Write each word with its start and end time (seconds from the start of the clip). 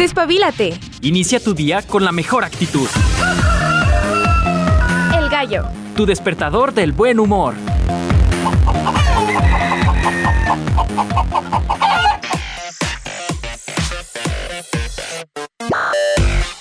Despabilate. 0.00 0.80
Inicia 1.02 1.40
tu 1.40 1.52
día 1.52 1.82
con 1.82 2.02
la 2.02 2.10
mejor 2.10 2.42
actitud. 2.42 2.88
El 5.14 5.28
gallo. 5.28 5.64
Tu 5.94 6.06
despertador 6.06 6.72
del 6.72 6.92
buen 6.92 7.20
humor. 7.20 7.54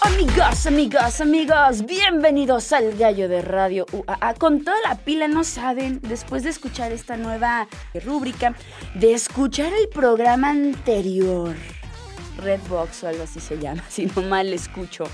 Amigos, 0.01 0.65
amigos, 0.65 1.21
amigos, 1.21 1.85
bienvenidos 1.85 2.73
al 2.73 2.97
Gallo 2.97 3.29
de 3.29 3.41
Radio 3.41 3.85
UAA. 3.93 4.33
Con 4.33 4.65
toda 4.65 4.75
la 4.85 4.95
pila, 4.95 5.29
no 5.29 5.45
saben, 5.45 6.01
después 6.01 6.43
de 6.43 6.49
escuchar 6.49 6.91
esta 6.91 7.15
nueva 7.15 7.69
rúbrica, 8.03 8.53
de 8.95 9.13
escuchar 9.13 9.71
el 9.71 9.87
programa 9.87 10.49
anterior, 10.49 11.55
Redbox 12.39 13.03
o 13.03 13.07
algo 13.07 13.23
así 13.23 13.39
se 13.39 13.57
llama, 13.57 13.83
si 13.89 14.05
no 14.05 14.21
mal 14.21 14.53
escucho. 14.53 15.05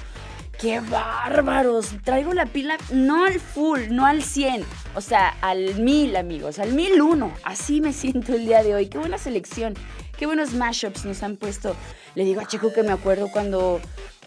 ¡Qué 0.60 0.80
bárbaros! 0.80 1.96
Traigo 2.04 2.34
la 2.34 2.46
pila 2.46 2.78
no 2.92 3.26
al 3.26 3.42
full, 3.42 3.82
no 3.90 4.06
al 4.06 4.24
100, 4.24 4.64
o 4.96 5.02
sea, 5.02 5.36
al 5.42 5.76
1000, 5.76 6.16
amigos, 6.16 6.60
al 6.60 6.72
1001. 6.72 7.34
Así 7.44 7.82
me 7.82 7.92
siento 7.92 8.34
el 8.34 8.46
día 8.46 8.64
de 8.64 8.74
hoy. 8.74 8.88
¡Qué 8.88 8.98
buena 8.98 9.18
selección! 9.18 9.74
¡Qué 10.18 10.26
buenos 10.26 10.54
mashups 10.54 11.04
nos 11.04 11.24
han 11.24 11.36
puesto! 11.36 11.76
Le 12.16 12.24
digo 12.24 12.40
a 12.40 12.48
Chico 12.48 12.72
que 12.72 12.84
me 12.84 12.94
acuerdo 12.94 13.30
cuando 13.30 13.82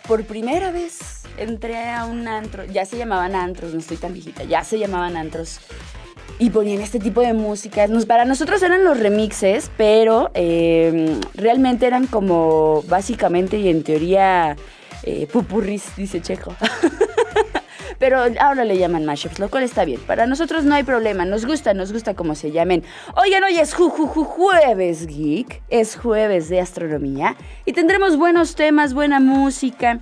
por 0.06 0.24
primera 0.24 0.70
vez 0.70 1.22
entré 1.38 1.88
a 1.88 2.04
un 2.04 2.28
antro, 2.28 2.64
ya 2.64 2.84
se 2.84 2.98
llamaban 2.98 3.34
antros, 3.34 3.72
no 3.72 3.80
estoy 3.80 3.96
tan 3.96 4.12
viejita, 4.12 4.44
ya 4.44 4.64
se 4.64 4.78
llamaban 4.78 5.16
antros. 5.16 5.60
Y 6.38 6.50
ponían 6.50 6.80
este 6.80 7.00
tipo 7.00 7.20
de 7.20 7.32
música. 7.32 7.86
Nos, 7.88 8.06
para 8.06 8.24
nosotros 8.24 8.62
eran 8.62 8.84
los 8.84 8.98
remixes, 8.98 9.70
pero 9.76 10.30
eh, 10.34 11.18
realmente 11.34 11.86
eran 11.86 12.06
como 12.06 12.82
básicamente 12.88 13.58
y 13.58 13.68
en 13.68 13.82
teoría 13.82 14.56
eh, 15.02 15.26
pupurris, 15.26 15.96
dice 15.96 16.20
Checo. 16.20 16.54
Pero 17.98 18.18
ahora 18.40 18.64
le 18.64 18.78
llaman 18.78 19.04
mashups, 19.04 19.38
lo 19.38 19.50
cual 19.50 19.64
está 19.64 19.84
bien. 19.84 20.00
Para 20.06 20.26
nosotros 20.26 20.64
no 20.64 20.74
hay 20.74 20.84
problema, 20.84 21.24
nos 21.24 21.46
gusta, 21.46 21.74
nos 21.74 21.92
gusta 21.92 22.14
como 22.14 22.34
se 22.34 22.52
llamen. 22.52 22.84
Oigan, 23.16 23.42
hoy 23.42 23.58
es 23.58 23.74
ju, 23.74 23.90
ju, 23.90 24.06
ju, 24.06 24.24
jueves 24.24 25.06
geek, 25.06 25.62
es 25.68 25.96
jueves 25.96 26.48
de 26.48 26.60
astronomía 26.60 27.36
y 27.64 27.72
tendremos 27.72 28.16
buenos 28.16 28.54
temas, 28.54 28.94
buena 28.94 29.18
música. 29.18 29.98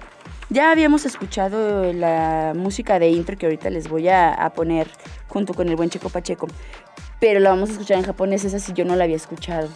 Ya 0.50 0.70
habíamos 0.70 1.06
escuchado 1.06 1.92
la 1.92 2.52
música 2.54 2.98
de 2.98 3.08
intro 3.08 3.36
que 3.36 3.46
ahorita 3.46 3.70
les 3.70 3.88
voy 3.88 4.08
a 4.08 4.52
poner 4.54 4.88
junto 5.36 5.52
con 5.52 5.68
el 5.68 5.76
buen 5.76 5.90
Checo 5.90 6.08
Pacheco, 6.08 6.48
pero 7.20 7.40
la 7.40 7.50
vamos 7.50 7.68
a 7.68 7.72
escuchar 7.72 7.98
en 7.98 8.04
japonés, 8.04 8.42
esa 8.46 8.58
sí 8.58 8.72
yo 8.74 8.86
no 8.86 8.96
la 8.96 9.04
había 9.04 9.16
escuchado. 9.16 9.68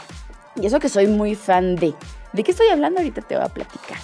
Y 0.56 0.64
eso 0.64 0.80
que 0.80 0.88
soy 0.88 1.06
muy 1.06 1.34
fan 1.34 1.76
de. 1.76 1.92
¿De 2.32 2.42
qué 2.42 2.52
estoy 2.52 2.68
hablando? 2.68 3.00
Ahorita 3.00 3.20
te 3.20 3.36
voy 3.36 3.44
a 3.44 3.48
platicar. 3.50 3.98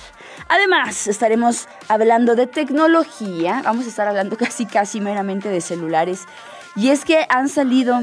Además, 0.51 1.07
estaremos 1.07 1.67
hablando 1.89 2.35
de 2.35 2.47
tecnología, 2.47 3.63
vamos 3.65 3.87
a 3.87 3.89
estar 3.89 4.07
hablando 4.07 4.37
casi 4.45 4.67
casi 4.67 5.01
meramente 5.01 5.49
de 5.49 5.63
celulares. 5.63 6.25
Y 6.77 6.91
es 6.91 7.07
que 7.07 7.25
han 7.31 7.49
salido 7.49 8.03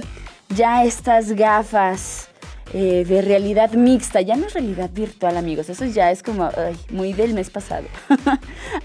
ya 0.50 0.84
estas 0.84 1.34
gafas 1.34 2.30
eh, 2.74 3.06
de 3.08 3.22
realidad 3.22 3.74
mixta, 3.74 4.22
ya 4.22 4.36
no 4.36 4.48
es 4.48 4.54
realidad 4.56 4.90
virtual 4.92 5.38
amigos, 5.38 5.70
eso 5.70 5.86
ya 5.86 6.10
es 6.10 6.24
como 6.24 6.46
ay, 6.46 6.76
muy 6.90 7.14
del 7.14 7.36
mes 7.36 7.52
pasado. 7.52 7.86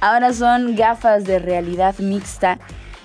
Ahora 0.01 0.35
son 0.35 0.77
gafas 0.77 1.25
de 1.25 1.39
realidad 1.39 1.99
mixta 2.01 2.59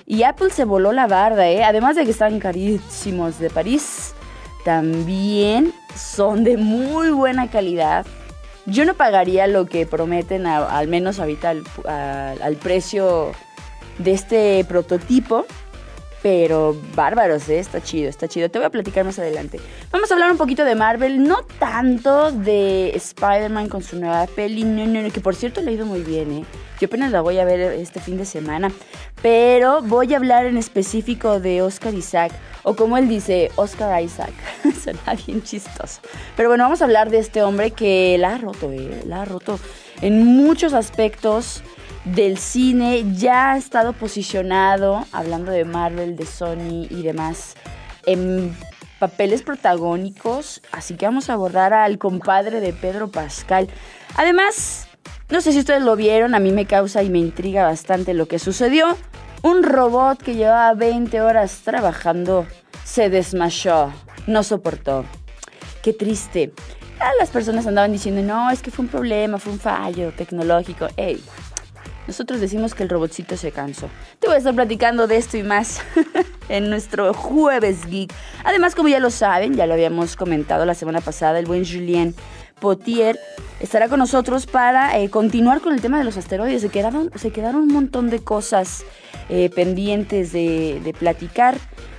y 0.06 0.22
Apple 0.22 0.50
se 0.50 0.64
voló 0.64 0.92
la 0.92 1.06
barda, 1.06 1.48
¿eh? 1.48 1.64
además 1.64 1.96
de 1.96 2.04
que 2.04 2.10
están 2.10 2.38
carísimos 2.38 3.38
de 3.38 3.50
París, 3.50 4.14
también 4.64 5.72
son 5.94 6.44
de 6.44 6.56
muy 6.56 7.10
buena 7.10 7.50
calidad 7.50 8.06
yo 8.66 8.84
no 8.84 8.94
pagaría 8.94 9.46
lo 9.46 9.66
que 9.66 9.86
prometen, 9.86 10.46
al 10.46 10.88
menos 10.88 11.20
ahorita 11.20 11.50
al, 11.50 11.64
al, 11.86 12.56
precio 12.56 13.32
de 13.98 14.12
este 14.12 14.64
prototipo. 14.66 15.44
Pero 16.22 16.74
bárbaros, 16.94 17.46
¿eh? 17.50 17.58
está 17.58 17.82
chido, 17.82 18.08
está 18.08 18.28
chido. 18.28 18.48
Te 18.48 18.58
voy 18.58 18.64
a 18.64 18.70
platicar 18.70 19.04
más 19.04 19.18
adelante. 19.18 19.60
Vamos 19.92 20.10
a 20.10 20.14
hablar 20.14 20.30
un 20.32 20.38
poquito 20.38 20.64
de 20.64 20.74
Marvel, 20.74 21.22
no 21.22 21.42
tanto 21.58 22.32
de 22.32 22.92
Spider-Man 22.96 23.68
con 23.68 23.82
su 23.82 24.00
nueva 24.00 24.26
peli, 24.26 24.64
no, 24.64 24.86
no, 24.86 25.02
no, 25.02 25.10
que 25.10 25.20
por 25.20 25.34
cierto 25.34 25.60
le 25.60 25.68
ha 25.70 25.74
ido 25.74 25.84
muy 25.84 26.00
bien, 26.00 26.32
¿eh? 26.32 26.44
Yo 26.80 26.86
apenas 26.86 27.12
la 27.12 27.20
voy 27.20 27.38
a 27.40 27.44
ver 27.44 27.60
este 27.60 28.00
fin 28.00 28.16
de 28.16 28.24
semana. 28.24 28.72
Pero 29.24 29.80
voy 29.80 30.12
a 30.12 30.18
hablar 30.18 30.44
en 30.44 30.58
específico 30.58 31.40
de 31.40 31.62
Oscar 31.62 31.94
Isaac, 31.94 32.30
o 32.62 32.76
como 32.76 32.98
él 32.98 33.08
dice, 33.08 33.50
Oscar 33.56 34.02
Isaac. 34.02 34.34
Suena 34.82 35.14
bien 35.26 35.42
chistoso. 35.42 36.02
Pero 36.36 36.50
bueno, 36.50 36.64
vamos 36.64 36.82
a 36.82 36.84
hablar 36.84 37.08
de 37.08 37.20
este 37.20 37.42
hombre 37.42 37.70
que 37.70 38.18
la 38.18 38.34
ha 38.34 38.38
roto, 38.38 38.70
¿eh? 38.70 39.02
La 39.06 39.22
ha 39.22 39.24
roto 39.24 39.58
en 40.02 40.26
muchos 40.26 40.74
aspectos 40.74 41.62
del 42.04 42.36
cine, 42.36 43.02
ya 43.14 43.52
ha 43.52 43.56
estado 43.56 43.94
posicionado, 43.94 45.06
hablando 45.10 45.52
de 45.52 45.64
Marvel, 45.64 46.16
de 46.16 46.26
Sony 46.26 46.86
y 46.90 47.00
demás, 47.00 47.54
en 48.04 48.54
papeles 48.98 49.42
protagónicos, 49.42 50.60
así 50.70 50.96
que 50.96 51.06
vamos 51.06 51.30
a 51.30 51.32
abordar 51.32 51.72
al 51.72 51.96
compadre 51.96 52.60
de 52.60 52.74
Pedro 52.74 53.10
Pascal. 53.10 53.68
Además, 54.16 54.83
no 55.30 55.40
sé 55.40 55.52
si 55.52 55.58
ustedes 55.58 55.82
lo 55.82 55.96
vieron, 55.96 56.34
a 56.34 56.38
mí 56.38 56.52
me 56.52 56.66
causa 56.66 57.02
y 57.02 57.10
me 57.10 57.18
intriga 57.18 57.64
bastante 57.64 58.14
lo 58.14 58.28
que 58.28 58.38
sucedió. 58.38 58.96
Un 59.42 59.62
robot 59.62 60.22
que 60.22 60.34
llevaba 60.34 60.74
20 60.74 61.20
horas 61.20 61.60
trabajando 61.64 62.46
se 62.84 63.10
desmayó, 63.10 63.92
no 64.26 64.42
soportó. 64.42 65.04
Qué 65.82 65.92
triste. 65.92 66.52
las 67.18 67.30
personas 67.30 67.66
andaban 67.66 67.92
diciendo, 67.92 68.22
no, 68.22 68.50
es 68.50 68.62
que 68.62 68.70
fue 68.70 68.84
un 68.84 68.90
problema, 68.90 69.38
fue 69.38 69.52
un 69.52 69.58
fallo 69.58 70.12
tecnológico. 70.12 70.88
Ey, 70.96 71.22
nosotros 72.06 72.40
decimos 72.40 72.74
que 72.74 72.82
el 72.82 72.90
robotcito 72.90 73.36
se 73.36 73.50
cansó. 73.50 73.88
Te 74.18 74.26
voy 74.26 74.36
a 74.36 74.38
estar 74.38 74.54
platicando 74.54 75.06
de 75.06 75.16
esto 75.16 75.38
y 75.38 75.42
más 75.42 75.80
en 76.48 76.68
nuestro 76.68 77.14
jueves 77.14 77.86
geek. 77.86 78.12
Además, 78.44 78.74
como 78.74 78.88
ya 78.88 79.00
lo 79.00 79.10
saben, 79.10 79.54
ya 79.54 79.66
lo 79.66 79.72
habíamos 79.72 80.16
comentado 80.16 80.66
la 80.66 80.74
semana 80.74 81.00
pasada, 81.00 81.38
el 81.38 81.46
buen 81.46 81.64
Julien 81.64 82.14
Potier 82.60 83.18
estará 83.60 83.88
con 83.88 83.98
nosotros 83.98 84.46
para 84.46 84.98
eh, 84.98 85.10
continuar 85.10 85.60
con 85.60 85.74
el 85.74 85.80
tema 85.80 85.98
de 85.98 86.04
los 86.04 86.16
asteroides. 86.16 86.62
Se 86.62 86.68
quedaron, 86.68 87.10
se 87.14 87.30
quedaron 87.30 87.62
un 87.62 87.72
montón 87.72 88.10
de 88.10 88.20
cosas 88.20 88.84
eh, 89.28 89.50
pendientes 89.54 90.32
de, 90.32 90.94
platicar. 90.98 91.56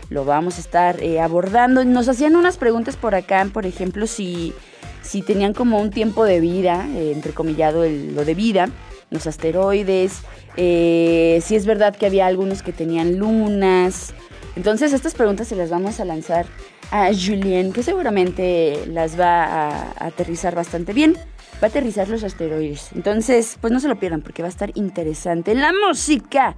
Lo 0.09 0.25
vamos 0.25 0.57
a 0.57 0.61
estar 0.61 1.01
eh, 1.01 1.19
abordando. 1.19 1.83
Nos 1.83 2.07
hacían 2.07 2.35
unas 2.35 2.57
preguntas 2.57 2.95
por 2.95 3.15
acá, 3.15 3.47
por 3.51 3.65
ejemplo, 3.65 4.07
si, 4.07 4.53
si 5.01 5.21
tenían 5.21 5.53
como 5.53 5.79
un 5.79 5.89
tiempo 5.89 6.25
de 6.25 6.39
vida, 6.39 6.85
entrecomillado 6.95 7.83
el, 7.83 8.15
lo 8.15 8.25
de 8.25 8.35
vida 8.35 8.69
los 9.11 9.27
asteroides, 9.27 10.23
si 10.55 11.55
es 11.55 11.65
verdad 11.65 11.95
que 11.95 12.07
había 12.07 12.25
algunos 12.25 12.63
que 12.63 12.73
tenían 12.73 13.17
lunas. 13.17 14.13
Entonces 14.55 14.93
estas 14.93 15.13
preguntas 15.13 15.47
se 15.47 15.55
las 15.55 15.69
vamos 15.69 15.99
a 15.99 16.05
lanzar 16.05 16.47
a 16.91 17.09
Julien, 17.13 17.73
que 17.73 17.83
seguramente 17.83 18.85
las 18.87 19.19
va 19.19 19.43
a, 19.43 20.05
aterrizar 20.05 20.55
bastante 20.55 20.93
bien. 20.93 21.15
Va 21.61 21.67
a 21.67 21.69
aterrizar 21.69 22.09
los 22.09 22.23
asteroides. 22.23 22.89
Entonces, 22.93 23.57
pues 23.61 23.71
no 23.71 23.79
se 23.79 23.87
lo 23.87 23.97
pierdan 23.97 24.21
porque 24.21 24.41
va 24.41 24.47
a 24.47 24.49
estar 24.49 24.71
interesante. 24.75 25.55
La 25.55 25.71
música. 25.87 26.55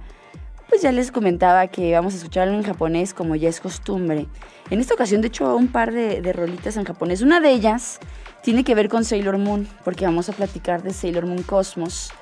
Pues 0.68 0.82
ya 0.82 0.92
les 0.92 1.10
comentaba 1.10 1.68
que 1.68 1.92
vamos 1.92 2.12
a 2.14 2.16
escucharlo 2.18 2.54
en 2.54 2.62
japonés 2.62 3.14
como 3.14 3.36
ya 3.36 3.48
es 3.48 3.60
costumbre. 3.60 4.26
En 4.70 4.80
esta 4.80 4.94
ocasión, 4.94 5.22
de 5.22 5.28
hecho, 5.28 5.56
un 5.56 5.68
par 5.68 5.92
de, 5.92 6.20
de 6.20 6.32
rolitas 6.32 6.76
en 6.76 6.84
japonés. 6.84 7.22
Una 7.22 7.40
de 7.40 7.50
ellas 7.50 8.00
tiene 8.42 8.64
que 8.64 8.74
ver 8.74 8.88
con 8.88 9.04
Sailor 9.04 9.38
Moon, 9.38 9.66
porque 9.84 10.04
vamos 10.04 10.28
a 10.28 10.32
platicar 10.32 10.82
de 10.82 10.92
Sailor 10.92 11.26
Moon 11.26 11.42
Cosmos 11.42 12.12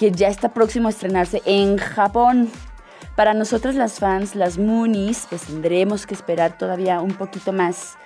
que 0.00 0.10
ya 0.10 0.28
está 0.28 0.54
próximo 0.54 0.88
a 0.88 0.92
estrenarse 0.92 1.42
en 1.44 1.76
Japón. 1.76 2.48
Para 3.16 3.34
nosotros 3.34 3.74
las 3.74 3.98
fans, 3.98 4.34
las 4.34 4.58
Moonies, 4.58 5.26
pues 5.28 5.42
tendremos 5.42 6.06
que 6.06 6.14
esperar 6.14 6.56
todavía 6.56 7.00
un 7.00 7.12
poquito 7.14 7.52
más 7.52 7.96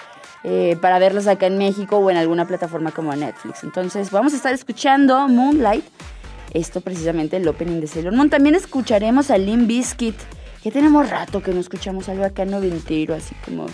eh, 0.43 0.77
para 0.81 0.99
verlas 0.99 1.27
acá 1.27 1.47
en 1.47 1.57
México 1.57 1.97
o 1.97 2.11
en 2.11 2.17
alguna 2.17 2.47
plataforma 2.47 2.91
como 2.91 3.15
Netflix. 3.15 3.65
Entonces 3.65 4.11
vamos 4.11 4.33
a 4.33 4.37
estar 4.37 4.53
escuchando 4.53 5.27
Moonlight, 5.29 5.85
esto 6.53 6.81
precisamente 6.81 7.37
el 7.37 7.49
opening 7.49 7.81
de 7.81 7.87
Sailor 7.87 8.15
Moon. 8.15 8.29
También 8.29 8.55
escucharemos 8.55 9.31
a 9.31 9.39
Limp 9.39 9.67
Bizkit, 9.67 10.17
que 10.63 10.71
tenemos 10.71 11.09
rato 11.09 11.43
que 11.43 11.53
no 11.53 11.61
escuchamos 11.61 12.09
algo 12.09 12.25
acá 12.25 12.45
noventero, 12.45 13.15
así 13.15 13.35
como 13.45 13.67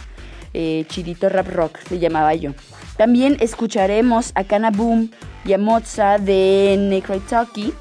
eh, 0.55 0.85
chidito 0.89 1.29
rap 1.29 1.49
rock, 1.49 1.79
le 1.91 1.99
llamaba 1.99 2.35
yo. 2.35 2.53
También 2.97 3.37
escucharemos 3.41 4.33
a 4.35 4.45
Kana 4.45 4.71
Boom 4.71 5.11
y 5.45 5.53
a 5.53 5.59
Moza 5.59 6.19
de 6.19 6.77
Necroitoki 6.79 7.73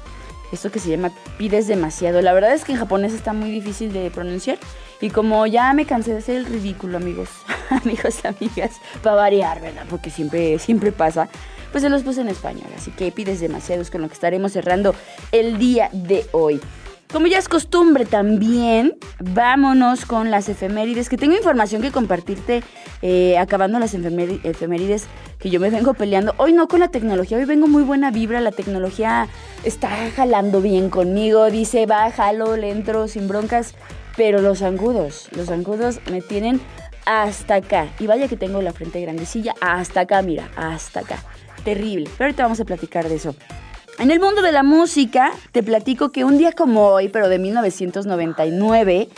esto 0.52 0.70
que 0.70 0.78
se 0.78 0.90
llama 0.90 1.12
pides 1.38 1.66
demasiado. 1.66 2.20
La 2.22 2.32
verdad 2.32 2.52
es 2.52 2.64
que 2.64 2.72
en 2.72 2.78
japonés 2.78 3.12
está 3.12 3.32
muy 3.32 3.50
difícil 3.50 3.92
de 3.92 4.10
pronunciar. 4.10 4.58
Y 5.00 5.10
como 5.10 5.46
ya 5.46 5.72
me 5.72 5.86
cansé 5.86 6.12
de 6.12 6.18
hacer 6.18 6.36
el 6.36 6.46
ridículo, 6.46 6.98
amigos, 6.98 7.30
amigos, 7.70 8.24
amigas, 8.24 8.72
para 9.02 9.16
variar, 9.16 9.60
¿verdad? 9.60 9.86
Porque 9.88 10.10
siempre, 10.10 10.58
siempre 10.58 10.92
pasa. 10.92 11.28
Pues 11.72 11.82
se 11.82 11.88
los 11.88 12.02
puse 12.02 12.20
en 12.20 12.28
español. 12.28 12.66
Así 12.76 12.90
que 12.90 13.12
pides 13.12 13.40
demasiado 13.40 13.80
es 13.80 13.90
con 13.90 14.02
lo 14.02 14.08
que 14.08 14.14
estaremos 14.14 14.52
cerrando 14.52 14.94
el 15.32 15.58
día 15.58 15.88
de 15.92 16.26
hoy. 16.32 16.60
Como 17.12 17.26
ya 17.26 17.38
es 17.38 17.48
costumbre 17.48 18.04
también, 18.04 18.96
vámonos 19.18 20.06
con 20.06 20.30
las 20.30 20.48
efemérides, 20.48 21.08
que 21.08 21.16
tengo 21.16 21.36
información 21.36 21.82
que 21.82 21.90
compartirte 21.90 22.62
eh, 23.02 23.36
acabando 23.36 23.80
las 23.80 23.94
efemérides 23.94 25.06
que 25.40 25.50
yo 25.50 25.58
me 25.58 25.70
vengo 25.70 25.92
peleando. 25.94 26.34
Hoy 26.36 26.52
no 26.52 26.68
con 26.68 26.78
la 26.78 26.86
tecnología, 26.88 27.36
hoy 27.36 27.46
vengo 27.46 27.66
muy 27.66 27.82
buena 27.82 28.12
vibra, 28.12 28.40
la 28.40 28.52
tecnología 28.52 29.26
está 29.64 29.88
jalando 30.14 30.60
bien 30.60 30.88
conmigo, 30.88 31.50
dice 31.50 31.84
va, 31.86 32.12
jalo, 32.12 32.56
le 32.56 32.70
entro 32.70 33.08
sin 33.08 33.26
broncas, 33.26 33.74
pero 34.16 34.40
los 34.40 34.62
angudos, 34.62 35.30
los 35.32 35.50
angudos 35.50 36.00
me 36.12 36.20
tienen 36.20 36.60
hasta 37.06 37.56
acá. 37.56 37.88
Y 37.98 38.06
vaya 38.06 38.28
que 38.28 38.36
tengo 38.36 38.62
la 38.62 38.72
frente 38.72 39.00
grandecilla, 39.00 39.54
hasta 39.60 40.02
acá, 40.02 40.22
mira, 40.22 40.48
hasta 40.54 41.00
acá. 41.00 41.24
Terrible. 41.64 42.08
Pero 42.16 42.28
ahorita 42.28 42.44
vamos 42.44 42.60
a 42.60 42.64
platicar 42.64 43.08
de 43.08 43.16
eso. 43.16 43.34
En 44.00 44.10
el 44.10 44.18
mundo 44.18 44.40
de 44.40 44.50
la 44.50 44.62
música, 44.62 45.30
te 45.52 45.62
platico 45.62 46.10
que 46.10 46.24
un 46.24 46.38
día 46.38 46.52
como 46.52 46.86
hoy, 46.86 47.10
pero 47.10 47.28
de 47.28 47.38
1999, 47.38 49.10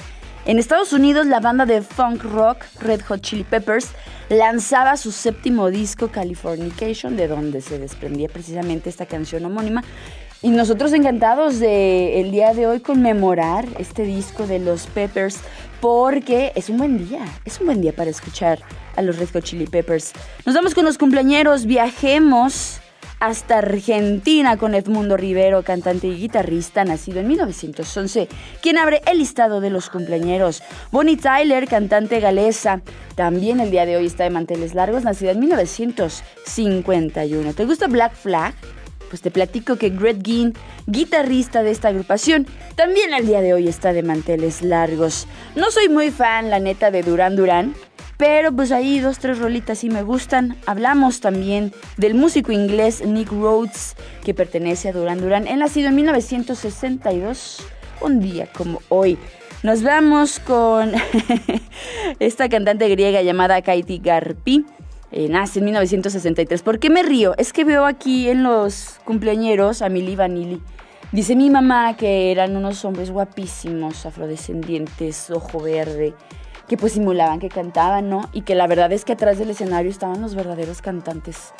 en 0.45 0.59
Estados 0.59 0.93
Unidos 0.93 1.29
la 1.29 1.39
banda 1.39 1.67
de 1.67 1.83
funk 1.83 2.25
rock 2.25 2.65
Red 2.81 3.03
Hot 3.03 3.21
Chili 3.21 3.45
Peppers 3.45 3.91
lanzaba 4.29 4.97
su 4.97 5.13
séptimo 5.13 5.71
disco 5.71 6.09
Californication, 6.09 7.17
de 7.17 7.29
donde 7.29 7.61
se 7.61 7.79
desprendía 7.79 8.29
precisamente 8.29 8.91
esta 8.91 9.07
canción 9.07 9.45
homónima. 9.45 9.85
Y 10.43 10.51
nosotros 10.51 10.93
encantados 10.93 11.61
de 11.61 12.21
el 12.21 12.33
día 12.33 12.53
de 12.53 12.67
hoy 12.67 12.81
conmemorar 12.81 13.65
este 13.79 14.03
disco 14.03 14.49
de 14.49 14.59
los 14.59 14.89
Peppers 14.89 15.39
porque 15.81 16.51
es 16.57 16.69
un 16.69 16.79
buen 16.79 17.09
día, 17.09 17.25
es 17.45 17.61
un 17.61 17.67
buen 17.67 17.81
día 17.83 17.93
para 17.95 18.11
escuchar 18.11 18.59
a 18.97 19.03
los 19.03 19.17
Red 19.17 19.29
Hot 19.33 19.45
Chili 19.45 19.67
Peppers. 19.67 20.13
Nos 20.45 20.57
vamos 20.57 20.75
con 20.75 20.85
los 20.85 20.99
cumpleañeros, 20.99 21.67
viajemos 21.67 22.82
hasta 23.23 23.59
Argentina 23.59 24.57
con 24.57 24.75
Edmundo 24.75 25.17
Rivero, 25.17 25.63
cantante 25.63 26.09
y 26.09 26.17
guitarrista, 26.17 26.85
nacido 26.85 27.21
en 27.21 27.29
1911, 27.29 28.27
quien 28.61 28.79
abre 28.79 29.01
el 29.07 29.19
listado 29.19 29.61
de 29.61 29.71
los 29.71 29.91
cumpleañeros. 29.91 30.65
Bonnie 30.91 31.17
Tyler, 31.17 31.69
cantante 31.69 32.19
galesa, 32.19 32.83
también 33.15 33.61
el 33.61 33.71
día 33.71 33.87
de 33.87 33.97
hoy 33.97 34.07
está 34.07 34.25
de 34.25 34.31
manteles 34.31 34.75
largos, 34.75 35.05
nacida 35.05 35.31
en 35.31 35.39
1951. 35.39 37.55
¿Te 37.55 37.65
gusta 37.65 37.87
Black 37.87 38.17
Flag? 38.17 38.55
Pues 39.09 39.23
te 39.23 39.31
platico 39.31 39.77
que 39.77 39.91
Greg 39.91 40.21
Ginn, 40.25 40.55
guitarrista 40.89 41.63
de 41.63 41.71
esta 41.71 41.91
agrupación, 41.91 42.49
también 42.75 43.15
el 43.15 43.25
día 43.25 43.41
de 43.41 43.55
hoy 43.55 43.69
está 43.69 43.93
de 43.93 44.03
manteles 44.03 44.63
largos. 44.63 45.29
No 45.55 45.71
soy 45.71 45.89
muy 45.89 46.11
fan, 46.11 46.51
la 46.51 46.59
neta, 46.59 46.91
de 46.91 47.05
Duran 47.05 47.37
Duran, 47.37 47.77
pero 48.23 48.53
pues 48.53 48.71
ahí 48.71 49.01
dos, 49.01 49.19
tres 49.19 49.41
rolitas 49.41 49.81
sí 49.81 49.91
me 49.91 50.05
gustan. 50.05 50.57
Hablamos 50.67 51.19
también 51.19 51.73
del 51.97 52.15
músico 52.15 52.53
inglés 52.53 53.05
Nick 53.05 53.33
Rhodes, 53.33 53.97
que 54.25 54.33
pertenece 54.33 54.89
a 54.89 54.93
Duran 54.93 55.21
Duran. 55.21 55.49
Él 55.49 55.59
nacido 55.59 55.89
en 55.89 55.97
1962, 55.97 57.67
un 58.01 58.21
día 58.21 58.47
como 58.47 58.81
hoy. 58.91 59.19
Nos 59.65 59.83
vamos 59.83 60.39
con 60.39 60.93
esta 62.21 62.49
cantante 62.49 62.89
griega 62.89 63.23
llamada 63.23 63.61
Kaiti 63.61 63.99
Garpi. 63.99 64.67
Eh, 65.11 65.27
nace 65.29 65.59
en 65.59 65.65
1963. 65.65 66.63
¿Por 66.63 66.79
qué 66.79 66.91
me 66.91 67.03
río? 67.03 67.35
Es 67.39 67.53
que 67.53 67.65
veo 67.65 67.87
aquí 67.87 68.29
en 68.29 68.45
los 68.45 69.01
cumpleañeros 69.05 69.83
a 69.83 69.89
Milly 69.89 70.15
Vanilli. 70.15 70.63
Dice 71.11 71.35
mi 71.35 71.51
mamá 71.51 71.97
que 71.97 72.31
eran 72.31 72.57
unos 72.57 72.85
hombres 72.85 73.11
guapísimos, 73.11 74.07
afrodescendientes, 74.07 75.29
ojo 75.33 75.59
verde 75.59 76.15
que 76.69 76.77
pues 76.77 76.93
simulaban 76.93 77.41
que 77.41 77.49
cantaban, 77.49 78.09
¿no? 78.09 78.29
Y 78.33 78.43
que 78.43 78.55
la 78.55 78.67
verdad 78.67 78.93
es 78.93 79.05
que 79.05 79.13
atrás 79.13 79.39
del 79.39 79.51
escenario 79.51 79.91
estaban 79.91 80.21
los 80.21 80.35
verdaderos 80.35 80.83
cantantes. 80.83 81.53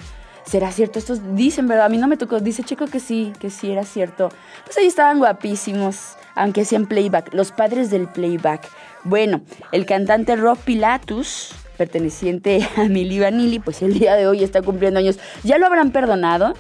¿Será 0.45 0.73
cierto? 0.73 0.99
Estos 0.99 1.37
dicen, 1.37 1.69
¿verdad? 1.69 1.87
A 1.87 1.89
mí 1.89 1.99
no 1.99 2.09
me 2.09 2.17
tocó. 2.17 2.41
Dice 2.41 2.63
Checo 2.63 2.87
que 2.87 3.01
sí, 3.01 3.33
que 3.39 3.49
sí 3.51 3.71
era 3.71 3.85
cierto. 3.85 4.31
Pues 4.65 4.77
ahí 4.77 4.87
estaban 4.87 5.19
guapísimos, 5.19 6.17
aunque 6.35 6.63
hacían 6.63 6.87
playback. 6.87 7.33
Los 7.33 7.53
padres 7.53 7.91
del 7.91 8.09
playback. 8.09 8.69
Bueno, 9.05 9.43
el 9.71 9.87
cantante 9.87 10.37
Rob 10.37 10.59
Pilatus, 10.59 11.53
perteneciente 11.77 12.69
a 12.77 12.85
Milli 12.85 13.21
Vanilli, 13.21 13.61
pues 13.61 13.83
el 13.83 13.99
día 13.99 14.15
de 14.15 14.27
hoy 14.27 14.43
está 14.43 14.63
cumpliendo 14.63 14.99
años. 14.99 15.19
¿Ya 15.45 15.59
lo 15.59 15.67
habrán 15.67 15.93
perdonado? 15.93 16.55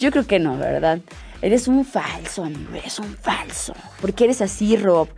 Yo 0.00 0.10
creo 0.10 0.26
que 0.26 0.38
no, 0.38 0.56
¿verdad? 0.56 1.00
Eres 1.42 1.68
un 1.68 1.84
falso, 1.84 2.44
amigo, 2.44 2.74
eres 2.74 2.98
un 2.98 3.16
falso. 3.16 3.74
¿Por 4.00 4.12
qué 4.12 4.24
eres 4.24 4.42
así, 4.42 4.76
Rob? 4.76 5.08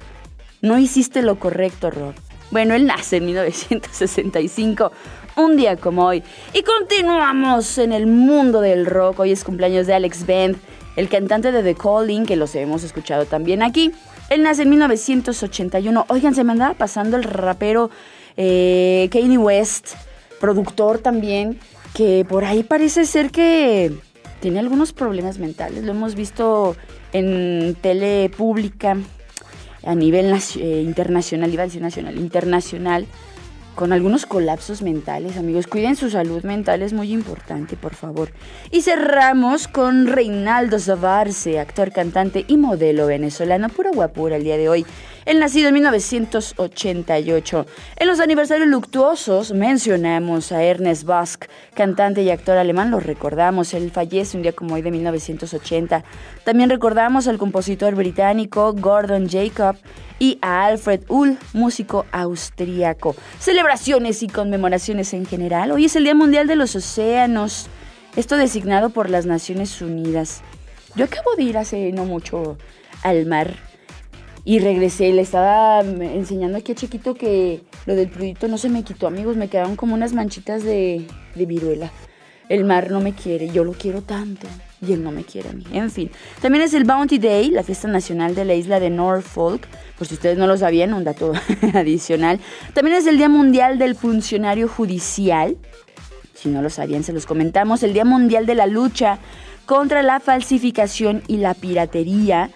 No 0.61 0.79
hiciste 0.79 1.23
lo 1.23 1.39
correcto, 1.39 1.91
Rob. 1.91 2.15
Bueno, 2.53 2.75
él 2.75 2.85
nace 2.85 3.17
en 3.17 3.25
1965, 3.25 4.93
un 5.37 5.57
día 5.57 5.79
como 5.79 6.05
hoy. 6.05 6.23
Y 6.53 6.63
continuamos 6.63 7.79
en 7.79 7.95
el 7.95 8.07
mundo 8.07 8.61
del 8.61 8.85
rock. 8.85 9.21
Hoy 9.21 9.33
es 9.33 9.43
cumpleaños 9.43 9.87
de 9.87 9.95
Alex 9.95 10.27
Band, 10.27 10.59
el 10.97 11.09
cantante 11.09 11.51
de 11.51 11.63
The 11.63 11.75
Calling, 11.75 12.27
que 12.27 12.37
los 12.37 12.55
hemos 12.55 12.85
escuchado 12.85 13.25
también 13.25 13.63
aquí. 13.63 13.93
Él 14.29 14.43
nace 14.43 14.65
en 14.65 14.69
1981. 14.69 16.05
Oigan, 16.09 16.35
se 16.35 16.45
me 16.45 16.53
andaba 16.53 16.75
pasando 16.75 17.17
el 17.17 17.23
rapero 17.23 17.89
eh, 18.37 19.09
Kanye 19.11 19.39
West, 19.39 19.95
productor 20.39 20.99
también, 20.99 21.59
que 21.95 22.27
por 22.29 22.45
ahí 22.45 22.65
parece 22.65 23.07
ser 23.07 23.31
que 23.31 23.93
tiene 24.41 24.59
algunos 24.59 24.93
problemas 24.93 25.39
mentales. 25.39 25.85
Lo 25.85 25.93
hemos 25.93 26.15
visto 26.15 26.77
en 27.15 27.79
tele 27.81 28.31
pública 28.37 28.99
a 29.85 29.95
nivel 29.95 30.33
eh, 30.33 30.83
internacional, 30.83 31.53
iba 31.53 31.65
a 31.65 31.67
nacional, 31.67 32.19
internacional, 32.19 33.07
con 33.75 33.93
algunos 33.93 34.27
colapsos 34.27 34.83
mentales, 34.83 35.37
amigos. 35.37 35.67
Cuiden 35.67 35.97
su 35.97 36.11
salud 36.11 36.43
mental, 36.45 36.83
es 36.83 36.93
muy 36.93 37.13
importante, 37.13 37.77
por 37.77 37.95
favor. 37.95 38.31
Y 38.71 38.83
cerramos 38.83 39.67
con 39.67 40.07
Reinaldo 40.07 40.79
Zavarce, 40.79 41.59
actor, 41.59 41.91
cantante 41.91 42.45
y 42.47 42.57
modelo 42.57 43.07
venezolano, 43.07 43.69
pura 43.71 43.91
guapura 43.93 44.37
el 44.37 44.45
día 44.45 44.59
de 44.59 44.69
hoy. 44.69 44.87
El 45.25 45.39
nacido 45.39 45.69
en 45.69 45.75
1988. 45.75 47.67
En 47.97 48.09
los 48.09 48.19
aniversarios 48.19 48.67
luctuosos 48.67 49.53
mencionamos 49.53 50.51
a 50.51 50.65
Ernest 50.65 51.05
Busk, 51.05 51.45
cantante 51.75 52.23
y 52.23 52.31
actor 52.31 52.59
alemán, 52.59 52.91
lo 52.91 52.99
recordamos, 52.99 53.73
él 53.73 53.93
fallece 53.93 54.37
un 54.37 54.43
día 54.43 54.53
como 54.53 54.75
hoy 54.75 54.83
de 54.83 54.91
1980. 54.91 56.03
También 56.43 56.71
recordamos 56.71 57.29
al 57.29 57.39
compositor 57.39 57.95
británico 57.95 58.73
Gordon 58.73 59.29
Jacob 59.29 59.77
y 60.19 60.39
a 60.43 60.65
Alfred 60.65 61.03
Ull, 61.07 61.39
músico 61.53 62.05
austríaco. 62.11 63.15
Celebraciones 63.39 64.25
y 64.25 64.29
conmemoraciones 64.29 65.15
en 65.15 65.25
general. 65.25 65.71
Hoy 65.71 65.85
es 65.85 65.95
el 65.95 66.03
Día 66.03 66.17
Mundial 66.17 66.49
de 66.49 66.57
los 66.57 66.75
Océanos, 66.75 67.69
esto 68.17 68.37
designado 68.37 68.91
por 68.91 69.09
las 69.09 69.25
Naciones 69.27 69.81
Unidas. 69.83 70.43
Yo 70.97 71.05
acabo 71.05 71.37
de 71.37 71.45
ir 71.45 71.59
hace 71.59 71.93
no 71.93 72.07
mucho 72.07 72.59
al 73.05 73.25
mar 73.27 73.72
y 74.45 74.59
regresé, 74.59 75.13
le 75.13 75.23
estaba 75.23 75.81
enseñando 75.81 76.59
aquí 76.59 76.73
a 76.73 76.75
Chiquito 76.75 77.15
que 77.15 77.63
lo 77.87 77.95
del 77.95 78.09
prudito 78.09 78.49
no 78.49 78.59
se 78.59 78.69
me 78.69 78.83
quitó, 78.83 79.07
amigos, 79.07 79.37
me 79.37 79.49
quedaron 79.49 79.77
como 79.77 79.95
unas 79.95 80.13
manchitas 80.13 80.65
de, 80.65 81.07
de 81.35 81.47
viruela. 81.47 81.93
El 82.49 82.65
mar 82.65 82.91
no 82.91 83.01
me 83.01 83.13
quiere, 83.15 83.49
yo 83.49 83.65
lo 83.65 83.73
quiero 83.73 84.03
tanto 84.03 84.47
y 84.87 84.93
él 84.93 85.03
no 85.03 85.13
me 85.13 85.23
quiere 85.25 85.51
a 85.51 85.53
mí. 85.53 85.65
En 85.73 85.91
fin, 85.91 86.11
también 86.41 86.65
es 86.65 86.75
el 86.75 86.85
Bounty 86.85 87.19
Day, 87.19 87.51
la 87.51 87.63
fiesta 87.63 87.87
nacional 87.87 88.35
de 88.35 88.45
la 88.45 88.55
isla 88.55 88.81
de 88.81 88.91
Norfolk, 88.91 89.67
por 89.97 90.09
si 90.09 90.15
ustedes 90.15 90.37
no 90.37 90.47
lo 90.47 90.57
sabían, 90.57 90.93
un 90.93 91.05
dato 91.05 91.33
adicional. 91.75 92.41
También 92.75 92.97
es 92.97 93.07
el 93.07 93.17
Día 93.17 93.29
Mundial 93.29 93.79
del 93.79 93.95
Funcionario 93.95 94.67
Judicial, 94.67 95.57
si 96.35 96.49
no 96.49 96.61
lo 96.61 96.71
sabían 96.71 97.05
se 97.05 97.13
los 97.13 97.27
comentamos, 97.27 97.85
el 97.85 97.93
Día 97.93 98.05
Mundial 98.05 98.47
de 98.47 98.57
la 98.57 98.67
Lucha 98.67 99.19
contra 99.65 100.03
la 100.03 100.19
Falsificación 100.19 101.23
y 101.29 101.37
la 101.37 101.55
Piratería, 101.55 102.51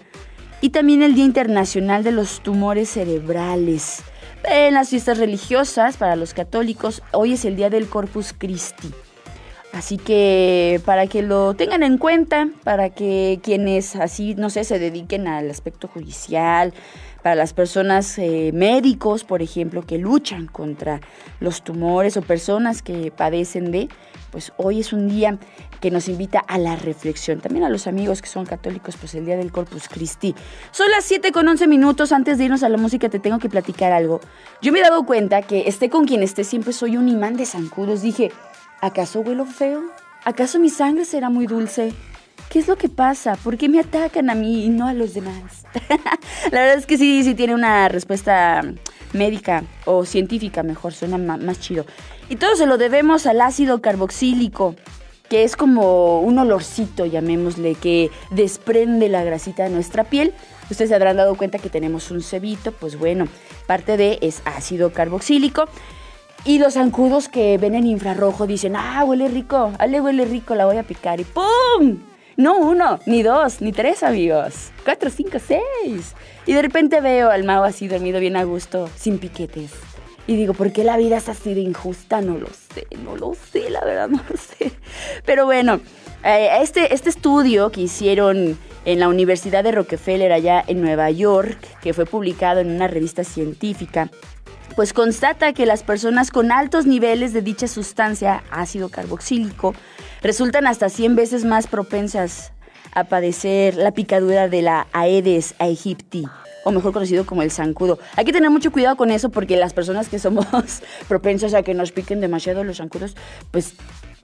y 0.61 0.69
también 0.69 1.03
el 1.03 1.15
Día 1.15 1.25
Internacional 1.25 2.03
de 2.03 2.11
los 2.11 2.41
Tumores 2.41 2.89
Cerebrales. 2.89 4.03
En 4.43 4.73
las 4.73 4.89
fiestas 4.89 5.17
religiosas 5.17 5.97
para 5.97 6.15
los 6.15 6.33
católicos, 6.33 7.01
hoy 7.11 7.33
es 7.33 7.45
el 7.45 7.55
Día 7.55 7.69
del 7.69 7.87
Corpus 7.87 8.33
Christi. 8.37 8.91
Así 9.73 9.97
que 9.97 10.81
para 10.85 11.07
que 11.07 11.21
lo 11.21 11.53
tengan 11.53 11.83
en 11.83 11.97
cuenta, 11.97 12.49
para 12.63 12.89
que 12.89 13.39
quienes 13.43 13.95
así, 13.95 14.33
no 14.35 14.49
sé, 14.49 14.63
se 14.63 14.79
dediquen 14.79 15.27
al 15.27 15.51
aspecto 15.51 15.87
judicial, 15.87 16.73
para 17.21 17.35
las 17.35 17.53
personas 17.53 18.17
eh, 18.17 18.51
médicos, 18.53 19.23
por 19.23 19.41
ejemplo, 19.41 19.81
que 19.83 19.97
luchan 19.97 20.47
contra 20.47 21.01
los 21.39 21.63
tumores 21.63 22.15
o 22.15 22.21
personas 22.21 22.81
que 22.81 23.11
padecen 23.11 23.71
de, 23.71 23.89
pues 24.37 24.53
hoy 24.57 24.81
es 24.81 24.93
un 24.93 25.09
día 25.09 25.39
que 25.81 25.89
nos 25.89 26.07
invita 26.07 26.37
a 26.37 26.59
la 26.59 26.75
reflexión. 26.75 27.41
También 27.41 27.65
a 27.65 27.69
los 27.69 27.87
amigos 27.87 28.21
que 28.21 28.29
son 28.29 28.45
católicos, 28.45 28.95
pues 28.95 29.15
el 29.15 29.25
día 29.25 29.35
del 29.35 29.51
Corpus 29.51 29.89
Christi. 29.89 30.35
Son 30.69 30.91
las 30.91 31.05
7 31.05 31.31
con 31.31 31.47
11 31.47 31.65
minutos. 31.65 32.11
Antes 32.11 32.37
de 32.37 32.43
irnos 32.43 32.61
a 32.61 32.69
la 32.69 32.77
música, 32.77 33.09
te 33.09 33.17
tengo 33.17 33.39
que 33.39 33.49
platicar 33.49 33.91
algo. 33.93 34.19
Yo 34.61 34.71
me 34.71 34.77
he 34.77 34.83
dado 34.83 35.07
cuenta 35.07 35.41
que 35.41 35.67
esté 35.67 35.89
con 35.89 36.05
quien 36.05 36.21
esté, 36.21 36.43
siempre 36.43 36.71
soy 36.71 36.97
un 36.97 37.09
imán 37.09 37.35
de 37.35 37.47
zancudos. 37.47 38.03
Dije, 38.03 38.31
¿acaso 38.79 39.21
huelo 39.21 39.45
feo? 39.45 39.81
¿Acaso 40.23 40.59
mi 40.59 40.69
sangre 40.69 41.05
será 41.05 41.31
muy 41.31 41.47
dulce? 41.47 41.91
¿Qué 42.51 42.59
es 42.59 42.67
lo 42.67 42.77
que 42.77 42.89
pasa? 42.89 43.37
¿Por 43.37 43.57
qué 43.57 43.69
me 43.69 43.79
atacan 43.79 44.29
a 44.29 44.35
mí 44.35 44.65
y 44.65 44.69
no 44.69 44.85
a 44.85 44.93
los 44.93 45.15
demás? 45.15 45.63
la 46.51 46.59
verdad 46.59 46.77
es 46.77 46.85
que 46.85 46.99
sí, 46.99 47.23
sí 47.23 47.33
tiene 47.33 47.55
una 47.55 47.89
respuesta 47.89 48.61
médica 49.13 49.63
o 49.85 50.05
científica, 50.05 50.61
mejor, 50.61 50.93
suena 50.93 51.17
más 51.17 51.59
chido. 51.59 51.87
Y 52.29 52.35
todo 52.35 52.55
se 52.55 52.65
lo 52.65 52.77
debemos 52.77 53.25
al 53.25 53.41
ácido 53.41 53.81
carboxílico. 53.81 54.75
que 55.29 55.43
es 55.43 55.55
como 55.55 56.21
un 56.21 56.39
olorcito, 56.39 57.05
llamémosle, 57.05 57.75
que 57.75 58.11
desprende 58.31 59.09
la 59.09 59.23
grasita 59.23 59.63
de 59.63 59.69
nuestra 59.69 60.05
piel. 60.05 60.33
Ustedes 60.69 60.89
se 60.89 60.95
habrán 60.95 61.17
dado 61.17 61.35
cuenta 61.35 61.59
que 61.59 61.69
tenemos 61.69 62.11
un 62.11 62.21
cebito, 62.21 62.71
pues 62.71 62.97
bueno, 62.97 63.27
parte 63.65 63.97
de 63.97 64.19
es 64.21 64.41
ácido 64.45 64.93
carboxílico. 64.93 65.65
Y 66.45 66.59
los 66.59 66.75
zancudos 66.75 67.27
que 67.27 67.57
ven 67.57 67.75
en 67.75 67.85
infrarrojo 67.85 68.47
dicen, 68.47 68.75
ah, 68.77 69.03
huele 69.05 69.27
rico, 69.27 69.73
ah, 69.77 69.87
le 69.87 69.99
huele 69.99 70.23
rico, 70.23 70.55
la 70.55 70.65
voy 70.65 70.77
a 70.77 70.83
picar 70.83 71.19
y 71.19 71.25
¡pum! 71.25 71.97
No 72.37 72.59
uno, 72.59 72.99
ni 73.05 73.23
dos, 73.23 73.61
ni 73.61 73.71
tres 73.71 74.03
amigos. 74.03 74.69
Cuatro, 74.85 75.09
cinco, 75.09 75.39
seis. 75.45 76.13
Y 76.45 76.53
de 76.53 76.61
repente 76.61 77.01
veo 77.01 77.31
al 77.31 77.43
mago 77.43 77.65
así 77.65 77.87
dormido 77.87 78.19
bien 78.19 78.37
a 78.37 78.43
gusto, 78.43 78.89
sin 78.95 79.17
piquetes. 79.17 79.71
Y 80.27 80.35
digo, 80.35 80.53
¿por 80.53 80.73
qué 80.73 80.83
la 80.83 80.97
vida 80.97 81.17
es 81.17 81.29
así 81.29 81.53
de 81.53 81.61
injusta? 81.61 82.19
No 82.19 82.37
lo 82.37 82.47
sé, 82.47 82.85
no 83.01 83.15
lo 83.15 83.33
sé, 83.33 83.69
la 83.69 83.83
verdad 83.83 84.09
no 84.09 84.21
lo 84.29 84.37
sé. 84.37 84.73
Pero 85.25 85.45
bueno, 85.45 85.79
eh, 86.23 86.49
este, 86.61 86.93
este 86.93 87.09
estudio 87.09 87.71
que 87.71 87.81
hicieron 87.81 88.57
en 88.83 88.99
la 88.99 89.07
Universidad 89.07 89.63
de 89.63 89.71
Rockefeller 89.71 90.33
allá 90.33 90.63
en 90.67 90.81
Nueva 90.81 91.09
York, 91.11 91.57
que 91.81 91.93
fue 91.93 92.05
publicado 92.05 92.59
en 92.59 92.71
una 92.71 92.87
revista 92.87 93.23
científica, 93.23 94.09
pues 94.75 94.93
constata 94.93 95.53
que 95.53 95.65
las 95.65 95.83
personas 95.83 96.29
con 96.29 96.51
altos 96.51 96.85
niveles 96.85 97.33
de 97.33 97.41
dicha 97.41 97.67
sustancia, 97.67 98.43
ácido 98.51 98.89
carboxílico, 98.89 99.73
resultan 100.21 100.67
hasta 100.67 100.89
100 100.89 101.15
veces 101.15 101.45
más 101.45 101.67
propensas 101.67 102.51
a 102.93 103.05
padecer 103.05 103.75
la 103.75 103.91
picadura 103.91 104.47
de 104.47 104.61
la 104.61 104.87
Aedes 104.93 105.55
aegypti, 105.59 106.25
o 106.63 106.71
mejor 106.71 106.93
conocido 106.93 107.25
como 107.25 107.41
el 107.41 107.51
zancudo. 107.51 107.99
Hay 108.15 108.25
que 108.25 108.33
tener 108.33 108.49
mucho 108.49 108.71
cuidado 108.71 108.95
con 108.97 109.11
eso 109.11 109.29
porque 109.29 109.57
las 109.57 109.73
personas 109.73 110.09
que 110.09 110.19
somos 110.19 110.45
propensas 111.07 111.53
a 111.53 111.63
que 111.63 111.73
nos 111.73 111.91
piquen 111.91 112.21
demasiado 112.21 112.63
los 112.63 112.77
zancudos, 112.77 113.15
pues 113.51 113.75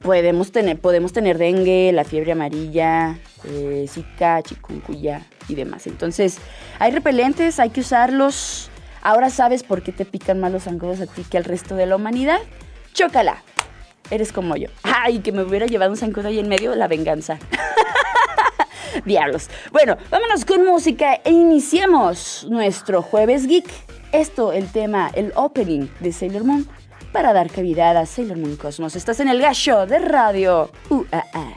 podemos 0.03 0.51
tener, 0.51 0.77
podemos 0.77 1.13
tener 1.13 1.38
dengue, 1.38 1.91
la 1.93 2.03
fiebre 2.03 2.34
amarilla, 2.34 3.17
eh, 3.46 3.86
zika, 3.89 4.43
chikungunya 4.43 5.25
y 5.48 5.55
demás. 5.55 5.88
Entonces, 5.88 6.38
hay 6.77 6.91
repelentes, 6.91 7.60
hay 7.60 7.70
que 7.70 7.79
usarlos. 7.79 8.70
Ahora 9.01 9.29
sabes 9.29 9.63
por 9.63 9.82
qué 9.82 9.91
te 9.91 10.05
pican 10.05 10.39
más 10.39 10.51
los 10.51 10.63
zancudos 10.63 11.01
a 11.01 11.08
ti 11.08 11.24
que 11.24 11.38
al 11.38 11.46
resto 11.46 11.75
de 11.75 11.86
la 11.86 11.96
humanidad. 11.96 12.39
Chócala. 12.93 13.43
Eres 14.12 14.34
como 14.34 14.55
yo. 14.58 14.67
Ay, 14.84 15.20
que 15.20 15.32
me 15.32 15.43
hubiera 15.43 15.65
llevado 15.65 15.91
un 15.91 15.98
zancudo 15.98 16.27
ahí 16.27 16.39
en 16.39 16.50
medio, 16.50 16.75
la 16.75 16.88
venganza. 16.88 17.39
Diablos. 19.06 19.50
Bueno, 19.72 19.98
vámonos 20.10 20.46
con 20.46 20.66
música 20.66 21.20
e 21.24 21.32
iniciemos 21.32 22.46
nuestro 22.50 23.02
jueves 23.02 23.48
geek. 23.48 23.68
Esto, 24.12 24.54
el 24.54 24.72
tema, 24.72 25.10
el 25.14 25.32
opening 25.36 25.88
de 26.00 26.12
Sailor 26.12 26.44
Moon, 26.44 26.68
para 27.12 27.34
dar 27.34 27.50
cavidad 27.50 27.98
a 27.98 28.06
Sailor 28.06 28.38
Moon 28.38 28.56
Cosmos. 28.56 28.96
Estás 28.96 29.20
en 29.20 29.28
el 29.28 29.42
gallo 29.42 29.86
de 29.86 30.00
radio 30.00 30.70
UAA. 30.90 31.56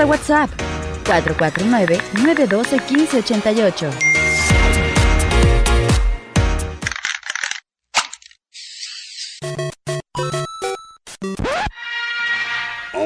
A 0.00 0.06
WhatsApp 0.06 0.50
449-912-1588. 1.04 3.90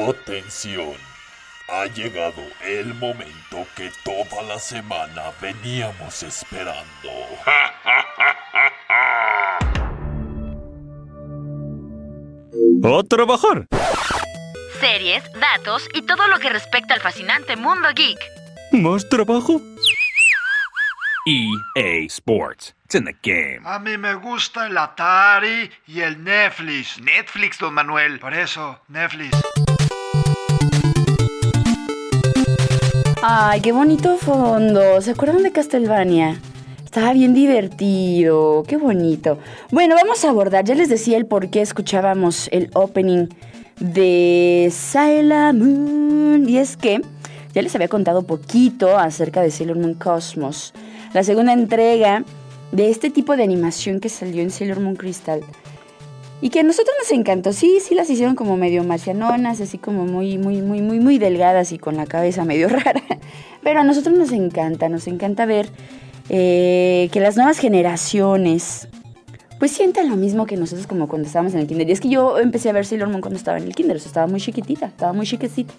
Atención, 0.09 0.93
ha 1.67 1.85
llegado 1.87 2.41
el 2.63 2.93
momento 2.93 3.65
que 3.75 3.91
toda 4.03 4.43
la 4.43 4.59
semana 4.59 5.31
veníamos 5.41 6.21
esperando. 6.23 6.85
¡A 12.83 13.03
trabajar! 13.03 13.67
Series, 14.79 15.23
datos 15.33 15.87
y 15.93 16.01
todo 16.03 16.27
lo 16.27 16.39
que 16.39 16.49
respecta 16.49 16.93
al 16.93 17.01
fascinante 17.01 17.55
mundo 17.55 17.89
geek. 17.95 18.19
¿Más 18.71 19.07
trabajo? 19.09 19.61
EA 21.27 22.05
Sports. 22.07 22.75
It's 22.85 22.95
in 22.95 23.05
the 23.05 23.15
game. 23.23 23.61
A 23.65 23.79
mí 23.79 23.97
me 23.97 24.13
gusta 24.13 24.67
el 24.67 24.77
Atari 24.77 25.71
y 25.87 26.01
el 26.01 26.23
Netflix. 26.23 26.99
Netflix, 27.01 27.57
don 27.57 27.73
Manuel. 27.73 28.19
Por 28.19 28.33
eso, 28.33 28.79
Netflix. 28.89 29.35
Ay, 33.23 33.61
qué 33.61 33.71
bonito 33.71 34.17
fondo. 34.17 35.01
¿Se 35.01 35.11
acuerdan 35.11 35.41
de 35.41 35.51
Castlevania? 35.51 36.39
Estaba 36.83 37.11
bien 37.11 37.33
divertido, 37.33 38.63
qué 38.67 38.77
bonito. 38.77 39.39
Bueno, 39.71 39.95
vamos 39.95 40.23
a 40.23 40.29
abordar, 40.29 40.63
ya 40.63 40.75
les 40.75 40.89
decía 40.89 41.17
el 41.17 41.25
por 41.25 41.49
qué 41.49 41.61
escuchábamos 41.61 42.47
el 42.53 42.69
opening 42.73 43.27
de 43.79 44.69
Sailor 44.71 45.53
Moon. 45.53 46.47
Y 46.47 46.57
es 46.57 46.77
que 46.77 47.01
ya 47.53 47.61
les 47.61 47.73
había 47.75 47.87
contado 47.87 48.23
poquito 48.23 48.97
acerca 48.97 49.41
de 49.41 49.51
Sailor 49.51 49.77
Moon 49.77 49.93
Cosmos, 49.93 50.73
la 51.13 51.23
segunda 51.23 51.53
entrega 51.53 52.23
de 52.71 52.89
este 52.89 53.09
tipo 53.09 53.37
de 53.37 53.43
animación 53.43 53.99
que 53.99 54.09
salió 54.09 54.41
en 54.41 54.51
Sailor 54.51 54.79
Moon 54.79 54.95
Crystal. 54.95 55.41
Y 56.41 56.49
que 56.49 56.59
a 56.59 56.63
nosotros 56.63 56.93
nos 57.01 57.11
encantó. 57.11 57.53
Sí, 57.53 57.79
sí 57.81 57.95
las 57.95 58.09
hicieron 58.09 58.35
como 58.35 58.57
medio 58.57 58.83
marcianonas, 58.83 59.61
así 59.61 59.77
como 59.77 60.05
muy, 60.05 60.37
muy, 60.37 60.61
muy, 60.61 60.81
muy, 60.81 60.99
muy 60.99 61.17
delgadas 61.17 61.71
y 61.71 61.79
con 61.79 61.95
la 61.95 62.05
cabeza 62.05 62.43
medio 62.43 62.67
rara. 62.69 63.01
Pero 63.63 63.79
a 63.79 63.83
nosotros 63.83 64.17
nos 64.17 64.31
encanta, 64.31 64.89
nos 64.89 65.07
encanta 65.07 65.45
ver 65.45 65.69
eh, 66.29 67.09
que 67.11 67.19
las 67.19 67.37
nuevas 67.37 67.57
generaciones 67.57 68.89
pues 69.59 69.71
sientan 69.71 70.09
lo 70.09 70.15
mismo 70.15 70.45
que 70.45 70.57
nosotros 70.57 70.87
como 70.87 71.07
cuando 71.07 71.27
estábamos 71.27 71.53
en 71.53 71.61
el 71.61 71.67
kinder. 71.67 71.87
Y 71.87 71.91
es 71.91 72.01
que 72.01 72.09
yo 72.09 72.37
empecé 72.39 72.69
a 72.69 72.73
ver 72.73 72.85
Sailor 72.85 73.09
Moon 73.09 73.21
cuando 73.21 73.37
estaba 73.37 73.57
en 73.57 73.63
el 73.63 73.75
kinder, 73.75 73.97
o 73.97 73.99
sea, 73.99 74.07
estaba 74.07 74.27
muy 74.27 74.41
chiquitita, 74.41 74.87
estaba 74.87 75.13
muy 75.13 75.25
chiquecita. 75.25 75.73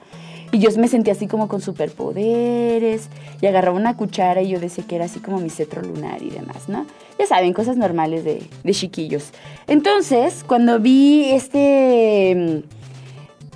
Y 0.52 0.58
yo 0.58 0.70
me 0.78 0.88
sentía 0.88 1.12
así 1.12 1.26
como 1.26 1.48
con 1.48 1.60
superpoderes 1.60 3.08
y 3.40 3.46
agarraba 3.46 3.76
una 3.76 3.96
cuchara 3.96 4.42
y 4.42 4.48
yo 4.48 4.60
decía 4.60 4.84
que 4.86 4.96
era 4.96 5.06
así 5.06 5.18
como 5.18 5.38
mi 5.38 5.50
cetro 5.50 5.82
lunar 5.82 6.22
y 6.22 6.30
demás, 6.30 6.68
¿no? 6.68 6.86
Ya 7.18 7.26
saben, 7.26 7.52
cosas 7.52 7.76
normales 7.76 8.24
de, 8.24 8.42
de 8.62 8.72
chiquillos. 8.72 9.30
Entonces, 9.66 10.44
cuando 10.46 10.78
vi 10.78 11.30
este, 11.30 12.62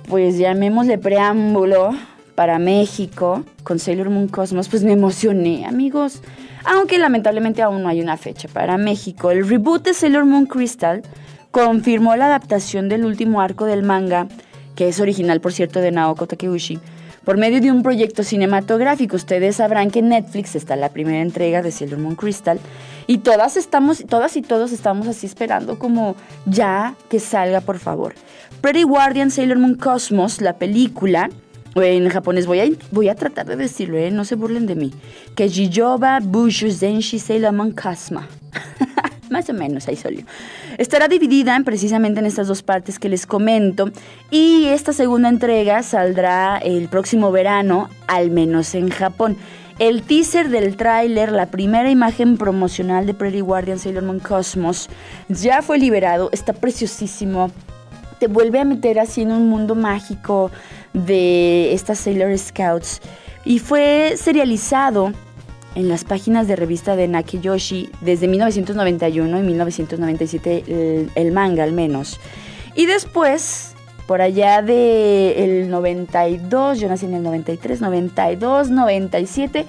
pues 0.09 0.37
llamémosle 0.37 0.97
preámbulo 0.97 1.91
para 2.35 2.59
México 2.59 3.43
con 3.63 3.79
Sailor 3.79 4.09
Moon 4.09 4.27
Cosmos, 4.27 4.67
pues 4.67 4.83
me 4.83 4.93
emocioné, 4.93 5.65
amigos. 5.65 6.21
Aunque 6.65 6.99
lamentablemente 6.99 7.61
aún 7.61 7.83
no 7.83 7.89
hay 7.89 8.01
una 8.01 8.17
fecha 8.17 8.47
para 8.47 8.77
México. 8.77 9.31
El 9.31 9.47
reboot 9.47 9.83
de 9.83 9.93
Sailor 9.93 10.25
Moon 10.25 10.45
Crystal 10.45 11.01
confirmó 11.51 12.15
la 12.15 12.27
adaptación 12.27 12.89
del 12.89 13.05
último 13.05 13.41
arco 13.41 13.65
del 13.65 13.83
manga 13.83 14.27
que 14.75 14.87
es 14.87 14.99
original, 14.99 15.41
por 15.41 15.53
cierto, 15.53 15.79
de 15.79 15.91
Naoko 15.91 16.27
Takeuchi, 16.27 16.79
por 17.23 17.37
medio 17.37 17.61
de 17.61 17.71
un 17.71 17.83
proyecto 17.83 18.23
cinematográfico. 18.23 19.15
Ustedes 19.15 19.57
sabrán 19.57 19.91
que 19.91 19.99
en 19.99 20.09
Netflix 20.09 20.55
está 20.55 20.75
la 20.75 20.89
primera 20.89 21.21
entrega 21.21 21.61
de 21.61 21.71
Sailor 21.71 21.99
Moon 21.99 22.15
Crystal 22.15 22.59
y 23.07 23.19
todas 23.19 23.57
estamos, 23.57 24.03
todas 24.07 24.35
y 24.37 24.41
todos 24.41 24.71
estamos 24.71 25.07
así 25.07 25.27
esperando 25.27 25.77
como 25.77 26.15
ya 26.45 26.95
que 27.09 27.19
salga, 27.19 27.61
por 27.61 27.79
favor. 27.79 28.15
Pretty 28.61 28.83
Guardian 28.83 29.31
Sailor 29.31 29.59
Moon 29.59 29.75
Cosmos, 29.75 30.41
la 30.41 30.53
película, 30.53 31.29
en 31.75 32.09
japonés 32.09 32.45
voy 32.45 32.59
a, 32.59 32.65
voy 32.91 33.09
a 33.09 33.15
tratar 33.15 33.45
de 33.45 33.55
decirlo, 33.55 33.97
¿eh? 33.97 34.11
no 34.11 34.25
se 34.25 34.35
burlen 34.35 34.67
de 34.67 34.75
mí. 34.75 34.91
Que 35.35 35.49
Jijoba 35.49 36.19
Bushu 36.21 36.69
Zenshi 36.69 37.19
Sailor 37.19 37.53
Moon 37.53 37.71
Cosma. 37.71 38.27
Más 39.29 39.49
o 39.49 39.53
menos, 39.53 39.87
ahí 39.87 39.95
salió. 39.95 40.25
Estará 40.77 41.07
dividida 41.07 41.57
precisamente 41.63 42.19
en 42.19 42.25
estas 42.25 42.47
dos 42.47 42.63
partes 42.63 42.99
que 42.99 43.07
les 43.07 43.25
comento. 43.25 43.89
Y 44.29 44.65
esta 44.65 44.91
segunda 44.91 45.29
entrega 45.29 45.83
saldrá 45.83 46.57
el 46.57 46.89
próximo 46.89 47.31
verano, 47.31 47.89
al 48.07 48.29
menos 48.29 48.75
en 48.75 48.89
Japón. 48.89 49.37
El 49.79 50.03
teaser 50.03 50.49
del 50.49 50.75
tráiler, 50.75 51.31
la 51.31 51.45
primera 51.45 51.89
imagen 51.89 52.37
promocional 52.37 53.05
de 53.05 53.13
Pretty 53.13 53.39
Guardian 53.39 53.79
Sailor 53.79 54.03
Moon 54.03 54.19
Cosmos, 54.19 54.89
ya 55.29 55.61
fue 55.61 55.79
liberado. 55.79 56.29
Está 56.33 56.51
preciosísimo. 56.51 57.51
Te 58.19 58.27
vuelve 58.27 58.59
a 58.59 58.65
meter 58.65 58.99
así 58.99 59.21
en 59.21 59.31
un 59.31 59.49
mundo 59.49 59.75
mágico 59.75 60.51
de 60.93 61.73
estas 61.73 61.99
Sailor 61.99 62.37
Scouts. 62.37 63.01
Y 63.45 63.59
fue 63.59 64.15
serializado 64.17 65.13
en 65.75 65.87
las 65.87 66.03
páginas 66.03 66.47
de 66.47 66.55
revista 66.55 66.95
de 66.95 67.07
Nakiyoshi 67.07 67.89
desde 68.01 68.27
1991 68.27 69.39
y 69.39 69.43
1997 69.43 70.63
el, 70.67 71.11
el 71.15 71.31
manga 71.31 71.63
al 71.63 71.71
menos. 71.71 72.19
Y 72.75 72.85
después, 72.85 73.73
por 74.07 74.21
allá 74.21 74.61
de 74.61 75.43
el 75.43 75.69
92, 75.69 76.79
yo 76.79 76.87
nací 76.87 77.05
en 77.05 77.15
el 77.15 77.23
93, 77.23 77.81
92, 77.81 78.69
97, 78.69 79.65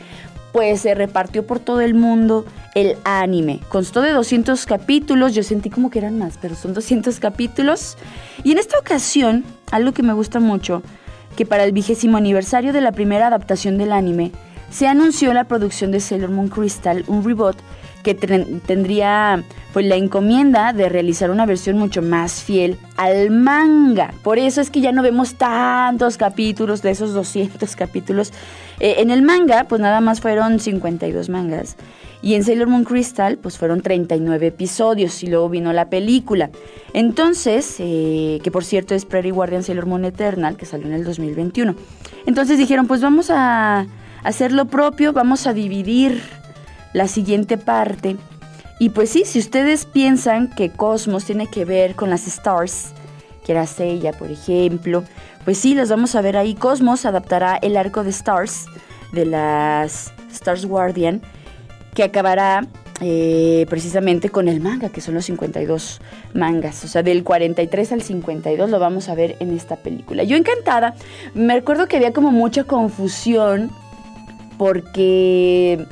pues 0.53 0.81
se 0.83 0.95
repartió 0.95 1.47
por 1.47 1.59
todo 1.59 1.81
el 1.81 1.95
mundo 1.95 2.45
el 2.75 2.97
anime. 3.05 3.61
Constó 3.69 4.03
de 4.03 4.13
200 4.13 4.67
capítulos, 4.67 5.35
yo 5.35 5.43
sentí 5.43 5.71
como 5.71 5.91
que 5.91 5.99
eran 5.99 6.19
más, 6.19 6.39
pero 6.41 6.55
son 6.55 6.75
200 6.75 7.19
capítulos. 7.21 7.97
Y 8.45 8.53
en 8.53 8.59
esta 8.59 8.79
ocasión, 8.79 9.45
algo 9.71 9.93
que 9.93 10.03
me 10.03 10.13
gusta 10.13 10.41
mucho, 10.41 10.83
que 11.37 11.47
para 11.47 11.65
el 11.65 11.73
vigésimo 11.73 12.17
aniversario 12.17 12.73
de 12.73 12.81
la 12.81 12.93
primera 12.93 13.27
adaptación 13.27 13.79
del 13.79 13.93
anime, 13.93 14.33
se 14.71 14.87
anunció 14.87 15.33
la 15.35 15.45
producción 15.45 15.91
de 15.91 16.01
Sailor 16.01 16.31
Moon 16.31 16.49
Crystal, 16.49 17.05
un 17.07 17.25
reboot 17.25 17.57
que 18.03 18.15
tendría 18.15 19.45
pues 19.73 19.87
la 19.87 19.97
encomienda 19.97 20.73
de 20.73 20.89
realizar 20.89 21.31
una 21.31 21.47
versión 21.47 21.79
mucho 21.79 22.03
más 22.03 22.43
fiel 22.43 22.79
al 22.97 23.31
manga. 23.31 24.13
Por 24.23 24.39
eso 24.39 24.61
es 24.61 24.71
que 24.71 24.81
ya 24.81 24.93
no 24.93 25.03
vemos 25.03 25.35
tantos 25.35 26.17
capítulos 26.17 26.83
de 26.83 26.91
esos 26.91 27.15
200 27.15 27.75
capítulos. 27.77 28.33
Eh, 28.81 28.97
en 28.99 29.11
el 29.11 29.23
manga 29.23 29.65
pues 29.65 29.81
nada 29.81 30.01
más 30.01 30.21
fueron 30.21 30.61
52 30.61 31.29
mangas. 31.29 31.77
Y 32.21 32.35
en 32.35 32.45
Sailor 32.45 32.69
Moon 32.69 32.85
Crystal 32.85 33.39
pues 33.39 33.59
fueron 33.59 33.81
39 33.81 34.47
episodios 34.49 35.23
y 35.23 35.27
luego 35.27 35.49
vino 35.49 35.73
la 35.73 35.89
película. 35.89 36.51
Entonces, 36.93 37.77
eh, 37.79 38.41
que 38.45 38.51
por 38.51 38.65
cierto 38.65 38.95
es 38.95 39.05
Prairie 39.05 39.33
Guardian 39.33 39.65
Sailor 39.65 39.87
Moon 39.87 40.05
Eternal, 40.05 40.57
que 40.57 40.67
salió 40.67 40.87
en 40.87 40.93
el 40.93 41.05
2021. 41.05 41.75
Entonces 42.27 42.59
dijeron 42.59 42.87
pues 42.87 43.01
vamos 43.01 43.31
a 43.31 43.87
hacer 44.23 44.53
lo 44.53 44.67
propio, 44.67 45.13
vamos 45.13 45.47
a 45.47 45.53
dividir 45.53 46.23
la 46.93 47.09
siguiente 47.09 47.59
parte. 47.59 48.17
Y 48.79 48.91
pues 48.91 49.11
sí, 49.11 49.25
si 49.25 49.39
ustedes 49.39 49.85
piensan 49.87 50.49
que 50.49 50.71
Cosmos 50.71 51.25
tiene 51.25 51.47
que 51.47 51.65
ver 51.65 51.95
con 51.95 52.11
las 52.11 52.27
Stars, 52.27 52.93
que 53.45 53.53
era 53.53 53.67
Seiya, 53.67 54.13
por 54.13 54.31
ejemplo, 54.31 55.05
pues 55.45 55.59
sí, 55.59 55.75
las 55.75 55.89
vamos 55.89 56.15
a 56.15 56.21
ver 56.21 56.37
ahí. 56.37 56.55
Cosmos 56.55 57.05
adaptará 57.05 57.59
el 57.63 57.77
arco 57.77 58.05
de 58.05 58.11
Stars, 58.11 58.67
de 59.13 59.27
las 59.27 60.13
Stars 60.33 60.67
Guardian, 60.67 61.23
que 61.95 62.03
acabará 62.03 62.67
eh, 63.01 63.67
precisamente 63.69 64.31
con 64.31 64.49
el 64.49 64.61
manga, 64.61 64.89
que 64.89 65.01
son 65.01 65.15
los 65.15 65.25
52 65.25 66.01
mangas. 66.35 66.85
O 66.85 66.89
sea, 66.89 67.03
del 67.03 67.25
43 67.25 67.93
al 67.93 68.03
52 68.03 68.71
lo 68.71 68.79
vamos 68.79 69.09
a 69.09 69.15
ver 69.15 69.37
en 69.41 69.53
esta 69.53 69.77
película. 69.77 70.23
Yo 70.23 70.37
encantada, 70.37 70.95
me 71.35 71.55
recuerdo 71.55 71.89
que 71.89 71.97
había 71.97 72.13
como 72.13 72.31
mucha 72.31 72.65
confusión 72.65 73.71
porque 74.63 75.89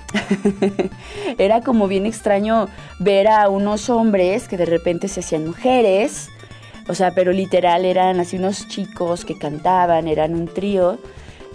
era 1.38 1.60
como 1.60 1.88
bien 1.88 2.06
extraño 2.06 2.68
ver 3.00 3.26
a 3.26 3.48
unos 3.48 3.90
hombres 3.90 4.46
que 4.46 4.56
de 4.56 4.64
repente 4.64 5.08
se 5.08 5.18
hacían 5.18 5.44
mujeres, 5.44 6.28
o 6.86 6.94
sea, 6.94 7.10
pero 7.10 7.32
literal 7.32 7.84
eran 7.84 8.20
así 8.20 8.36
unos 8.36 8.68
chicos 8.68 9.24
que 9.24 9.36
cantaban, 9.36 10.06
eran 10.06 10.36
un 10.36 10.46
trío 10.46 11.00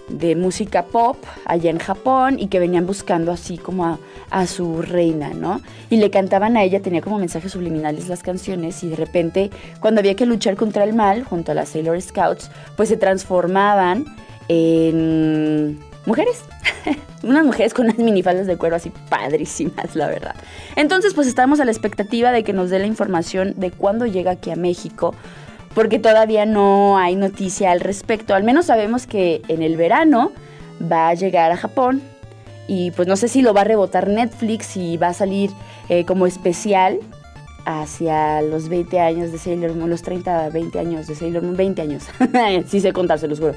de 0.09 0.35
música 0.35 0.83
pop 0.83 1.15
allá 1.45 1.69
en 1.69 1.79
Japón 1.79 2.35
y 2.37 2.47
que 2.47 2.59
venían 2.59 2.85
buscando 2.85 3.31
así 3.31 3.57
como 3.57 3.97
a, 4.29 4.45
su 4.45 4.81
reina, 4.81 5.29
¿no? 5.29 5.61
Y 5.89 5.95
le 5.95 6.09
cantaban 6.09 6.57
a 6.57 6.63
ella, 6.63 6.81
tenía 6.81 6.99
como 6.99 7.17
mensajes 7.17 7.53
subliminales 7.53 8.09
las 8.09 8.23
canciones 8.23 8.83
y 8.83 8.89
de 8.89 8.97
repente 8.97 9.51
cuando 9.79 10.01
había 10.01 10.17
que 10.17 10.25
luchar 10.25 10.57
contra 10.57 10.83
el 10.83 10.93
mal 10.93 11.23
junto 11.23 11.53
a 11.53 11.55
las 11.55 11.69
Sailor 11.69 12.01
Scouts, 12.01 12.51
pues 12.75 12.89
se 12.89 12.97
transformaban 12.97 14.03
en 14.49 15.79
mujeres. 16.05 16.43
unas 17.23 17.45
mujeres 17.45 17.73
con 17.73 17.85
unas 17.85 17.97
minifaldas 17.97 18.47
de 18.47 18.57
cuero 18.57 18.75
así 18.75 18.91
padrísimas, 19.09 19.95
la 19.95 20.07
verdad. 20.07 20.35
Entonces, 20.75 21.13
pues 21.13 21.27
estamos 21.27 21.59
a 21.59 21.65
la 21.65 21.71
expectativa 21.71 22.31
de 22.31 22.43
que 22.43 22.53
nos 22.53 22.69
dé 22.69 22.79
la 22.79 22.87
información 22.87 23.53
de 23.57 23.71
cuándo 23.71 24.05
llega 24.05 24.31
aquí 24.31 24.51
a 24.51 24.55
México, 24.55 25.13
porque 25.73 25.99
todavía 25.99 26.45
no 26.45 26.97
hay 26.97 27.15
noticia 27.15 27.71
al 27.71 27.79
respecto. 27.79 28.33
Al 28.33 28.43
menos 28.43 28.67
sabemos 28.67 29.07
que 29.07 29.41
en 29.47 29.61
el 29.61 29.77
verano 29.77 30.31
va 30.81 31.09
a 31.09 31.13
llegar 31.13 31.51
a 31.51 31.57
Japón. 31.57 32.01
Y 32.67 32.91
pues 32.91 33.07
no 33.07 33.15
sé 33.15 33.27
si 33.27 33.43
lo 33.43 33.53
va 33.53 33.61
a 33.61 33.65
rebotar 33.65 34.07
Netflix 34.07 34.75
y 34.75 34.97
va 34.97 35.09
a 35.09 35.13
salir 35.13 35.51
eh, 35.87 36.03
como 36.05 36.25
especial 36.25 36.99
hacia 37.65 38.41
los 38.41 38.69
20 38.69 38.99
años 38.99 39.31
de 39.31 39.37
Sailor 39.37 39.75
Moon, 39.75 39.89
los 39.89 40.01
30, 40.01 40.49
20 40.49 40.79
años 40.79 41.07
de 41.07 41.15
Sailor 41.15 41.43
Moon, 41.43 41.55
20 41.55 41.81
años. 41.81 42.05
sí 42.67 42.79
sé 42.79 42.93
contar, 42.93 43.19
se 43.19 43.27
los 43.27 43.39
juro. 43.39 43.53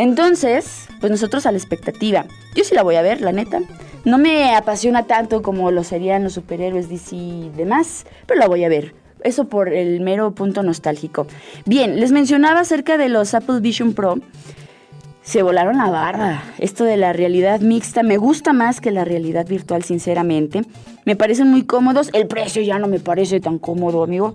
Entonces, 0.00 0.88
pues 0.98 1.10
nosotros 1.10 1.44
a 1.44 1.52
la 1.52 1.58
expectativa. 1.58 2.24
Yo 2.54 2.64
sí 2.64 2.74
la 2.74 2.82
voy 2.82 2.96
a 2.96 3.02
ver, 3.02 3.20
la 3.20 3.32
neta. 3.32 3.60
No 4.06 4.16
me 4.16 4.56
apasiona 4.56 5.06
tanto 5.06 5.42
como 5.42 5.70
lo 5.70 5.84
serían 5.84 6.24
los 6.24 6.32
superhéroes 6.32 6.88
DC 6.88 7.14
y 7.14 7.52
demás, 7.54 8.06
pero 8.26 8.40
la 8.40 8.48
voy 8.48 8.64
a 8.64 8.70
ver. 8.70 8.94
Eso 9.24 9.44
por 9.48 9.68
el 9.68 10.00
mero 10.00 10.34
punto 10.34 10.62
nostálgico. 10.62 11.26
Bien, 11.66 12.00
les 12.00 12.12
mencionaba 12.12 12.60
acerca 12.60 12.96
de 12.96 13.10
los 13.10 13.34
Apple 13.34 13.60
Vision 13.60 13.92
Pro. 13.92 14.16
se 15.20 15.42
volaron 15.42 15.76
la 15.76 15.90
barda. 15.90 16.44
Esto 16.56 16.84
de 16.84 16.96
la 16.96 17.12
realidad 17.12 17.60
mixta 17.60 18.02
me 18.02 18.16
gusta 18.16 18.54
más 18.54 18.80
que 18.80 18.92
la 18.92 19.04
realidad 19.04 19.46
virtual, 19.46 19.82
sinceramente. 19.84 20.62
Me 21.04 21.14
parecen 21.14 21.48
muy 21.48 21.64
cómodos. 21.64 22.08
El 22.14 22.26
precio 22.26 22.62
ya 22.62 22.78
no 22.78 22.88
me 22.88 23.00
parece 23.00 23.38
tan 23.38 23.58
cómodo, 23.58 24.02
amigo. 24.02 24.32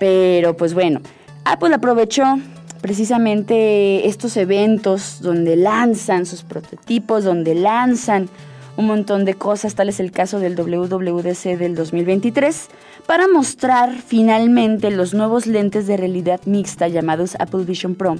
Pero 0.00 0.56
pues 0.56 0.74
bueno, 0.74 1.00
Apple 1.44 1.72
aprovechó 1.72 2.40
precisamente 2.86 4.06
estos 4.06 4.36
eventos 4.36 5.20
donde 5.20 5.56
lanzan 5.56 6.24
sus 6.24 6.44
prototipos, 6.44 7.24
donde 7.24 7.56
lanzan 7.56 8.28
un 8.76 8.86
montón 8.86 9.24
de 9.24 9.34
cosas, 9.34 9.74
tal 9.74 9.88
es 9.88 9.98
el 9.98 10.12
caso 10.12 10.38
del 10.38 10.54
WWDC 10.54 11.58
del 11.58 11.74
2023, 11.74 12.68
para 13.08 13.26
mostrar 13.26 13.92
finalmente 13.92 14.92
los 14.92 15.14
nuevos 15.14 15.48
lentes 15.48 15.88
de 15.88 15.96
realidad 15.96 16.40
mixta 16.44 16.86
llamados 16.86 17.34
Apple 17.40 17.64
Vision 17.64 17.96
Pro, 17.96 18.18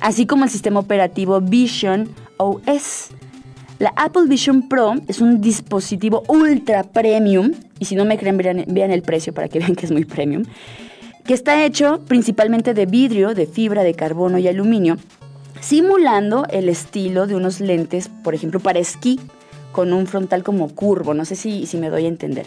así 0.00 0.26
como 0.26 0.42
el 0.42 0.50
sistema 0.50 0.80
operativo 0.80 1.40
Vision 1.40 2.08
OS. 2.38 3.10
La 3.78 3.92
Apple 3.94 4.24
Vision 4.26 4.68
Pro 4.68 4.94
es 5.06 5.20
un 5.20 5.40
dispositivo 5.40 6.24
ultra 6.26 6.82
premium, 6.82 7.52
y 7.78 7.84
si 7.84 7.94
no 7.94 8.04
me 8.04 8.18
creen, 8.18 8.36
vean, 8.36 8.90
el 8.90 9.02
precio 9.02 9.32
para 9.32 9.48
que 9.48 9.60
vean 9.60 9.76
que 9.76 9.86
es 9.86 9.92
muy 9.92 10.04
premium, 10.04 10.42
que 11.28 11.34
está 11.34 11.62
hecho 11.62 12.00
principalmente 12.08 12.72
de 12.72 12.86
vidrio, 12.86 13.34
de 13.34 13.46
fibra, 13.46 13.82
de 13.82 13.92
carbono 13.92 14.38
y 14.38 14.48
aluminio, 14.48 14.96
simulando 15.60 16.46
el 16.48 16.70
estilo 16.70 17.26
de 17.26 17.34
unos 17.34 17.60
lentes, 17.60 18.08
por 18.24 18.34
ejemplo, 18.34 18.60
para 18.60 18.78
esquí, 18.78 19.20
con 19.70 19.92
un 19.92 20.06
frontal 20.06 20.42
como 20.42 20.74
curvo, 20.74 21.12
no 21.12 21.26
sé 21.26 21.36
si, 21.36 21.66
si 21.66 21.76
me 21.76 21.90
doy 21.90 22.06
a 22.06 22.08
entender. 22.08 22.46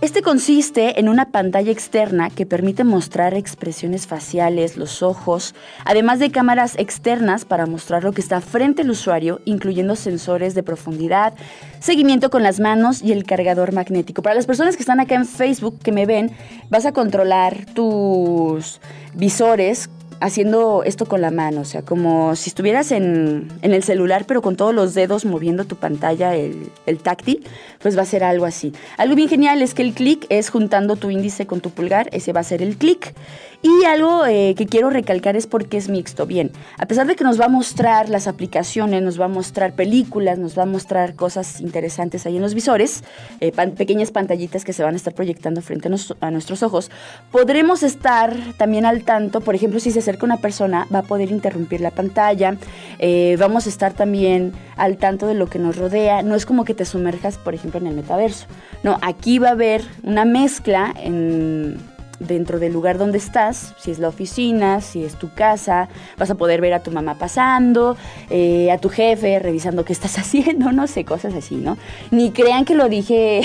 Este 0.00 0.22
consiste 0.22 1.00
en 1.00 1.08
una 1.08 1.32
pantalla 1.32 1.72
externa 1.72 2.30
que 2.30 2.46
permite 2.46 2.84
mostrar 2.84 3.34
expresiones 3.34 4.06
faciales, 4.06 4.76
los 4.76 5.02
ojos, 5.02 5.56
además 5.84 6.20
de 6.20 6.30
cámaras 6.30 6.76
externas 6.78 7.44
para 7.44 7.66
mostrar 7.66 8.04
lo 8.04 8.12
que 8.12 8.20
está 8.20 8.40
frente 8.40 8.82
al 8.82 8.90
usuario, 8.90 9.40
incluyendo 9.44 9.96
sensores 9.96 10.54
de 10.54 10.62
profundidad, 10.62 11.34
seguimiento 11.80 12.30
con 12.30 12.44
las 12.44 12.60
manos 12.60 13.02
y 13.02 13.10
el 13.10 13.24
cargador 13.24 13.72
magnético. 13.72 14.22
Para 14.22 14.36
las 14.36 14.46
personas 14.46 14.76
que 14.76 14.84
están 14.84 15.00
acá 15.00 15.16
en 15.16 15.26
Facebook, 15.26 15.80
que 15.80 15.90
me 15.90 16.06
ven, 16.06 16.30
vas 16.70 16.86
a 16.86 16.92
controlar 16.92 17.66
tus 17.74 18.80
visores 19.14 19.90
haciendo 20.20 20.82
esto 20.84 21.06
con 21.06 21.20
la 21.20 21.30
mano, 21.30 21.60
o 21.60 21.64
sea, 21.64 21.82
como 21.82 22.34
si 22.36 22.50
estuvieras 22.50 22.92
en, 22.92 23.48
en 23.62 23.72
el 23.72 23.82
celular, 23.82 24.24
pero 24.26 24.42
con 24.42 24.56
todos 24.56 24.74
los 24.74 24.94
dedos 24.94 25.24
moviendo 25.24 25.64
tu 25.64 25.76
pantalla, 25.76 26.34
el, 26.34 26.70
el, 26.86 26.98
táctil, 26.98 27.44
pues 27.80 27.96
va 27.96 28.02
a 28.02 28.06
ser 28.06 28.24
algo 28.24 28.46
así. 28.46 28.72
Algo 28.96 29.14
bien 29.14 29.28
genial 29.28 29.62
es 29.62 29.74
que 29.74 29.82
el 29.82 29.92
clic 29.92 30.26
es 30.28 30.50
juntando 30.50 30.96
tu 30.96 31.10
índice 31.10 31.46
con 31.46 31.60
tu 31.60 31.70
pulgar, 31.70 32.08
ese 32.12 32.32
va 32.32 32.40
a 32.40 32.44
ser 32.44 32.62
el 32.62 32.76
clic. 32.76 33.14
Y 33.60 33.84
algo 33.86 34.24
eh, 34.24 34.54
que 34.56 34.66
quiero 34.66 34.88
recalcar 34.88 35.34
es 35.34 35.48
porque 35.48 35.78
es 35.78 35.88
mixto. 35.88 36.26
Bien, 36.26 36.52
a 36.78 36.86
pesar 36.86 37.08
de 37.08 37.16
que 37.16 37.24
nos 37.24 37.40
va 37.40 37.46
a 37.46 37.48
mostrar 37.48 38.08
las 38.08 38.28
aplicaciones, 38.28 39.02
nos 39.02 39.20
va 39.20 39.24
a 39.24 39.28
mostrar 39.28 39.72
películas, 39.72 40.38
nos 40.38 40.56
va 40.56 40.62
a 40.62 40.66
mostrar 40.66 41.14
cosas 41.14 41.60
interesantes 41.60 42.24
ahí 42.24 42.36
en 42.36 42.42
los 42.42 42.54
visores, 42.54 43.02
eh, 43.40 43.50
pequeñas 43.50 44.12
pantallitas 44.12 44.64
que 44.64 44.72
se 44.72 44.84
van 44.84 44.94
a 44.94 44.96
estar 44.96 45.12
proyectando 45.12 45.60
frente 45.60 45.88
a, 45.88 46.26
a, 46.26 46.30
nuestros 46.30 46.62
ojos, 46.62 46.92
podremos 47.32 47.82
estar 47.82 48.36
también 48.58 48.86
al 48.86 49.02
tanto, 49.02 49.40
por 49.40 49.56
ejemplo, 49.56 49.80
si 49.80 49.90
se 49.90 50.02
acerca 50.08 50.24
una 50.24 50.38
persona, 50.38 50.86
va 50.92 51.00
a 51.00 51.02
poder 51.02 51.30
interrumpir 51.30 51.82
la 51.82 51.90
pantalla, 51.90 52.56
eh, 52.98 53.36
vamos 53.38 53.66
a 53.66 53.68
estar 53.68 53.92
también 53.92 54.52
al 54.76 54.96
tanto 54.96 55.26
de 55.26 55.34
lo 55.34 55.48
que 55.48 55.58
nos 55.58 55.76
rodea, 55.76 56.22
no 56.22 56.34
es 56.34 56.46
como 56.46 56.64
que 56.64 56.72
te 56.72 56.86
sumerjas, 56.86 57.36
por 57.36 57.54
ejemplo, 57.54 57.78
en 57.78 57.88
el 57.88 57.94
metaverso, 57.94 58.46
no, 58.82 58.98
aquí 59.02 59.38
va 59.38 59.48
a 59.48 59.52
haber 59.52 59.82
una 60.02 60.24
mezcla 60.24 60.94
en 60.96 61.76
dentro 62.20 62.58
del 62.58 62.72
lugar 62.72 62.98
donde 62.98 63.18
estás, 63.18 63.74
si 63.78 63.90
es 63.90 63.98
la 63.98 64.08
oficina, 64.08 64.80
si 64.80 65.04
es 65.04 65.14
tu 65.14 65.32
casa, 65.32 65.88
vas 66.16 66.30
a 66.30 66.34
poder 66.34 66.60
ver 66.60 66.74
a 66.74 66.82
tu 66.82 66.90
mamá 66.90 67.14
pasando, 67.14 67.96
eh, 68.30 68.70
a 68.70 68.78
tu 68.78 68.88
jefe 68.88 69.38
revisando 69.38 69.84
qué 69.84 69.92
estás 69.92 70.18
haciendo, 70.18 70.72
no 70.72 70.86
sé, 70.86 71.04
cosas 71.04 71.34
así, 71.34 71.56
¿no? 71.56 71.78
Ni 72.10 72.30
crean 72.30 72.64
que 72.64 72.74
lo 72.74 72.88
dije 72.88 73.42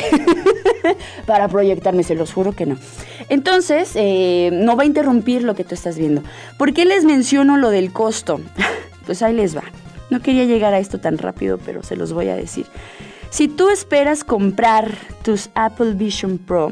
para 1.25 1.47
proyectarme, 1.47 2.03
se 2.03 2.15
los 2.15 2.33
juro 2.33 2.53
que 2.53 2.65
no. 2.65 2.77
Entonces, 3.29 3.91
eh, 3.95 4.49
no 4.51 4.75
va 4.75 4.83
a 4.83 4.86
interrumpir 4.86 5.43
lo 5.43 5.55
que 5.55 5.63
tú 5.63 5.75
estás 5.75 5.97
viendo. 5.97 6.23
¿Por 6.57 6.73
qué 6.73 6.86
les 6.86 7.05
menciono 7.05 7.57
lo 7.57 7.69
del 7.69 7.91
costo? 7.91 8.41
pues 9.05 9.21
ahí 9.21 9.33
les 9.33 9.55
va. 9.55 9.63
No 10.09 10.21
quería 10.21 10.45
llegar 10.45 10.73
a 10.73 10.79
esto 10.79 10.99
tan 10.99 11.17
rápido, 11.17 11.57
pero 11.57 11.83
se 11.83 11.95
los 11.95 12.13
voy 12.13 12.29
a 12.29 12.36
decir. 12.36 12.65
Si 13.29 13.47
tú 13.47 13.69
esperas 13.69 14.23
comprar 14.23 14.91
tus 15.23 15.49
Apple 15.55 15.93
Vision 15.93 16.38
Pro, 16.38 16.71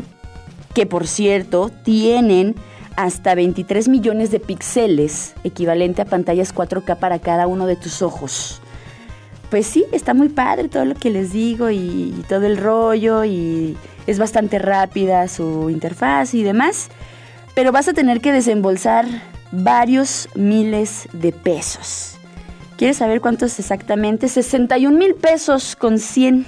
que 0.74 0.86
por 0.86 1.08
cierto 1.08 1.72
tienen 1.84 2.56
hasta 2.96 3.36
23 3.36 3.88
millones 3.88 4.32
de 4.32 4.40
píxeles, 4.40 5.34
equivalente 5.44 6.02
a 6.02 6.06
pantallas 6.06 6.54
4K 6.54 6.98
para 6.98 7.20
cada 7.20 7.48
uno 7.48 7.66
de 7.66 7.76
tus 7.76 8.02
ojos. 8.02 8.62
Pues 9.50 9.66
sí, 9.66 9.86
está 9.92 10.14
muy 10.14 10.30
padre 10.30 10.70
todo 10.70 10.86
lo 10.86 10.96
que 10.96 11.10
les 11.10 11.34
digo 11.34 11.70
y, 11.70 12.24
todo 12.30 12.46
el 12.46 12.58
rollo 12.58 13.26
y 13.26 13.76
es 14.08 14.18
bastante 14.18 14.60
rápida 14.60 15.28
su 15.28 15.70
interfaz 15.70 16.34
y 16.34 16.44
demás, 16.44 16.90
pero 17.54 17.72
vas 17.72 17.88
a 17.88 17.94
tener 17.94 18.22
que 18.22 18.32
desembolsar 18.32 19.06
varios 19.52 20.30
miles 20.36 21.10
de 21.12 21.34
pesos. 21.34 22.18
¿Quieres 22.78 22.98
saber 22.98 23.20
cuántos 23.22 23.60
exactamente? 23.60 24.28
61 24.28 24.98
mil 24.98 25.16
pesos 25.16 25.76
con 25.76 26.00
100 26.00 26.46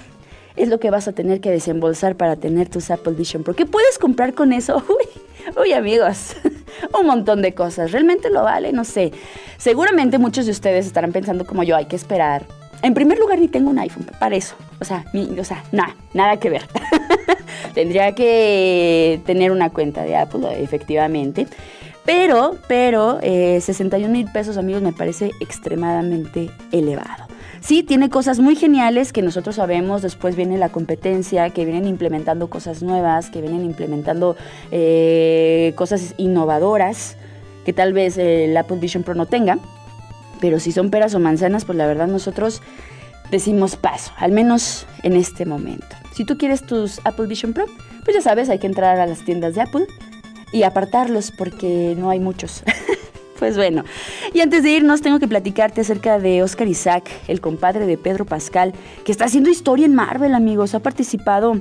es 0.55 0.69
lo 0.69 0.79
que 0.79 0.89
vas 0.89 1.07
a 1.07 1.13
tener 1.13 1.41
que 1.41 1.51
desembolsar 1.51 2.15
para 2.15 2.35
tener 2.35 2.69
tus 2.69 2.91
Apple 2.91 3.13
Vision 3.13 3.43
Pro. 3.43 3.55
¿Qué 3.55 3.65
puedes 3.65 3.97
comprar 3.97 4.33
con 4.33 4.53
eso? 4.53 4.83
Uy, 4.89 5.21
uy 5.61 5.73
amigos, 5.73 6.35
un 6.99 7.07
montón 7.07 7.41
de 7.41 7.53
cosas. 7.53 7.91
¿Realmente 7.91 8.29
lo 8.29 8.43
vale? 8.43 8.71
No 8.71 8.83
sé. 8.83 9.11
Seguramente 9.57 10.17
muchos 10.17 10.45
de 10.45 10.51
ustedes 10.51 10.85
estarán 10.85 11.11
pensando 11.11 11.45
como 11.45 11.63
yo, 11.63 11.75
hay 11.75 11.85
que 11.85 11.95
esperar. 11.95 12.45
En 12.81 12.93
primer 12.93 13.17
lugar, 13.17 13.39
ni 13.39 13.47
tengo 13.47 13.69
un 13.69 13.79
iPhone 13.79 14.05
para 14.19 14.35
eso. 14.35 14.55
O 14.81 14.85
sea, 14.85 15.05
o 15.39 15.43
sea, 15.43 15.63
nada, 15.71 15.95
nada 16.13 16.37
que 16.37 16.49
ver. 16.49 16.63
Tendría 17.73 18.13
que 18.13 19.21
tener 19.25 19.51
una 19.51 19.69
cuenta 19.69 20.03
de 20.03 20.17
Apple, 20.17 20.61
efectivamente. 20.61 21.47
Pero, 22.05 22.57
pero, 22.67 23.19
eh, 23.21 23.59
61 23.61 24.11
mil 24.11 24.29
pesos, 24.31 24.57
amigos, 24.57 24.81
me 24.81 24.91
parece 24.91 25.31
extremadamente 25.39 26.51
elevado. 26.73 27.32
Sí, 27.61 27.83
tiene 27.83 28.09
cosas 28.09 28.39
muy 28.39 28.55
geniales 28.55 29.13
que 29.13 29.21
nosotros 29.21 29.55
sabemos, 29.55 30.01
después 30.01 30.35
viene 30.35 30.57
la 30.57 30.69
competencia, 30.69 31.49
que 31.49 31.65
vienen 31.65 31.87
implementando 31.87 32.49
cosas 32.49 32.83
nuevas, 32.83 33.29
que 33.29 33.41
vienen 33.41 33.63
implementando 33.63 34.35
eh, 34.71 35.73
cosas 35.75 36.13
innovadoras 36.17 37.17
que 37.63 37.73
tal 37.73 37.93
vez 37.93 38.17
el 38.17 38.55
Apple 38.57 38.77
Vision 38.77 39.03
Pro 39.03 39.15
no 39.15 39.25
tenga, 39.25 39.57
pero 40.39 40.59
si 40.59 40.71
son 40.71 40.89
peras 40.89 41.15
o 41.15 41.19
manzanas, 41.19 41.65
pues 41.65 41.77
la 41.77 41.87
verdad 41.87 42.07
nosotros 42.07 42.61
decimos 43.31 43.75
paso, 43.75 44.11
al 44.17 44.31
menos 44.31 44.85
en 45.03 45.15
este 45.15 45.45
momento. 45.45 45.95
Si 46.13 46.25
tú 46.25 46.37
quieres 46.37 46.65
tus 46.65 46.99
Apple 47.05 47.27
Vision 47.27 47.53
Pro, 47.53 47.65
pues 48.03 48.15
ya 48.15 48.21
sabes, 48.21 48.49
hay 48.49 48.59
que 48.59 48.67
entrar 48.67 48.99
a 48.99 49.05
las 49.05 49.23
tiendas 49.23 49.55
de 49.55 49.61
Apple 49.61 49.87
y 50.51 50.63
apartarlos 50.63 51.31
porque 51.31 51.95
no 51.97 52.09
hay 52.09 52.19
muchos. 52.19 52.63
Pues 53.39 53.57
bueno, 53.57 53.83
y 54.33 54.41
antes 54.41 54.63
de 54.63 54.71
irnos 54.71 55.01
tengo 55.01 55.19
que 55.19 55.27
platicarte 55.27 55.81
acerca 55.81 56.19
de 56.19 56.43
Oscar 56.43 56.67
Isaac, 56.67 57.09
el 57.27 57.41
compadre 57.41 57.85
de 57.85 57.97
Pedro 57.97 58.25
Pascal, 58.25 58.73
que 59.03 59.11
está 59.11 59.25
haciendo 59.25 59.49
historia 59.49 59.85
en 59.85 59.95
Marvel, 59.95 60.33
amigos. 60.35 60.75
Ha 60.75 60.79
participado 60.79 61.59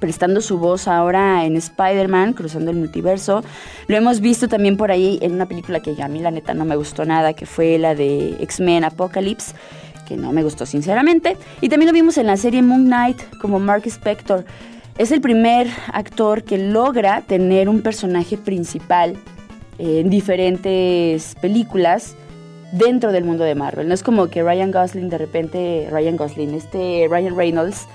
prestando 0.00 0.40
su 0.40 0.58
voz 0.58 0.86
ahora 0.86 1.44
en 1.46 1.56
Spider-Man, 1.56 2.34
cruzando 2.34 2.70
el 2.70 2.76
multiverso. 2.76 3.42
Lo 3.86 3.96
hemos 3.96 4.20
visto 4.20 4.48
también 4.48 4.76
por 4.76 4.90
ahí 4.90 5.18
en 5.22 5.32
una 5.32 5.46
película 5.46 5.80
que 5.80 5.94
a 6.02 6.08
mí 6.08 6.20
la 6.20 6.30
neta 6.30 6.52
no 6.52 6.64
me 6.64 6.76
gustó 6.76 7.04
nada, 7.04 7.32
que 7.32 7.46
fue 7.46 7.78
la 7.78 7.94
de 7.94 8.36
X-Men 8.40 8.84
Apocalypse, 8.84 9.54
que 10.06 10.16
no 10.16 10.32
me 10.32 10.42
gustó 10.42 10.66
sinceramente. 10.66 11.36
Y 11.60 11.68
también 11.68 11.86
lo 11.86 11.94
vimos 11.94 12.18
en 12.18 12.26
la 12.26 12.36
serie 12.36 12.60
Moon 12.60 12.84
Knight 12.84 13.22
como 13.40 13.60
Mark 13.60 13.84
Spector. 13.86 14.44
Es 14.98 15.10
el 15.10 15.20
primer 15.20 15.68
actor 15.92 16.44
que 16.44 16.58
logra 16.58 17.22
tener 17.22 17.68
un 17.68 17.80
personaje 17.80 18.36
principal 18.36 19.16
en 19.78 20.10
diferentes 20.10 21.34
películas 21.40 22.16
dentro 22.72 23.12
del 23.12 23.24
mundo 23.24 23.44
de 23.44 23.54
Marvel. 23.54 23.88
No 23.88 23.94
es 23.94 24.02
como 24.02 24.28
que 24.28 24.42
Ryan 24.42 24.72
Gosling 24.72 25.08
de 25.08 25.18
repente, 25.18 25.88
Ryan 25.90 26.16
Gosling, 26.16 26.54
este 26.54 27.06
Ryan 27.08 27.36
Reynolds 27.36 27.86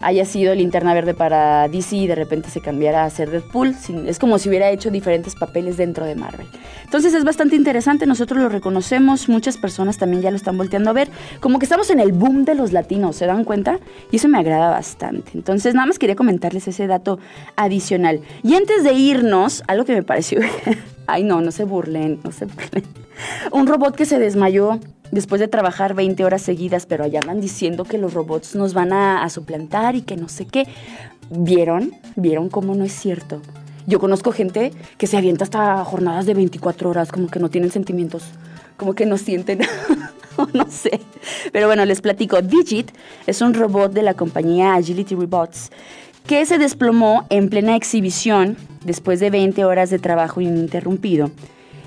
haya 0.00 0.24
sido 0.24 0.54
linterna 0.54 0.94
verde 0.94 1.14
para 1.14 1.68
DC 1.68 1.96
y 1.96 2.06
de 2.06 2.14
repente 2.14 2.50
se 2.50 2.60
cambiara 2.60 3.04
a 3.04 3.10
ser 3.10 3.30
Deadpool. 3.30 3.74
Es 4.06 4.18
como 4.18 4.38
si 4.38 4.48
hubiera 4.48 4.70
hecho 4.70 4.90
diferentes 4.90 5.34
papeles 5.34 5.76
dentro 5.76 6.04
de 6.04 6.14
Marvel. 6.14 6.46
Entonces 6.84 7.14
es 7.14 7.24
bastante 7.24 7.56
interesante, 7.56 8.06
nosotros 8.06 8.42
lo 8.42 8.48
reconocemos, 8.48 9.28
muchas 9.28 9.56
personas 9.56 9.98
también 9.98 10.22
ya 10.22 10.30
lo 10.30 10.36
están 10.36 10.56
volteando 10.56 10.90
a 10.90 10.92
ver. 10.92 11.08
Como 11.40 11.58
que 11.58 11.64
estamos 11.64 11.90
en 11.90 12.00
el 12.00 12.12
boom 12.12 12.44
de 12.44 12.54
los 12.54 12.72
latinos, 12.72 13.16
¿se 13.16 13.26
dan 13.26 13.44
cuenta? 13.44 13.78
Y 14.10 14.16
eso 14.16 14.28
me 14.28 14.38
agrada 14.38 14.70
bastante. 14.70 15.32
Entonces 15.34 15.74
nada 15.74 15.86
más 15.86 15.98
quería 15.98 16.16
comentarles 16.16 16.68
ese 16.68 16.86
dato 16.86 17.18
adicional. 17.56 18.20
Y 18.42 18.54
antes 18.54 18.84
de 18.84 18.92
irnos, 18.92 19.62
algo 19.66 19.84
que 19.84 19.94
me 19.94 20.02
pareció... 20.02 20.40
Ay, 21.08 21.24
no, 21.24 21.40
no 21.40 21.50
se 21.52 21.64
burlen, 21.64 22.20
no 22.22 22.32
se 22.32 22.44
burlen. 22.44 22.84
Un 23.50 23.66
robot 23.66 23.96
que 23.96 24.04
se 24.04 24.18
desmayó 24.18 24.78
después 25.10 25.40
de 25.40 25.48
trabajar 25.48 25.94
20 25.94 26.22
horas 26.22 26.42
seguidas, 26.42 26.84
pero 26.84 27.02
allá 27.02 27.20
andan 27.20 27.40
diciendo 27.40 27.84
que 27.84 27.96
los 27.96 28.12
robots 28.12 28.54
nos 28.54 28.74
van 28.74 28.92
a, 28.92 29.24
a, 29.24 29.30
suplantar 29.30 29.96
y 29.96 30.02
que 30.02 30.18
no 30.18 30.28
sé 30.28 30.44
qué. 30.44 30.66
¿Vieron? 31.30 31.92
¿Vieron 32.14 32.50
cómo 32.50 32.74
no 32.74 32.84
es 32.84 32.92
cierto? 32.92 33.40
Yo 33.86 33.98
conozco 34.00 34.32
gente 34.32 34.70
que 34.98 35.06
se 35.06 35.16
avienta 35.16 35.44
hasta 35.44 35.82
jornadas 35.82 36.26
de 36.26 36.34
24 36.34 36.90
horas, 36.90 37.10
como 37.10 37.28
que 37.28 37.40
no 37.40 37.48
tienen 37.48 37.70
sentimientos, 37.70 38.24
como 38.76 38.94
que 38.94 39.06
no 39.06 39.16
sienten. 39.16 39.60
no 40.52 40.66
sé. 40.70 41.00
Pero 41.52 41.68
bueno, 41.68 41.86
les 41.86 42.02
platico. 42.02 42.42
Digit 42.42 42.90
es 43.26 43.40
un 43.40 43.54
robot 43.54 43.92
de 43.92 44.02
la 44.02 44.12
compañía 44.12 44.74
Agility 44.74 45.14
Robots 45.14 45.70
que 46.28 46.44
se 46.44 46.58
desplomó 46.58 47.26
en 47.30 47.48
plena 47.48 47.74
exhibición 47.74 48.58
después 48.84 49.18
de 49.18 49.30
20 49.30 49.64
horas 49.64 49.88
de 49.88 49.98
trabajo 49.98 50.42
ininterrumpido. 50.42 51.30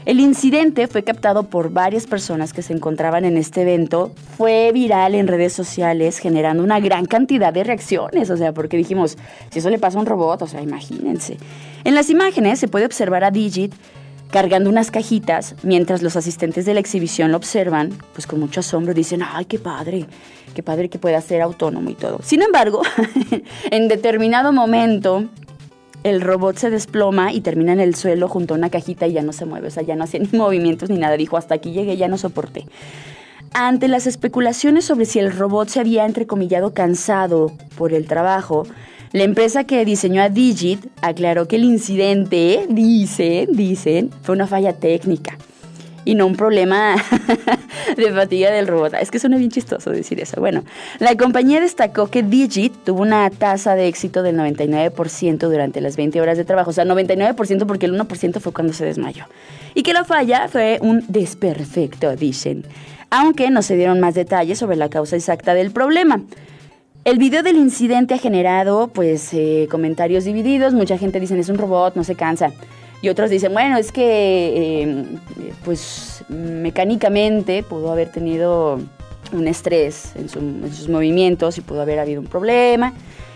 El 0.04 0.20
incidente 0.20 0.88
fue 0.88 1.04
captado 1.04 1.44
por 1.44 1.72
varias 1.72 2.08
personas 2.08 2.52
que 2.52 2.64
se 2.64 2.74
encontraban 2.74 3.24
en 3.24 3.38
este 3.38 3.62
evento, 3.62 4.12
fue 4.36 4.72
viral 4.74 5.14
en 5.14 5.28
redes 5.28 5.54
sociales 5.54 6.18
generando 6.18 6.64
una 6.64 6.80
gran 6.80 7.06
cantidad 7.06 7.54
de 7.54 7.64
reacciones, 7.64 8.32
o 8.32 8.36
sea, 8.36 8.52
porque 8.52 8.78
dijimos, 8.78 9.16
si 9.52 9.60
eso 9.60 9.70
le 9.70 9.78
pasa 9.78 10.00
a 10.00 10.02
un 10.02 10.08
robot, 10.08 10.42
o 10.42 10.48
sea, 10.48 10.64
imagínense. 10.64 11.38
En 11.84 11.94
las 11.94 12.10
imágenes 12.10 12.58
se 12.58 12.68
puede 12.68 12.88
observar 12.88 13.24
a 13.24 13.30
Digit 13.30 13.76
cargando 14.32 14.70
unas 14.70 14.92
cajitas 14.92 15.56
mientras 15.62 16.02
los 16.02 16.16
asistentes 16.16 16.66
de 16.66 16.74
la 16.74 16.80
exhibición 16.80 17.32
lo 17.32 17.38
observan, 17.38 17.92
pues 18.14 18.26
con 18.26 18.40
mucho 18.40 18.62
asombro 18.62 18.94
dicen, 18.94 19.22
ay, 19.24 19.46
qué 19.46 19.60
padre, 19.60 20.08
qué 20.56 20.64
padre 20.64 20.90
que 20.90 21.00
pueda 21.00 21.22
ser 21.22 21.42
autónomo 21.42 21.90
y 21.90 21.96
todo. 21.96 22.20
Sin 22.24 22.42
embargo, 22.42 22.82
en 23.72 23.88
determinado 23.88 24.52
momento 24.54 25.26
el 26.04 26.22
robot 26.22 26.58
se 26.58 26.70
desploma 26.70 27.32
y 27.32 27.42
termina 27.42 27.74
en 27.74 27.80
el 27.80 27.96
suelo 27.96 28.28
junto 28.28 28.54
a 28.54 28.58
una 28.58 28.70
cajita 28.70 29.06
y 29.06 29.14
ya 29.14 29.22
no 29.22 29.34
se 29.34 29.46
mueve, 29.46 29.68
o 29.68 29.72
sea, 29.72 29.84
ya 29.84 29.96
no 29.96 30.06
hacía 30.06 30.20
ni 30.32 30.38
movimientos 30.38 30.90
ni 30.90 30.98
nada, 30.98 31.18
dijo, 31.18 31.38
hasta 31.38 31.56
aquí 31.56 31.72
llegué, 31.72 31.98
ya 31.98 32.08
no 32.08 32.18
soporté. 32.18 32.66
Ante 33.54 33.90
las 33.90 34.08
especulaciones 34.08 34.86
sobre 34.86 35.06
si 35.06 35.20
el 35.20 35.32
robot 35.32 35.68
se 35.68 35.82
había 35.82 36.06
entrecomillado 36.06 36.74
cansado 36.74 37.52
por 37.78 37.94
el 37.94 38.08
trabajo, 38.08 38.66
la 39.12 39.24
empresa 39.24 39.66
que 39.66 39.84
diseñó 39.84 40.22
a 40.22 40.30
Digit 40.30 40.86
aclaró 41.02 41.50
que 41.50 41.58
el 41.58 41.66
incidente, 41.66 42.66
dicen, 42.70 43.50
dicen, 43.52 44.10
fue 44.22 44.36
una 44.36 44.48
falla 44.48 44.72
técnica 44.72 45.38
y 46.06 46.16
no 46.16 46.28
un 46.28 46.38
problema 46.38 46.96
de 47.98 48.12
fatiga 48.14 48.52
del 48.52 48.68
robot. 48.68 48.94
Es 49.02 49.12
que 49.12 49.20
suena 49.20 49.36
bien 49.36 49.52
chistoso 49.52 49.90
decir 49.90 50.22
eso. 50.22 50.40
Bueno, 50.40 50.64
la 51.00 51.16
compañía 51.18 51.60
destacó 51.60 52.08
que 52.08 52.24
Digit 52.24 52.74
tuvo 52.86 53.02
una 53.02 53.30
tasa 53.30 53.76
de 53.76 53.88
éxito 53.88 54.24
del 54.24 54.38
99% 54.38 55.38
durante 55.38 55.82
las 55.82 55.98
20 55.98 56.22
horas 56.22 56.38
de 56.38 56.46
trabajo. 56.46 56.70
O 56.70 56.74
sea, 56.74 56.86
99% 56.86 57.66
porque 57.66 57.86
el 57.86 58.00
1% 58.00 58.40
fue 58.40 58.54
cuando 58.54 58.72
se 58.72 58.86
desmayó. 58.86 59.26
Y 59.76 59.84
que 59.84 59.92
la 59.92 60.06
falla 60.06 60.48
fue 60.48 60.80
un 60.82 61.04
desperfecto, 61.10 62.16
dicen. 62.16 62.66
Aunque 63.12 63.50
no 63.52 63.62
se 63.62 63.76
dieron 63.76 64.00
más 64.00 64.16
detalles 64.16 64.58
sobre 64.58 64.78
la 64.78 64.90
causa 64.90 65.18
exacta 65.18 65.54
del 65.54 65.72
problema. 65.72 66.24
El 67.04 67.18
video 67.18 67.44
del 67.44 67.58
incidente 67.58 68.14
ha 68.14 68.18
generado 68.18 68.88
pues 68.88 69.34
eh, 69.34 69.68
comentarios 69.70 70.24
divididos. 70.24 70.74
Mucha 70.74 70.98
gente 70.98 71.20
dice 71.20 71.38
es 71.38 71.50
un 71.50 71.58
robot, 71.58 71.96
no 71.96 72.06
se 72.06 72.16
cansa. 72.16 72.52
Y 73.02 73.10
otros 73.10 73.30
dicen, 73.30 73.52
bueno, 73.52 73.78
es 73.78 73.92
que 73.92 74.04
eh, 74.84 75.06
pues 75.66 76.24
mecánicamente 76.30 77.64
pudo 77.64 77.92
haber 77.92 78.12
tenido 78.12 78.80
un 79.34 79.48
estrés 79.48 80.14
en, 80.16 80.30
en, 80.64 80.74
sus 80.74 80.88
movimientos 80.88 81.58
y 81.58 81.62
pudo 81.62 81.82
haber 81.82 82.00
habido 82.00 82.22
un 82.22 82.28
problema 82.28 82.94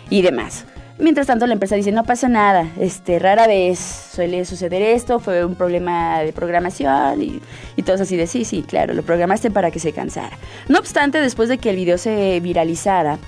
y 0.10 0.22
demás. 0.22 0.66
Mientras 0.98 1.28
tanto, 1.28 1.46
la 1.46 1.54
empresa 1.54 1.76
dice, 1.76 1.92
no 1.92 2.06
pasa 2.06 2.30
nada, 2.30 2.70
este, 2.80 3.20
rara 3.20 3.48
vez 3.48 3.80
suele 3.80 4.46
suceder 4.46 4.82
esto, 4.82 5.20
fue 5.20 5.44
un 5.44 5.56
problema 5.56 6.22
de 6.22 6.32
programación 6.32 7.22
y, 7.22 7.42
y 7.76 7.84
todos 7.84 8.00
así 8.00 8.16
de, 8.16 8.28
sí, 8.28 8.46
sí, 8.46 8.64
claro, 8.64 8.94
lo 8.94 9.04
programaste 9.04 9.52
para 9.52 9.72
que 9.72 9.80
se 9.80 9.92
cansara. 9.92 10.38
No 10.70 10.80
obstante, 10.80 11.20
después 11.20 11.50
de 11.50 11.58
que 11.58 11.72
el 11.72 11.76
video 11.76 11.98
se 11.98 12.40
viralizara, 12.40 13.20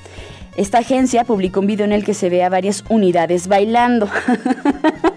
esta 0.56 0.78
agencia 0.78 1.26
publicó 1.26 1.60
un 1.60 1.68
video 1.68 1.86
en 1.86 1.92
el 1.92 2.06
que 2.06 2.14
se 2.14 2.30
ve 2.30 2.44
a 2.44 2.50
varias 2.50 2.86
unidades 2.90 3.48
bailando. 3.48 4.10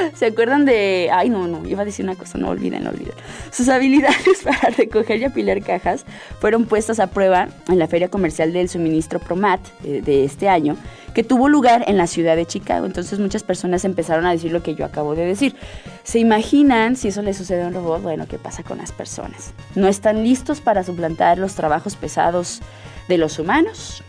¿Se 0.14 0.26
acuerdan 0.26 0.64
de.? 0.64 1.10
Ay, 1.12 1.28
no, 1.28 1.46
no, 1.46 1.66
iba 1.68 1.82
a 1.82 1.84
decir 1.84 2.04
una 2.04 2.14
cosa, 2.14 2.38
no 2.38 2.48
olviden, 2.48 2.84
no 2.84 2.90
olviden. 2.90 3.14
Sus 3.50 3.68
habilidades 3.68 4.42
para 4.44 4.70
recoger 4.70 5.20
y 5.20 5.24
apilar 5.24 5.62
cajas 5.62 6.04
fueron 6.40 6.64
puestas 6.64 7.00
a 7.00 7.08
prueba 7.08 7.48
en 7.68 7.78
la 7.78 7.86
Feria 7.86 8.08
Comercial 8.08 8.52
del 8.52 8.68
Suministro 8.68 9.18
Promat 9.18 9.60
eh, 9.84 10.02
de 10.04 10.24
este 10.24 10.48
año, 10.48 10.76
que 11.14 11.24
tuvo 11.24 11.48
lugar 11.48 11.84
en 11.86 11.96
la 11.96 12.06
ciudad 12.06 12.36
de 12.36 12.46
Chicago. 12.46 12.86
Entonces 12.86 13.18
muchas 13.18 13.42
personas 13.42 13.84
empezaron 13.84 14.26
a 14.26 14.32
decir 14.32 14.52
lo 14.52 14.62
que 14.62 14.74
yo 14.74 14.84
acabo 14.84 15.14
de 15.14 15.26
decir. 15.26 15.56
¿Se 16.02 16.18
imaginan 16.18 16.96
si 16.96 17.08
eso 17.08 17.22
le 17.22 17.34
sucede 17.34 17.62
a 17.62 17.68
un 17.68 17.74
robot? 17.74 18.02
Bueno, 18.02 18.26
¿qué 18.28 18.38
pasa 18.38 18.62
con 18.62 18.78
las 18.78 18.92
personas? 18.92 19.52
¿No 19.74 19.88
están 19.88 20.22
listos 20.22 20.60
para 20.60 20.84
suplantar 20.84 21.38
los 21.38 21.54
trabajos 21.54 21.96
pesados 21.96 22.60
de 23.08 23.18
los 23.18 23.38
humanos? 23.38 24.02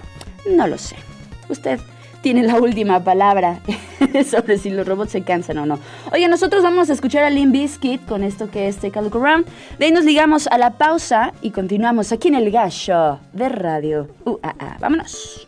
No 0.49 0.67
lo 0.67 0.77
sé. 0.77 0.95
Usted 1.49 1.79
tiene 2.21 2.43
la 2.43 2.59
última 2.59 3.03
palabra 3.03 3.59
sobre 4.29 4.57
si 4.57 4.69
los 4.69 4.87
robots 4.87 5.11
se 5.11 5.21
cansan 5.23 5.57
o 5.57 5.65
no. 5.65 5.79
Oye, 6.11 6.27
nosotros 6.27 6.63
vamos 6.63 6.89
a 6.89 6.93
escuchar 6.93 7.23
a 7.23 7.29
Limp 7.29 7.53
Bizkit 7.53 8.05
con 8.05 8.23
esto 8.23 8.49
que 8.49 8.67
es 8.67 8.77
Take 8.77 8.97
a 8.97 9.01
Look 9.01 9.17
Around. 9.17 9.45
De 9.79 9.85
ahí 9.85 9.91
nos 9.91 10.05
ligamos 10.05 10.47
a 10.47 10.57
la 10.57 10.71
pausa 10.71 11.33
y 11.41 11.51
continuamos 11.51 12.11
aquí 12.11 12.29
en 12.29 12.35
el 12.35 12.51
Gasho 12.51 13.19
de 13.33 13.49
Radio 13.49 14.07
UAA. 14.25 14.77
Vámonos. 14.79 15.47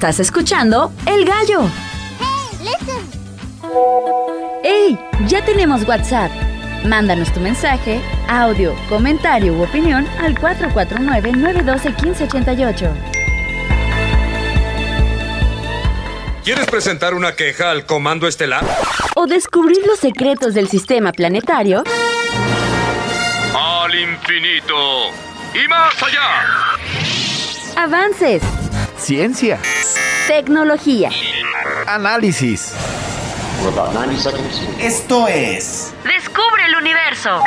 Estás 0.00 0.18
escuchando 0.18 0.90
El 1.04 1.26
Gallo. 1.26 1.70
¡Ey! 4.64 4.98
Ya 5.26 5.44
tenemos 5.44 5.86
WhatsApp. 5.86 6.30
Mándanos 6.86 7.30
tu 7.34 7.40
mensaje, 7.40 8.00
audio, 8.26 8.74
comentario 8.88 9.52
u 9.52 9.62
opinión 9.62 10.08
al 10.18 10.36
449-912-1588. 10.36 12.90
¿Quieres 16.44 16.64
presentar 16.64 17.12
una 17.12 17.36
queja 17.36 17.70
al 17.70 17.84
Comando 17.84 18.26
Estelar? 18.26 18.64
O 19.16 19.26
descubrir 19.26 19.86
los 19.86 19.98
secretos 19.98 20.54
del 20.54 20.68
sistema 20.68 21.12
planetario. 21.12 21.84
Al 23.54 23.94
infinito 23.94 25.10
y 25.62 25.68
más 25.68 25.92
allá. 26.02 26.46
Avances. 27.76 28.42
Ciencia. 28.96 29.58
Tecnología. 30.30 31.10
Análisis. 31.88 32.72
Esto 34.78 35.26
es. 35.26 35.92
Descubre 36.04 36.66
el 36.66 36.76
universo. 36.76 37.42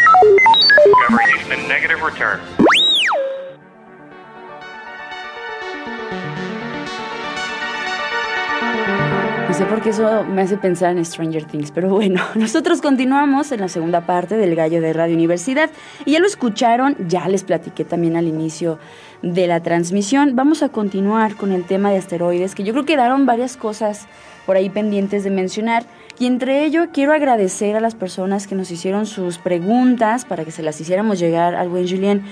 No 9.54 9.60
sé 9.60 9.66
por 9.68 9.84
qué 9.84 9.90
eso 9.92 10.24
me 10.24 10.42
hace 10.42 10.58
pensar 10.58 10.98
en 10.98 11.06
Stranger 11.06 11.46
Things, 11.46 11.70
pero 11.70 11.90
bueno, 11.90 12.24
nosotros 12.34 12.82
continuamos 12.82 13.52
en 13.52 13.62
la 13.62 13.68
segunda 13.68 14.02
parte 14.02 14.36
del 14.36 14.56
Gallo 14.56 14.82
de 14.82 14.94
Radio 14.94 15.14
Universidad 15.14 15.70
y 16.06 16.14
ya 16.14 16.20
lo 16.20 16.26
escucharon, 16.26 16.96
ya 17.08 17.28
les 17.28 17.44
platiqué 17.44 17.86
también 17.86 18.18
al 18.18 18.28
inicio 18.28 18.80
de 19.22 19.46
la 19.46 19.62
transmisión. 19.62 20.36
Vamos 20.36 20.64
a 20.64 20.70
continuar 20.70 21.36
con 21.36 21.52
el 21.52 21.66
tema 21.66 21.92
de 21.92 22.00
asteroides, 22.00 22.56
que 22.56 22.64
yo 22.64 22.74
creo 22.74 22.84
que 22.84 22.94
quedaron 22.94 23.28
varias 23.28 23.56
cosas 23.56 24.08
por 24.48 24.56
ahí 24.56 24.72
pendientes 24.72 25.24
de 25.24 25.30
mencionar. 25.30 25.86
Y 26.18 26.26
entre 26.26 26.66
ello 26.66 26.88
quiero 26.92 27.14
agradecer 27.14 27.76
a 27.76 27.80
las 27.80 27.94
personas 27.94 28.48
que 28.48 28.56
nos 28.56 28.72
hicieron 28.72 29.06
sus 29.06 29.38
preguntas 29.38 30.26
para 30.26 30.46
que 30.46 30.52
se 30.52 30.64
las 30.64 30.82
hiciéramos 30.82 31.20
llegar 31.20 31.54
al 31.54 31.70
buen 31.70 31.88
Julien 31.88 32.24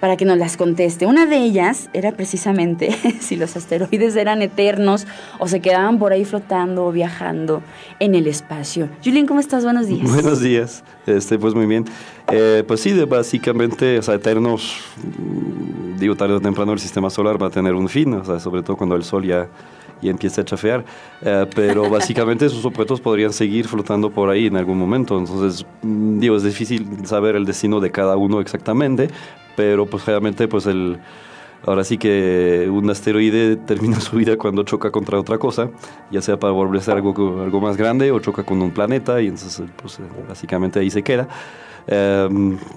para 0.00 0.16
que 0.16 0.24
nos 0.24 0.38
las 0.38 0.56
conteste. 0.56 1.06
Una 1.06 1.26
de 1.26 1.38
ellas 1.38 1.90
era 1.92 2.12
precisamente 2.12 2.92
si 3.20 3.36
los 3.36 3.56
asteroides 3.56 4.16
eran 4.16 4.42
eternos 4.42 5.06
o 5.38 5.48
se 5.48 5.60
quedaban 5.60 5.98
por 5.98 6.12
ahí 6.12 6.24
flotando 6.24 6.86
o 6.86 6.92
viajando 6.92 7.62
en 7.98 8.14
el 8.14 8.26
espacio. 8.26 8.88
Julien, 9.04 9.26
¿cómo 9.26 9.40
estás? 9.40 9.64
Buenos 9.64 9.86
días. 9.86 10.10
Buenos 10.12 10.40
días, 10.40 10.84
este, 11.06 11.38
pues 11.38 11.54
muy 11.54 11.66
bien. 11.66 11.84
Eh, 12.30 12.62
pues 12.66 12.80
sí, 12.80 12.92
básicamente, 13.04 13.98
o 13.98 14.02
sea, 14.02 14.14
eternos, 14.14 14.76
mm, 14.96 15.98
digo, 15.98 16.14
tarde 16.14 16.34
o 16.34 16.40
temprano 16.40 16.72
el 16.72 16.78
sistema 16.78 17.10
solar 17.10 17.42
va 17.42 17.46
a 17.46 17.50
tener 17.50 17.74
un 17.74 17.88
fin, 17.88 18.12
o 18.14 18.24
sea, 18.24 18.38
sobre 18.38 18.62
todo 18.62 18.76
cuando 18.76 18.96
el 18.96 19.02
sol 19.02 19.24
ya, 19.24 19.48
ya 20.02 20.10
empieza 20.10 20.42
a 20.42 20.44
chafear. 20.44 20.84
Eh, 21.22 21.46
pero 21.54 21.88
básicamente 21.90 22.46
esos 22.46 22.64
objetos 22.64 23.00
podrían 23.00 23.32
seguir 23.32 23.66
flotando 23.66 24.10
por 24.10 24.28
ahí 24.28 24.46
en 24.46 24.56
algún 24.56 24.78
momento. 24.78 25.18
Entonces, 25.18 25.66
mm, 25.82 26.18
digo, 26.18 26.36
es 26.36 26.42
difícil 26.42 26.86
saber 27.04 27.34
el 27.34 27.46
destino 27.46 27.80
de 27.80 27.90
cada 27.90 28.16
uno 28.16 28.40
exactamente, 28.40 29.08
pero 29.58 29.86
pues 29.86 30.06
realmente, 30.06 30.46
pues 30.46 30.66
el... 30.66 31.00
Ahora 31.66 31.82
sí 31.82 31.98
que 31.98 32.68
un 32.70 32.88
asteroide 32.88 33.56
termina 33.56 33.98
su 34.08 34.16
vida 34.16 34.36
cuando 34.36 34.62
choca 34.62 34.92
contra 34.92 35.18
otra 35.18 35.38
cosa, 35.38 35.70
ya 36.12 36.22
sea 36.22 36.38
para 36.38 36.52
volverse 36.52 36.92
algo, 36.92 37.42
algo 37.42 37.60
más 37.60 37.76
grande 37.76 38.12
o 38.12 38.20
choca 38.20 38.44
con 38.44 38.62
un 38.62 38.70
planeta 38.70 39.20
y 39.20 39.26
entonces 39.26 39.66
pues, 39.82 39.98
básicamente 40.28 40.78
ahí 40.78 40.90
se 40.90 41.02
queda. 41.02 41.26
Eh, 41.90 42.28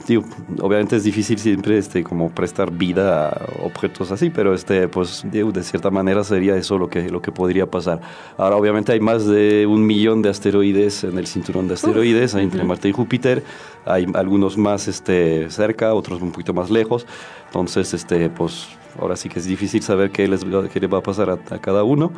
digo, 0.08 0.24
obviamente 0.62 0.96
es 0.96 1.04
difícil 1.04 1.38
siempre 1.38 1.78
este, 1.78 2.02
como 2.02 2.30
prestar 2.30 2.72
vida 2.72 3.28
a 3.28 3.66
objetos 3.66 4.10
así, 4.12 4.30
pero 4.30 4.54
este, 4.54 4.88
pues, 4.88 5.26
digo, 5.30 5.52
de 5.52 5.64
cierta 5.64 5.92
manera 5.92 6.24
sería 6.24 6.56
eso 6.56 6.78
lo 6.78 6.90
que, 6.90 7.10
lo 7.10 7.22
que 7.22 7.32
podría 7.32 7.70
pasar. 7.70 8.00
Ahora, 8.38 8.56
obviamente 8.56 8.94
hay 8.94 9.02
más 9.02 9.26
de 9.26 9.68
un 9.68 9.86
millón 9.86 10.22
de 10.22 10.30
asteroides 10.30 11.04
en 11.04 11.18
el 11.18 11.28
cinturón 11.28 11.68
de 11.68 11.74
asteroides, 11.74 12.34
entre 12.36 12.64
Marte 12.64 12.88
y 12.88 12.94
Júpiter. 12.94 13.44
Hay 13.86 14.08
algunos 14.14 14.58
más 14.58 14.88
este, 14.88 15.50
cerca, 15.50 15.94
otros 15.94 16.22
un 16.22 16.32
poquito 16.32 16.54
más 16.54 16.70
lejos. 16.70 17.06
Entonces, 17.48 17.94
este, 17.94 18.30
pues, 18.30 18.70
ahora 18.98 19.18
sí 19.18 19.28
que 19.28 19.40
es 19.40 19.46
difícil 19.46 19.82
saber 19.82 20.12
qué 20.12 20.26
les, 20.28 20.46
qué 20.72 20.80
le 20.80 20.88
va 20.88 21.00
a 21.00 21.04
pasar 21.04 21.30
a, 21.30 21.34
a 21.34 21.60
cada 21.60 21.84
uno, 21.84 22.14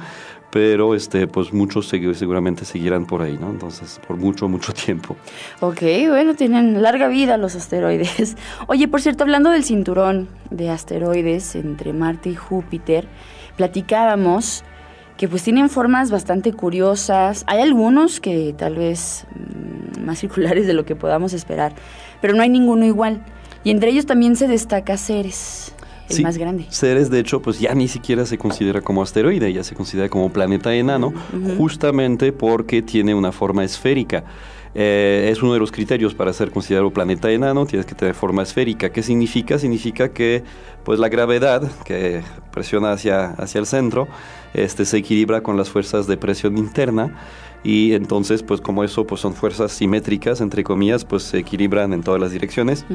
pero 0.53 0.93
este, 0.93 1.25
pues 1.25 1.51
muchos 1.51 1.87
seguramente 1.87 2.63
seguirán 2.63 3.07
por 3.07 3.23
ahí, 3.23 3.39
¿no? 3.41 3.49
Entonces, 3.49 3.99
por 4.07 4.17
mucho, 4.17 4.47
mucho 4.47 4.71
tiempo. 4.85 5.15
Ok, 5.61 5.81
bueno, 6.09 6.35
tienen 6.35 6.83
larga 6.83 7.07
vida 7.07 7.37
los 7.37 7.55
asteroides. 7.55 8.37
Oye, 8.67 8.87
por 8.87 9.01
cierto, 9.01 9.23
hablando 9.23 9.49
del 9.49 9.63
cinturón 9.63 10.29
de 10.51 10.69
asteroides 10.69 11.55
entre 11.55 11.91
Marte 11.91 12.29
y 12.29 12.35
Júpiter, 12.35 13.07
platicábamos 13.57 14.63
que 15.17 15.27
pues 15.27 15.41
tienen 15.41 15.71
formas 15.71 16.11
bastante 16.11 16.53
curiosas. 16.53 17.45
Hay 17.47 17.59
algunos 17.59 18.19
que 18.19 18.53
tal 18.55 18.75
vez 18.75 19.25
mm, 19.33 20.05
más 20.05 20.19
circulares 20.19 20.67
de 20.67 20.75
lo 20.75 20.85
que 20.85 20.95
podamos 20.95 21.33
esperar, 21.33 21.73
pero 22.21 22.35
no 22.35 22.43
hay 22.43 22.49
ninguno 22.49 22.85
igual. 22.85 23.25
Y 23.63 23.71
entre 23.71 23.89
ellos 23.89 24.05
también 24.05 24.35
se 24.35 24.47
destaca 24.47 24.97
Ceres, 24.97 25.73
el 26.09 26.15
Sí, 26.15 26.23
más 26.23 26.37
grande. 26.37 26.65
Ceres, 26.69 27.09
de 27.09 27.19
hecho, 27.19 27.41
pues 27.41 27.59
ya 27.59 27.73
ni 27.73 27.87
siquiera 27.87 28.25
se 28.25 28.37
considera 28.37 28.81
como 28.81 29.01
asteroide, 29.01 29.51
ya 29.53 29.63
se 29.63 29.75
considera 29.75 30.09
como 30.09 30.31
planeta 30.31 30.73
enano, 30.73 31.13
justamente 31.57 32.31
porque 32.31 32.81
tiene 32.81 33.13
una 33.15 33.31
forma 33.31 33.63
esférica. 33.63 34.23
Eh, 34.75 35.29
es 35.31 35.43
uno 35.43 35.53
de 35.53 35.59
los 35.59 35.71
criterios 35.71 36.15
para 36.15 36.33
ser 36.33 36.49
considerado 36.49 36.89
planeta 36.91 37.31
enano, 37.31 37.65
tienes 37.65 37.85
que 37.85 37.93
tener 37.93 38.15
forma 38.15 38.41
esférica. 38.41 38.91
¿Qué 38.91 39.03
significa? 39.03 39.59
Significa 39.59 40.09
que 40.09 40.43
pues 40.83 40.99
la 40.99 41.09
gravedad 41.09 41.69
que 41.85 42.23
presiona 42.51 42.91
hacia, 42.91 43.31
hacia 43.31 43.59
el 43.59 43.67
centro 43.67 44.07
este, 44.53 44.85
se 44.85 44.97
equilibra 44.97 45.41
con 45.41 45.57
las 45.57 45.69
fuerzas 45.69 46.07
de 46.07 46.17
presión 46.17 46.57
interna 46.57 47.15
y 47.63 47.93
entonces 47.93 48.43
pues 48.43 48.59
como 48.59 48.83
eso 48.83 49.07
pues 49.07 49.21
son 49.21 49.33
fuerzas 49.33 49.71
simétricas 49.71 50.41
entre 50.41 50.63
comillas 50.65 51.05
pues 51.05 51.23
se 51.23 51.37
equilibran 51.37 51.93
en 51.93 52.03
todas 52.03 52.19
las 52.19 52.31
direcciones 52.31 52.85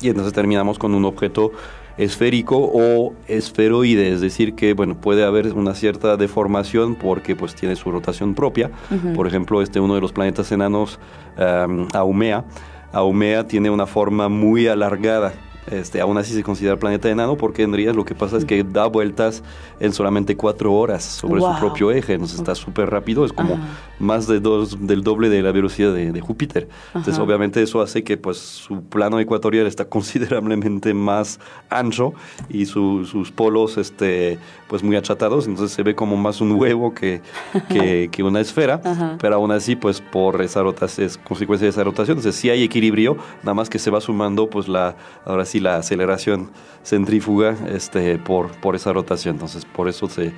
y 0.00 0.08
entonces 0.08 0.32
terminamos 0.32 0.78
con 0.78 0.94
un 0.94 1.04
objeto 1.04 1.50
esférico 1.98 2.70
o 2.72 3.14
esferoide, 3.28 4.12
es 4.12 4.20
decir 4.20 4.54
que 4.54 4.74
bueno 4.74 4.94
puede 4.94 5.24
haber 5.24 5.52
una 5.52 5.74
cierta 5.74 6.16
deformación 6.16 6.94
porque 6.94 7.36
pues 7.36 7.54
tiene 7.54 7.76
su 7.76 7.90
rotación 7.90 8.34
propia. 8.34 8.70
Por 9.14 9.26
ejemplo, 9.26 9.62
este 9.62 9.80
uno 9.80 9.94
de 9.94 10.00
los 10.00 10.12
planetas 10.12 10.50
enanos, 10.52 10.98
um, 11.38 11.88
Aumea, 11.92 12.44
Aumea 12.92 13.46
tiene 13.46 13.70
una 13.70 13.86
forma 13.86 14.28
muy 14.28 14.66
alargada. 14.68 15.32
Este, 15.70 16.00
aún 16.00 16.18
así 16.18 16.34
se 16.34 16.42
considera 16.42 16.76
planeta 16.76 17.08
enano 17.08 17.36
porque 17.36 17.62
en 17.62 17.70
realidad 17.70 17.94
lo 17.94 18.04
que 18.04 18.16
pasa 18.16 18.36
es 18.36 18.44
que 18.44 18.64
da 18.64 18.86
vueltas 18.86 19.44
en 19.78 19.92
solamente 19.92 20.36
cuatro 20.36 20.72
horas 20.72 21.04
sobre 21.04 21.38
Wow. 21.40 21.54
su 21.54 21.60
propio 21.60 21.90
eje, 21.92 22.14
entonces 22.14 22.38
está 22.40 22.54
súper 22.56 22.90
rápido, 22.90 23.24
es 23.24 23.32
como 23.32 23.58
más 24.00 24.26
de 24.26 24.40
dos, 24.40 24.84
del 24.84 25.02
doble 25.04 25.28
de 25.28 25.40
la 25.40 25.52
velocidad 25.52 25.94
de, 25.94 26.10
de 26.10 26.20
Júpiter. 26.20 26.68
Entonces 26.88 27.14
Ajá. 27.14 27.22
obviamente 27.22 27.62
eso 27.62 27.80
hace 27.80 28.02
que 28.02 28.16
pues 28.16 28.38
su 28.38 28.82
plano 28.82 29.20
ecuatorial 29.20 29.66
está 29.68 29.84
considerablemente 29.88 30.94
más 30.94 31.38
ancho 31.70 32.12
y 32.48 32.66
su- 32.66 33.04
sus 33.04 33.30
polos 33.30 33.78
este, 33.78 34.38
pues 34.68 34.82
muy 34.82 34.96
achatados, 34.96 35.46
entonces 35.46 35.74
se 35.74 35.82
ve 35.84 35.94
como 35.94 36.16
más 36.16 36.40
un 36.40 36.52
huevo 36.52 36.92
que, 36.92 37.20
que, 37.68 38.08
que 38.10 38.22
una 38.24 38.40
esfera, 38.40 38.80
Ajá. 38.84 39.16
pero 39.20 39.36
aún 39.36 39.52
así 39.52 39.76
pues 39.76 40.00
por 40.00 40.42
esa 40.42 40.62
rotación, 40.62 41.06
es 41.06 41.18
consecuencia 41.18 41.66
de 41.66 41.70
esa 41.70 41.84
rotación, 41.84 42.16
entonces 42.18 42.40
sí 42.40 42.50
hay 42.50 42.64
equilibrio, 42.64 43.16
nada 43.42 43.54
más 43.54 43.70
que 43.70 43.78
se 43.78 43.90
va 43.90 44.00
sumando 44.00 44.48
pues 44.50 44.66
la, 44.68 44.96
ahora 45.24 45.44
sí 45.52 45.60
la 45.60 45.76
aceleración 45.76 46.50
centrífuga 46.82 47.56
este, 47.68 48.18
por, 48.18 48.50
por 48.60 48.74
esa 48.74 48.92
rotación, 48.92 49.36
entonces 49.36 49.64
por 49.64 49.88
eso 49.88 50.08
se, 50.08 50.32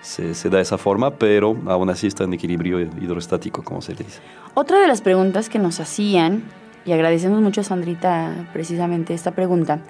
se, 0.00 0.34
se 0.34 0.48
da 0.48 0.60
esa 0.60 0.78
forma, 0.78 1.10
pero 1.16 1.56
aún 1.66 1.90
así 1.90 2.06
está 2.06 2.24
en 2.24 2.34
equilibrio 2.34 2.80
hidrostático, 2.80 3.62
como 3.62 3.82
se 3.82 3.94
le 3.94 4.04
dice. 4.04 4.20
Otra 4.54 4.78
de 4.78 4.86
las 4.86 5.02
preguntas 5.02 5.48
que 5.48 5.58
nos 5.58 5.80
hacían, 5.80 6.44
y 6.84 6.92
agradecemos 6.92 7.40
mucho 7.40 7.60
a 7.60 7.64
Sandrita 7.64 8.48
precisamente 8.52 9.14
esta 9.14 9.32
pregunta, 9.32 9.80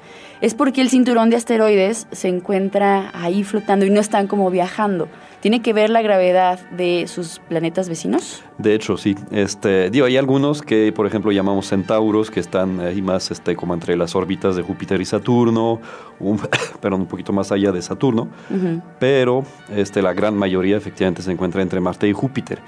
es 0.40 0.54
por 0.54 0.72
qué 0.72 0.80
el 0.80 0.90
cinturón 0.90 1.30
de 1.30 1.36
asteroides 1.36 2.06
se 2.12 2.28
encuentra 2.28 3.10
ahí 3.14 3.44
flotando 3.44 3.84
y 3.84 3.90
no 3.90 4.00
están 4.00 4.26
como 4.26 4.50
viajando. 4.50 5.08
¿Tiene 5.40 5.62
que 5.62 5.72
ver 5.72 5.88
la 5.88 6.02
gravedad 6.02 6.58
de 6.70 7.06
sus 7.06 7.40
planetas 7.48 7.88
vecinos? 7.88 8.44
De 8.58 8.74
hecho, 8.74 8.98
sí. 8.98 9.16
Este, 9.30 9.88
digo, 9.88 10.04
hay 10.04 10.18
algunos 10.18 10.60
que, 10.60 10.92
por 10.92 11.06
ejemplo, 11.06 11.32
llamamos 11.32 11.66
centauros, 11.66 12.30
que 12.30 12.40
están 12.40 12.78
ahí 12.80 13.00
más 13.00 13.30
este, 13.30 13.56
como 13.56 13.72
entre 13.72 13.96
las 13.96 14.14
órbitas 14.14 14.54
de 14.56 14.62
Júpiter 14.62 15.00
y 15.00 15.06
Saturno, 15.06 15.80
un, 16.18 16.38
perdón, 16.80 17.02
un 17.02 17.06
poquito 17.06 17.32
más 17.32 17.52
allá 17.52 17.72
de 17.72 17.80
Saturno, 17.80 18.28
pero 18.98 19.44
este, 19.74 20.02
la 20.02 20.12
gran 20.12 20.36
mayoría 20.36 20.76
efectivamente 20.76 21.22
se 21.22 21.32
encuentra 21.32 21.62
entre 21.62 21.80
Marte 21.80 22.06
y 22.06 22.12
Júpiter. 22.12 22.58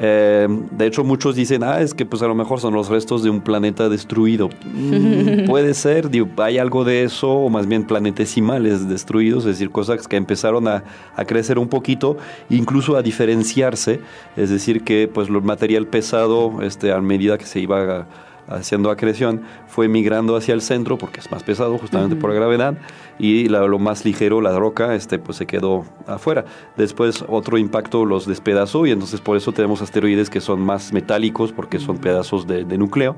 Eh, 0.00 0.46
de 0.70 0.86
hecho, 0.86 1.02
muchos 1.02 1.34
dicen, 1.34 1.64
ah, 1.64 1.80
es 1.80 1.92
que 1.92 2.06
pues 2.06 2.22
a 2.22 2.28
lo 2.28 2.34
mejor 2.34 2.60
son 2.60 2.72
los 2.72 2.88
restos 2.88 3.22
de 3.22 3.30
un 3.30 3.40
planeta 3.40 3.88
destruido. 3.88 4.48
Mm, 4.64 5.44
puede 5.46 5.74
ser, 5.74 6.08
digo, 6.08 6.28
hay 6.38 6.58
algo 6.58 6.84
de 6.84 7.02
eso, 7.02 7.28
o 7.30 7.48
más 7.50 7.66
bien 7.66 7.84
planetesimales 7.84 8.88
destruidos, 8.88 9.44
es 9.44 9.58
decir, 9.58 9.70
cosas 9.70 10.06
que 10.06 10.16
empezaron 10.16 10.68
a, 10.68 10.84
a 11.16 11.24
crecer 11.24 11.58
un 11.58 11.68
poquito, 11.68 12.16
incluso 12.48 12.96
a 12.96 13.02
diferenciarse, 13.02 14.00
es 14.36 14.50
decir, 14.50 14.84
que 14.84 15.10
pues 15.12 15.28
el 15.28 15.42
material 15.42 15.86
pesado, 15.88 16.62
este, 16.62 16.92
a 16.92 17.00
medida 17.00 17.36
que 17.36 17.46
se 17.46 17.58
iba 17.58 18.06
haciendo 18.48 18.90
acreción, 18.90 19.42
fue 19.66 19.88
migrando 19.88 20.36
hacia 20.36 20.54
el 20.54 20.62
centro 20.62 20.96
porque 20.98 21.20
es 21.20 21.30
más 21.30 21.42
pesado 21.42 21.76
justamente 21.78 22.16
por 22.16 22.30
la 22.30 22.36
gravedad 22.36 22.78
y 23.18 23.48
la- 23.48 23.66
lo 23.66 23.78
más 23.78 24.04
ligero, 24.04 24.40
la 24.40 24.58
roca, 24.58 24.94
este, 24.94 25.18
pues 25.18 25.36
se 25.38 25.46
quedó 25.46 25.84
afuera. 26.06 26.44
Después 26.76 27.24
otro 27.28 27.58
impacto 27.58 28.04
los 28.04 28.26
despedazó 28.26 28.86
y 28.86 28.90
entonces 28.92 29.20
por 29.20 29.36
eso 29.36 29.52
tenemos 29.52 29.82
asteroides 29.82 30.30
que 30.30 30.40
son 30.40 30.60
más 30.60 30.92
metálicos 30.92 31.52
porque 31.52 31.78
son 31.78 31.98
pedazos 31.98 32.46
de, 32.46 32.64
de 32.64 32.78
núcleo. 32.78 33.16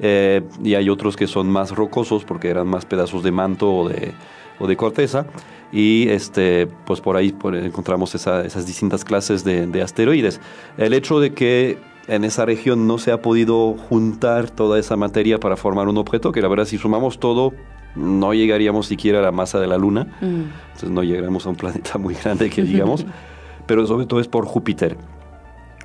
Eh, 0.00 0.42
y 0.62 0.74
hay 0.74 0.88
otros 0.88 1.16
que 1.16 1.26
son 1.26 1.48
más 1.50 1.70
rocosos 1.72 2.24
porque 2.24 2.48
eran 2.48 2.66
más 2.68 2.84
pedazos 2.84 3.22
de 3.22 3.30
manto 3.32 3.72
o 3.72 3.88
de, 3.88 4.12
o 4.58 4.66
de 4.66 4.76
corteza. 4.76 5.26
Y 5.72 6.08
este 6.10 6.68
pues 6.84 7.00
por 7.00 7.16
ahí 7.16 7.32
por- 7.32 7.56
encontramos 7.56 8.14
esa- 8.14 8.44
esas 8.44 8.66
distintas 8.66 9.04
clases 9.04 9.42
de, 9.44 9.66
de 9.66 9.82
asteroides. 9.82 10.40
El 10.78 10.94
hecho 10.94 11.18
de 11.20 11.32
que 11.34 11.78
en 12.08 12.24
esa 12.24 12.44
región 12.44 12.86
no 12.86 12.98
se 12.98 13.12
ha 13.12 13.20
podido 13.20 13.74
juntar 13.74 14.50
toda 14.50 14.78
esa 14.78 14.96
materia 14.96 15.38
para 15.38 15.56
formar 15.56 15.88
un 15.88 15.98
objeto, 15.98 16.32
que 16.32 16.40
la 16.40 16.48
verdad 16.48 16.64
si 16.64 16.78
sumamos 16.78 17.18
todo 17.18 17.52
no 17.94 18.34
llegaríamos 18.34 18.86
siquiera 18.86 19.20
a 19.20 19.22
la 19.22 19.32
masa 19.32 19.58
de 19.58 19.66
la 19.66 19.78
Luna, 19.78 20.06
entonces 20.20 20.90
no 20.90 21.02
llegaremos 21.02 21.46
a 21.46 21.48
un 21.48 21.56
planeta 21.56 21.98
muy 21.98 22.14
grande 22.14 22.50
que 22.50 22.62
digamos, 22.62 23.06
pero 23.66 23.86
sobre 23.86 24.06
todo 24.06 24.20
es 24.20 24.28
por 24.28 24.44
Júpiter. 24.44 24.96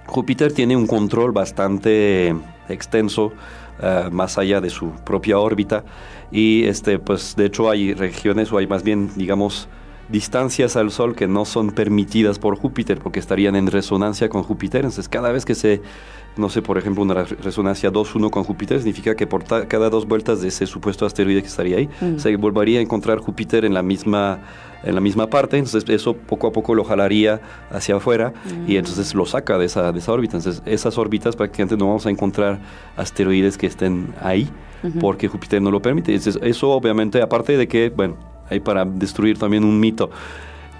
Júpiter 0.07 0.51
tiene 0.51 0.75
un 0.75 0.87
control 0.87 1.31
bastante 1.31 2.35
extenso 2.67 3.31
eh, 3.81 4.09
más 4.11 4.37
allá 4.37 4.59
de 4.59 4.69
su 4.69 4.91
propia 5.05 5.39
órbita. 5.39 5.85
Y 6.31 6.65
este 6.65 6.99
pues 6.99 7.35
de 7.35 7.45
hecho 7.45 7.69
hay 7.69 7.93
regiones 7.93 8.51
o 8.51 8.57
hay 8.57 8.67
más 8.67 8.83
bien 8.83 9.09
digamos 9.15 9.69
distancias 10.11 10.75
al 10.75 10.91
Sol 10.91 11.15
que 11.15 11.27
no 11.27 11.45
son 11.45 11.71
permitidas 11.71 12.37
por 12.39 12.57
Júpiter 12.57 12.99
porque 12.99 13.19
estarían 13.19 13.55
en 13.55 13.67
resonancia 13.67 14.29
con 14.29 14.43
Júpiter. 14.43 14.81
Entonces 14.81 15.07
cada 15.09 15.31
vez 15.31 15.45
que 15.45 15.55
se, 15.55 15.81
no 16.37 16.49
sé, 16.49 16.61
por 16.61 16.77
ejemplo, 16.77 17.03
una 17.03 17.13
re- 17.23 17.35
resonancia 17.41 17.91
2-1 17.91 18.29
con 18.29 18.43
Júpiter 18.43 18.77
significa 18.79 19.15
que 19.15 19.27
por 19.27 19.43
cada 19.67 19.89
dos 19.89 20.07
vueltas 20.07 20.41
de 20.41 20.49
ese 20.49 20.67
supuesto 20.67 21.05
asteroide 21.05 21.41
que 21.41 21.47
estaría 21.47 21.77
ahí, 21.77 21.89
Mm. 22.01 22.17
se 22.19 22.35
volvería 22.35 22.79
a 22.79 22.81
encontrar 22.81 23.19
Júpiter 23.19 23.65
en 23.65 23.73
la 23.73 23.81
misma 23.83 24.39
en 24.83 24.95
la 24.95 25.01
misma 25.01 25.27
parte, 25.27 25.59
entonces 25.59 25.87
eso 25.89 26.15
poco 26.15 26.47
a 26.47 26.51
poco 26.51 26.73
lo 26.73 26.83
jalaría 26.83 27.39
hacia 27.69 27.97
afuera 27.97 28.33
y 28.67 28.77
entonces 28.77 29.13
lo 29.13 29.27
saca 29.27 29.59
de 29.59 29.65
esa, 29.65 29.91
de 29.91 29.99
esa 29.99 30.11
órbita. 30.11 30.37
Entonces 30.37 30.63
esas 30.65 30.97
órbitas 30.97 31.35
prácticamente 31.35 31.77
no 31.77 31.85
vamos 31.85 32.07
a 32.07 32.09
encontrar 32.09 32.59
asteroides 32.97 33.59
que 33.59 33.67
estén 33.67 34.11
ahí 34.23 34.49
porque 34.99 35.27
Júpiter 35.27 35.61
no 35.61 35.69
lo 35.69 35.79
permite. 35.83 36.11
Entonces, 36.15 36.41
eso 36.41 36.71
obviamente, 36.71 37.21
aparte 37.21 37.55
de 37.57 37.67
que, 37.67 37.91
bueno, 37.95 38.15
hay 38.51 38.59
para 38.59 38.85
destruir 38.85 39.39
también 39.39 39.63
un 39.63 39.79
mito. 39.79 40.11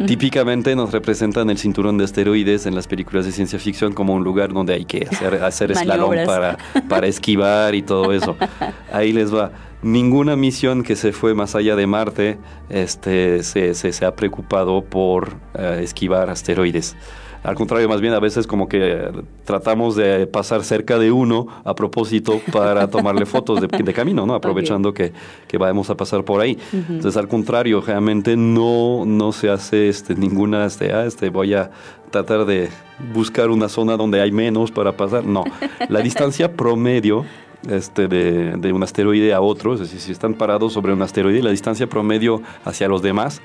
Típicamente 0.08 0.76
nos 0.76 0.92
representan 0.92 1.50
el 1.52 1.60
cinturón 1.60 1.98
de 2.00 2.06
asteroides 2.06 2.66
en 2.66 2.74
las 2.74 2.88
películas 2.88 3.26
de 3.26 3.32
ciencia 3.32 3.60
ficción 3.60 3.94
como 3.94 4.16
un 4.16 4.24
lugar 4.24 4.52
donde 4.52 4.74
hay 4.74 4.86
que 4.86 5.08
hacer, 5.12 5.36
hacer 5.44 5.76
slalom 5.76 6.10
Maniobras. 6.10 6.28
para, 6.28 6.58
para 6.90 7.08
esquivar 7.08 7.76
y 7.76 7.84
todo 7.84 8.12
eso. 8.12 8.36
Ahí 8.92 9.14
les 9.14 9.34
va. 9.34 9.52
Ninguna 9.84 10.36
misión 10.36 10.82
que 10.84 10.96
se 10.96 11.12
fue 11.12 11.36
más 11.36 11.54
allá 11.56 11.76
de 11.76 11.86
Marte 11.86 12.38
este, 12.70 13.44
se, 13.44 13.76
se- 13.76 13.94
se 13.94 14.06
ha 14.06 14.16
preocupado 14.16 14.82
por 14.84 15.36
eh, 15.54 15.82
esquivar 15.84 16.30
asteroides. 16.32 16.96
Al 17.44 17.56
contrario, 17.56 17.89
más 17.89 18.02
bien 18.02 18.14
a 18.14 18.20
veces 18.20 18.46
como 18.46 18.70
que 18.70 19.10
tratamos 19.46 19.96
de 19.96 20.28
pasar 20.28 20.64
cerca 20.64 21.00
de 21.00 21.12
uno 21.12 21.48
a 21.64 21.74
propósito 21.74 22.39
para 22.52 22.88
tomarle 22.88 23.26
fotos 23.26 23.60
de, 23.62 23.68
de 23.68 23.94
camino, 23.94 24.28
¿no? 24.28 24.36
Aprovechando 24.36 24.94
que, 24.94 25.12
que 25.48 25.58
vamos 25.58 25.89
a 25.89 25.98
pasar 25.98 26.24
por 26.24 26.39
ahí. 26.39 26.60
Ujú. 26.72 26.94
Entonces, 26.94 27.18
al 27.18 27.28
contrario, 27.28 27.82
realmente 27.82 28.38
no, 28.38 29.06
no 29.08 29.32
se 29.32 29.50
hace 29.50 29.89
este, 29.89 30.14
ninguna, 30.14 30.66
este, 30.68 30.94
ah, 30.94 31.06
este, 31.06 31.30
voy 31.30 31.56
a 31.56 31.72
tratar 32.12 32.46
de 32.46 32.70
buscar 33.12 33.50
una 33.50 33.70
zona 33.70 33.98
donde 33.98 34.22
hay 34.22 34.32
menos 34.32 34.70
para 34.70 34.96
pasar. 34.96 35.26
No, 35.26 35.44
la 35.89 36.02
distancia 36.02 36.56
promedio 36.56 37.26
este, 37.68 38.08
de, 38.08 38.56
de 38.58 38.72
un 38.72 38.84
asteroide 38.84 39.34
a 39.34 39.42
otro, 39.42 39.74
es 39.74 39.80
decir, 39.80 40.00
si 40.00 40.12
están 40.12 40.36
parados 40.36 40.74
sobre 40.74 40.94
un 40.94 41.02
asteroide, 41.02 41.42
la 41.42 41.50
distancia 41.50 41.88
promedio 41.88 42.44
hacia 42.66 42.88
los 42.88 43.02
demás 43.02 43.42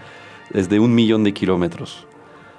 es 0.52 0.68
de 0.68 0.80
un 0.80 0.94
millón 0.94 1.24
de 1.24 1.32
kilómetros. 1.32 2.06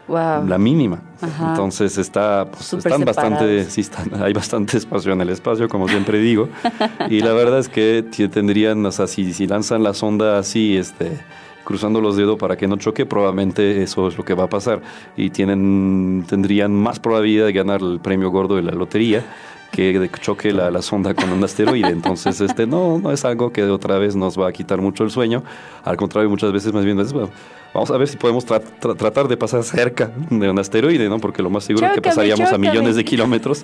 Wow. 0.07 0.47
La 0.47 0.57
mínima. 0.57 0.99
Ajá. 1.21 1.49
Entonces 1.49 1.97
está, 1.97 2.47
pues, 2.49 2.73
están 2.73 3.03
bastante, 3.03 3.65
sí 3.65 3.81
están, 3.81 4.21
hay 4.21 4.33
bastante 4.33 4.77
espacio 4.77 5.11
en 5.13 5.21
el 5.21 5.29
espacio, 5.29 5.67
como 5.67 5.87
siempre 5.87 6.19
digo. 6.19 6.49
y 7.09 7.19
la 7.19 7.33
verdad 7.33 7.59
es 7.59 7.69
que 7.69 8.03
tendrían, 8.31 8.85
o 8.85 8.91
sea, 8.91 9.07
si, 9.07 9.33
si 9.33 9.47
lanzan 9.47 9.83
la 9.83 9.93
sonda 9.93 10.37
así, 10.39 10.77
este, 10.77 11.19
cruzando 11.63 11.99
los 11.99 12.15
dedos 12.15 12.37
para 12.37 12.55
que 12.55 12.67
no 12.67 12.77
choque, 12.77 13.05
probablemente 13.05 13.83
eso 13.83 14.07
es 14.07 14.17
lo 14.17 14.23
que 14.23 14.33
va 14.33 14.45
a 14.45 14.49
pasar. 14.49 14.81
Y 15.17 15.29
tienen, 15.31 16.25
tendrían 16.27 16.73
más 16.73 16.99
probabilidad 16.99 17.45
de 17.45 17.53
ganar 17.53 17.81
el 17.81 17.99
premio 17.99 18.29
gordo 18.29 18.55
de 18.55 18.61
la 18.61 18.71
lotería 18.71 19.25
que 19.71 20.09
choque 20.21 20.53
la, 20.53 20.71
la 20.71 20.81
sonda 20.81 21.13
con 21.13 21.31
un 21.31 21.43
asteroide. 21.43 21.89
Entonces, 21.89 22.39
este 22.41 22.65
no, 22.65 22.99
no 22.99 23.11
es 23.11 23.25
algo 23.25 23.51
que 23.51 23.63
otra 23.63 23.97
vez 23.97 24.15
nos 24.15 24.39
va 24.39 24.47
a 24.47 24.51
quitar 24.53 24.81
mucho 24.81 25.03
el 25.03 25.11
sueño. 25.11 25.43
Al 25.83 25.97
contrario, 25.97 26.29
muchas 26.29 26.51
veces 26.51 26.73
más 26.73 26.85
bien 26.85 26.99
es, 26.99 27.13
bueno, 27.13 27.29
vamos 27.73 27.91
a 27.91 27.97
ver 27.97 28.07
si 28.07 28.17
podemos 28.17 28.45
tra- 28.47 28.61
tra- 28.81 28.95
tratar 28.97 29.27
de 29.27 29.37
pasar 29.37 29.63
cerca 29.63 30.11
de 30.29 30.49
un 30.49 30.59
asteroide, 30.59 31.09
¿no? 31.09 31.19
Porque 31.19 31.41
lo 31.41 31.49
más 31.49 31.63
seguro 31.63 31.85
es 31.87 31.91
que 31.93 31.97
Chócame, 31.97 32.11
pasaríamos 32.15 32.41
a 32.41 32.51
chócame. 32.51 32.69
millones 32.69 32.95
de 32.95 33.05
kilómetros, 33.05 33.63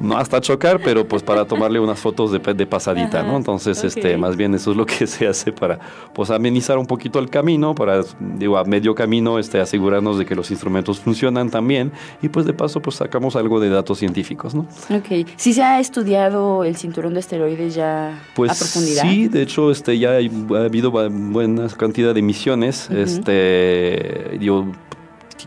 no 0.00 0.16
hasta 0.16 0.40
chocar, 0.40 0.80
pero 0.84 1.06
pues 1.06 1.22
para 1.22 1.44
tomarle 1.46 1.80
unas 1.80 1.98
fotos 1.98 2.32
de, 2.32 2.38
de 2.38 2.66
pasadita, 2.66 3.22
¿no? 3.22 3.36
Entonces, 3.36 3.82
este, 3.84 4.14
ok. 4.14 4.20
más 4.20 4.36
bien 4.36 4.54
eso 4.54 4.70
es 4.72 4.76
lo 4.76 4.84
que 4.86 5.06
se 5.06 5.26
hace 5.26 5.52
para 5.52 5.78
pues 6.12 6.30
amenizar 6.30 6.78
un 6.78 6.86
poquito 6.86 7.18
el 7.18 7.30
camino, 7.30 7.74
para, 7.74 8.02
digo, 8.20 8.58
a 8.58 8.64
medio 8.64 8.94
camino, 8.94 9.38
este, 9.38 9.60
asegurarnos 9.60 10.18
de 10.18 10.26
que 10.26 10.34
los 10.34 10.50
instrumentos 10.50 11.00
funcionan 11.00 11.50
también 11.50 11.92
y 12.22 12.28
pues 12.28 12.46
de 12.46 12.52
paso 12.52 12.80
pues 12.80 12.96
sacamos 12.96 13.36
algo 13.36 13.60
de 13.60 13.68
datos 13.70 13.98
científicos, 13.98 14.54
¿no? 14.54 14.66
Ok. 14.90 15.26
¿Sí 15.36 15.52
se 15.52 15.62
ha 15.62 15.80
estudiado 15.80 16.64
el 16.64 16.76
cinturón 16.76 17.14
de 17.14 17.20
asteroides 17.20 17.74
ya 17.74 18.22
Pues 18.34 18.50
a 18.50 18.54
profundidad? 18.54 19.02
sí, 19.02 19.28
de 19.28 19.42
hecho, 19.42 19.70
este, 19.70 19.98
ya 19.98 20.10
ha 20.12 20.64
habido 20.64 20.90
buena 20.90 21.68
cantidad 21.68 22.14
de 22.14 22.22
misiones. 22.22 22.88
Ujú. 22.90 22.98
Este, 23.00 23.45
yo 24.40 24.66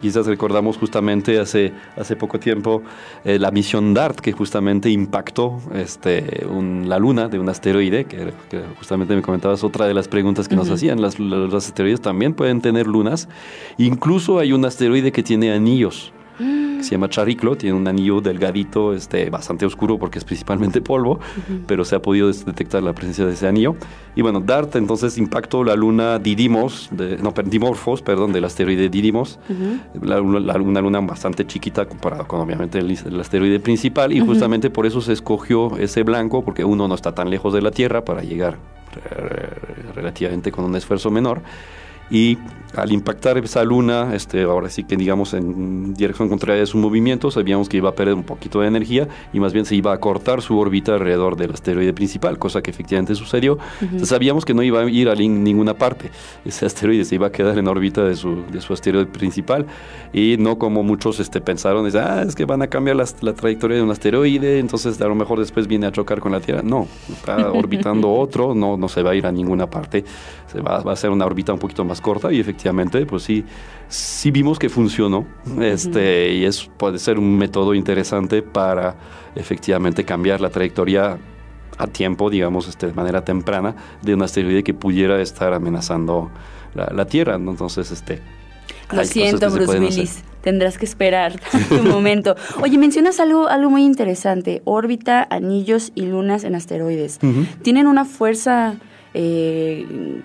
quizás 0.01 0.27
recordamos 0.27 0.77
justamente 0.77 1.39
hace, 1.39 1.73
hace 1.97 2.15
poco 2.15 2.39
tiempo 2.39 2.81
eh, 3.25 3.37
la 3.37 3.51
misión 3.51 3.93
DART 3.93 4.19
que 4.21 4.31
justamente 4.31 4.89
impactó 4.89 5.59
este, 5.75 6.45
un- 6.49 6.85
la 6.87 6.99
luna 6.99 7.27
de 7.27 7.37
un 7.39 7.49
asteroide, 7.49 8.05
que, 8.05 8.31
que 8.49 8.61
justamente 8.77 9.13
me 9.15 9.21
comentabas 9.21 9.63
otra 9.63 9.87
de 9.87 9.93
las 9.93 10.07
preguntas 10.07 10.47
que 10.47 10.55
nos 10.55 10.69
hacían. 10.69 11.01
Las, 11.01 11.19
los 11.19 11.53
asteroides 11.53 11.99
también 12.01 12.33
pueden 12.33 12.61
tener 12.61 12.87
lunas. 12.87 13.27
Incluso 13.77 14.39
hay 14.39 14.53
un 14.53 14.63
asteroide 14.63 15.11
que 15.11 15.23
tiene 15.23 15.51
anillos 15.51 16.13
que 16.39 16.83
se 16.83 16.91
llama 16.91 17.09
Chariclo, 17.09 17.55
tiene 17.57 17.75
un 17.77 17.87
anillo 17.87 18.21
delgadito, 18.21 18.93
este, 18.93 19.29
bastante 19.29 19.65
oscuro 19.65 19.99
porque 19.99 20.17
es 20.17 20.23
principalmente 20.25 20.81
polvo, 20.81 21.19
pero 21.67 21.83
se 21.85 21.95
ha 21.95 22.01
podido 22.01 22.31
detectar 22.31 22.81
la 22.81 22.93
presencia 22.93 23.25
de 23.25 23.33
ese 23.33 23.47
anillo. 23.47 23.75
Y 24.15 24.21
bueno, 24.21 24.39
DART 24.39 24.75
entonces 24.77 25.17
impactó 25.17 25.63
la 25.63 25.75
luna 25.75 26.17
Didymos, 26.19 26.89
de, 26.91 27.17
no, 27.17 27.33
Dimorphos, 27.45 28.01
perdón, 28.01 28.31
del 28.33 28.45
asteroide 28.45 28.89
Didymos, 28.89 29.39
la, 30.01 30.17
luna- 30.19 30.39
la- 30.39 30.55
una 30.61 30.81
luna 30.81 30.99
bastante 31.01 31.45
chiquita 31.45 31.85
comparada 31.85 32.23
con 32.25 32.39
obviamente 32.39 32.79
el, 32.79 32.89
el 32.91 33.19
asteroide 33.19 33.59
principal. 33.59 34.11
Y 34.13 34.19
justamente 34.21 34.69
por 34.69 34.85
eso 34.85 35.01
se 35.01 35.13
escogió 35.13 35.77
ese 35.77 36.03
blanco, 36.03 36.43
porque 36.43 36.63
uno 36.63 36.87
no 36.87 36.95
está 36.95 37.13
tan 37.13 37.29
lejos 37.29 37.53
de 37.53 37.61
la 37.61 37.71
Tierra 37.71 38.05
para 38.05 38.21
llegar 38.23 38.57
eh, 38.95 39.91
relativamente 39.95 40.51
con 40.51 40.65
un 40.65 40.75
esfuerzo 40.75 41.11
menor. 41.11 41.41
Y 42.11 42.37
al 42.75 42.91
impactar 42.91 43.37
esa 43.39 43.63
luna, 43.63 44.13
este, 44.13 44.43
ahora 44.43 44.69
sí 44.69 44.83
que 44.83 44.95
digamos 44.95 45.33
en 45.33 45.93
dirección 45.95 46.29
contraria 46.29 46.59
de 46.61 46.67
su 46.67 46.77
movimiento, 46.77 47.31
sabíamos 47.31 47.67
que 47.67 47.77
iba 47.77 47.89
a 47.89 47.95
perder 47.95 48.13
un 48.13 48.23
poquito 48.23 48.61
de 48.61 48.67
energía 48.67 49.07
y 49.33 49.39
más 49.39 49.53
bien 49.53 49.65
se 49.65 49.75
iba 49.75 49.91
a 49.91 49.99
cortar 49.99 50.41
su 50.43 50.57
órbita 50.59 50.93
alrededor 50.93 51.35
del 51.35 51.51
asteroide 51.51 51.93
principal, 51.93 52.37
cosa 52.37 52.61
que 52.61 52.69
efectivamente 52.69 53.15
sucedió. 53.15 53.57
Entonces 53.81 54.09
sabíamos 54.09 54.45
que 54.45 54.53
no 54.53 54.61
iba 54.61 54.81
a 54.81 54.89
ir 54.89 55.09
a 55.09 55.15
ninguna 55.15 55.73
parte. 55.73 56.11
Ese 56.45 56.65
asteroide 56.67 57.05
se 57.05 57.15
iba 57.15 57.27
a 57.27 57.31
quedar 57.31 57.57
en 57.57 57.67
órbita 57.67 58.03
de 58.03 58.15
su, 58.15 58.43
de 58.51 58.61
su 58.61 58.71
asteroide 58.73 59.07
principal 59.07 59.65
y 60.13 60.35
no 60.37 60.59
como 60.59 60.83
muchos 60.83 61.19
este, 61.19 61.41
pensaron, 61.41 61.87
es, 61.87 61.95
ah, 61.95 62.21
es 62.21 62.35
que 62.35 62.45
van 62.45 62.61
a 62.61 62.67
cambiar 62.67 62.95
las- 62.97 63.15
la, 63.21 63.33
trayectoria 63.33 63.77
de 63.77 63.83
un 63.83 63.89
asteroide, 63.89 64.59
entonces 64.59 65.01
a 65.01 65.07
lo 65.07 65.15
mejor 65.15 65.39
después 65.39 65.67
viene 65.67 65.87
a 65.87 65.91
chocar 65.91 66.19
con 66.19 66.31
la 66.33 66.39
Tierra. 66.39 66.61
No, 66.63 66.87
está 67.09 67.51
orbitando 67.51 68.11
otro, 68.11 68.53
no, 68.53 68.77
no 68.77 68.87
se 68.89 69.01
va 69.01 69.11
a 69.11 69.15
ir 69.15 69.25
a 69.25 69.31
ninguna 69.31 69.67
parte, 69.67 70.05
se 70.51 70.61
va, 70.61 70.81
va 70.81 70.93
a 70.93 70.95
ser 70.95 71.09
una 71.09 71.25
órbita 71.25 71.51
un 71.51 71.59
poquito 71.59 71.83
más 71.83 71.99
corta 71.99 72.31
y 72.31 72.39
efectivamente, 72.39 72.58
pues 73.07 73.23
sí, 73.23 73.45
sí 73.87 74.31
vimos 74.31 74.59
que 74.59 74.69
funcionó 74.69 75.25
este, 75.59 76.33
y 76.33 76.45
es, 76.45 76.69
puede 76.77 76.99
ser 76.99 77.17
un 77.17 77.37
método 77.37 77.73
interesante 77.73 78.41
para 78.41 78.95
efectivamente 79.35 80.03
cambiar 80.03 80.41
la 80.41 80.49
trayectoria 80.49 81.17
a 81.77 81.87
tiempo, 81.87 82.29
digamos, 82.29 82.67
este, 82.67 82.87
de 82.87 82.93
manera 82.93 83.23
temprana, 83.23 83.75
de 84.01 84.13
un 84.13 84.21
asteroide 84.21 84.63
que 84.63 84.73
pudiera 84.73 85.21
estar 85.21 85.53
amenazando 85.53 86.29
la, 86.75 86.91
la 86.93 87.05
Tierra. 87.05 87.35
Entonces, 87.35 87.91
este... 87.91 88.21
Lo 88.91 89.05
siento, 89.05 89.49
Bruce. 89.51 89.79
Willis. 89.79 90.23
Tendrás 90.41 90.77
que 90.77 90.85
esperar 90.85 91.39
tu 91.69 91.83
momento. 91.83 92.35
Oye, 92.61 92.77
mencionas 92.77 93.19
algo, 93.19 93.47
algo 93.47 93.69
muy 93.69 93.83
interesante. 93.83 94.61
Órbita, 94.65 95.27
anillos 95.29 95.91
y 95.95 96.05
lunas 96.05 96.43
en 96.43 96.55
asteroides. 96.55 97.19
¿Tienen 97.61 97.87
una 97.87 98.05
fuerza 98.05 98.75
eh, 99.21 100.21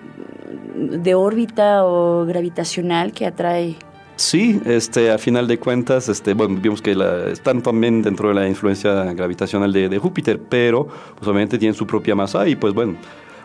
de 0.75 1.15
órbita 1.15 1.83
o 1.85 2.25
gravitacional 2.25 3.11
que 3.11 3.25
atrae. 3.25 3.75
Sí, 4.15 4.61
este, 4.65 5.11
a 5.11 5.17
final 5.17 5.45
de 5.47 5.59
cuentas, 5.59 6.07
este, 6.07 6.33
bueno, 6.33 6.57
vimos 6.61 6.81
que 6.81 6.95
la- 6.95 7.27
están 7.27 7.61
también 7.61 8.01
dentro 8.01 8.29
de 8.29 8.35
la 8.35 8.47
influencia 8.47 9.11
gravitacional 9.13 9.73
de, 9.73 9.89
de 9.89 9.97
Júpiter, 9.99 10.39
pero 10.39 10.87
pues 11.15 11.27
obviamente 11.27 11.57
tienen 11.57 11.75
su 11.75 11.85
propia 11.85 12.15
masa 12.15 12.47
y 12.47 12.55
pues 12.55 12.73
bueno, 12.73 12.95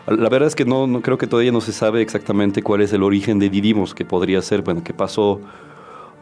la 0.07 0.29
verdad 0.29 0.47
es 0.47 0.55
que 0.55 0.63
no, 0.63 0.87
no 0.87 1.01
creo 1.01 1.17
que 1.17 1.27
todavía 1.27 1.51
no 1.51 1.59
se 1.59 1.73
sabe 1.73 2.01
exactamente 2.01 2.63
cuál 2.63 2.81
es 2.81 2.93
el 2.93 3.03
origen 3.03 3.37
de 3.37 3.49
Didymos, 3.49 3.93
que 3.93 4.05
podría 4.05 4.41
ser, 4.41 4.61
bueno, 4.61 4.81
que 4.81 4.93
pasó 4.93 5.41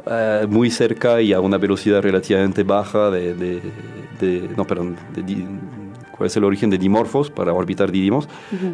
eh, 0.10 0.48
muy 0.50 0.72
cerca 0.72 1.22
y 1.22 1.32
a 1.34 1.40
una 1.42 1.60
velocidad 1.60 2.02
relativamente 2.02 2.64
baja 2.64 3.12
de, 3.12 3.36
de- 3.36 3.62
de- 4.20 4.50
no, 4.58 4.66
perdón, 4.66 4.96
de 5.14 5.22
cuál 6.20 6.28
es 6.28 6.36
el 6.36 6.44
origen 6.44 6.70
de 6.70 6.78
Dimorphos 6.78 7.32
para 7.32 7.54
orbitar 7.54 7.92
Didymos. 7.92 8.28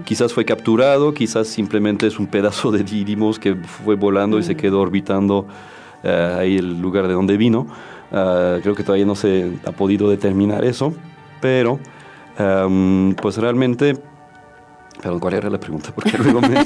Quizás 0.04 0.34
fue 0.34 0.46
capturado, 0.46 1.14
quizás 1.14 1.48
simplemente 1.48 2.08
es 2.08 2.18
un 2.18 2.26
pedazo 2.26 2.72
de 2.72 2.84
Didymos 2.84 3.38
que 3.38 3.54
fue 3.54 3.96
volando 3.96 4.40
y 4.40 4.44
se 4.44 4.58
quedó 4.58 4.82
orbitando 4.82 5.46
eh, 6.04 6.36
ahí 6.40 6.58
el 6.58 6.82
lugar 6.82 7.08
de 7.08 7.14
donde 7.14 7.38
vino. 7.38 7.68
Ah, 8.12 8.58
creo 8.64 8.74
que 8.74 8.84
todavía 8.84 9.06
no 9.06 9.14
se 9.16 9.52
ha 9.64 9.74
podido 9.74 10.10
determinar 10.10 10.66
eso, 10.66 10.92
pero 11.40 11.80
em, 12.38 13.14
pues 13.14 13.38
realmente... 13.38 13.96
Perdón, 15.02 15.20
¿cuál 15.20 15.36
era 15.36 15.50
la 15.52 15.60
pregunta? 15.60 15.92
Porque 15.94 16.18
luego 16.18 16.42
me 16.42 16.66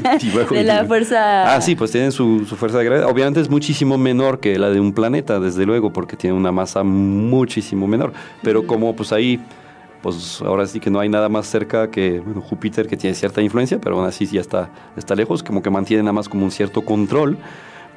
De 0.56 0.64
la 0.64 0.86
fuerza. 0.86 1.54
Ah, 1.54 1.60
sí, 1.60 1.76
pues 1.76 1.92
tienen 1.92 2.14
su, 2.14 2.46
su 2.48 2.56
fuerza 2.56 2.78
de 2.78 2.86
gravedad. 2.86 3.10
Obviamente 3.10 3.42
es 3.42 3.50
muchísimo 3.50 3.98
menor 3.98 4.40
que 4.40 4.58
la 4.58 4.70
de 4.70 4.80
un 4.80 4.94
planeta, 4.94 5.42
desde 5.42 5.66
luego, 5.66 5.92
porque 5.92 6.16
tiene 6.16 6.38
una 6.38 6.54
masa 6.54 6.84
muchísimo 6.84 7.86
menor. 7.86 8.14
Pero 8.42 8.66
como 8.66 8.96
pues 8.96 9.12
ahí, 9.12 9.42
pues 10.02 10.42
ahora 10.42 10.66
sí 10.66 10.80
que 10.80 10.90
no 10.90 11.00
hay 11.00 11.10
nada 11.10 11.30
más 11.30 11.48
cerca 11.48 11.90
que 11.90 12.20
bueno, 12.20 12.42
Júpiter, 12.42 12.88
que 12.88 12.98
tiene 12.98 13.16
cierta 13.16 13.42
influencia, 13.42 13.80
pero 13.80 13.98
aún 13.98 14.06
así 14.06 14.26
ya 14.26 14.42
está, 14.42 14.70
está 14.96 15.16
lejos, 15.16 15.44
como 15.44 15.62
que 15.62 15.70
mantiene 15.70 16.04
nada 16.04 16.14
más 16.14 16.30
como 16.30 16.46
un 16.46 16.52
cierto 16.52 16.84
control. 16.84 17.38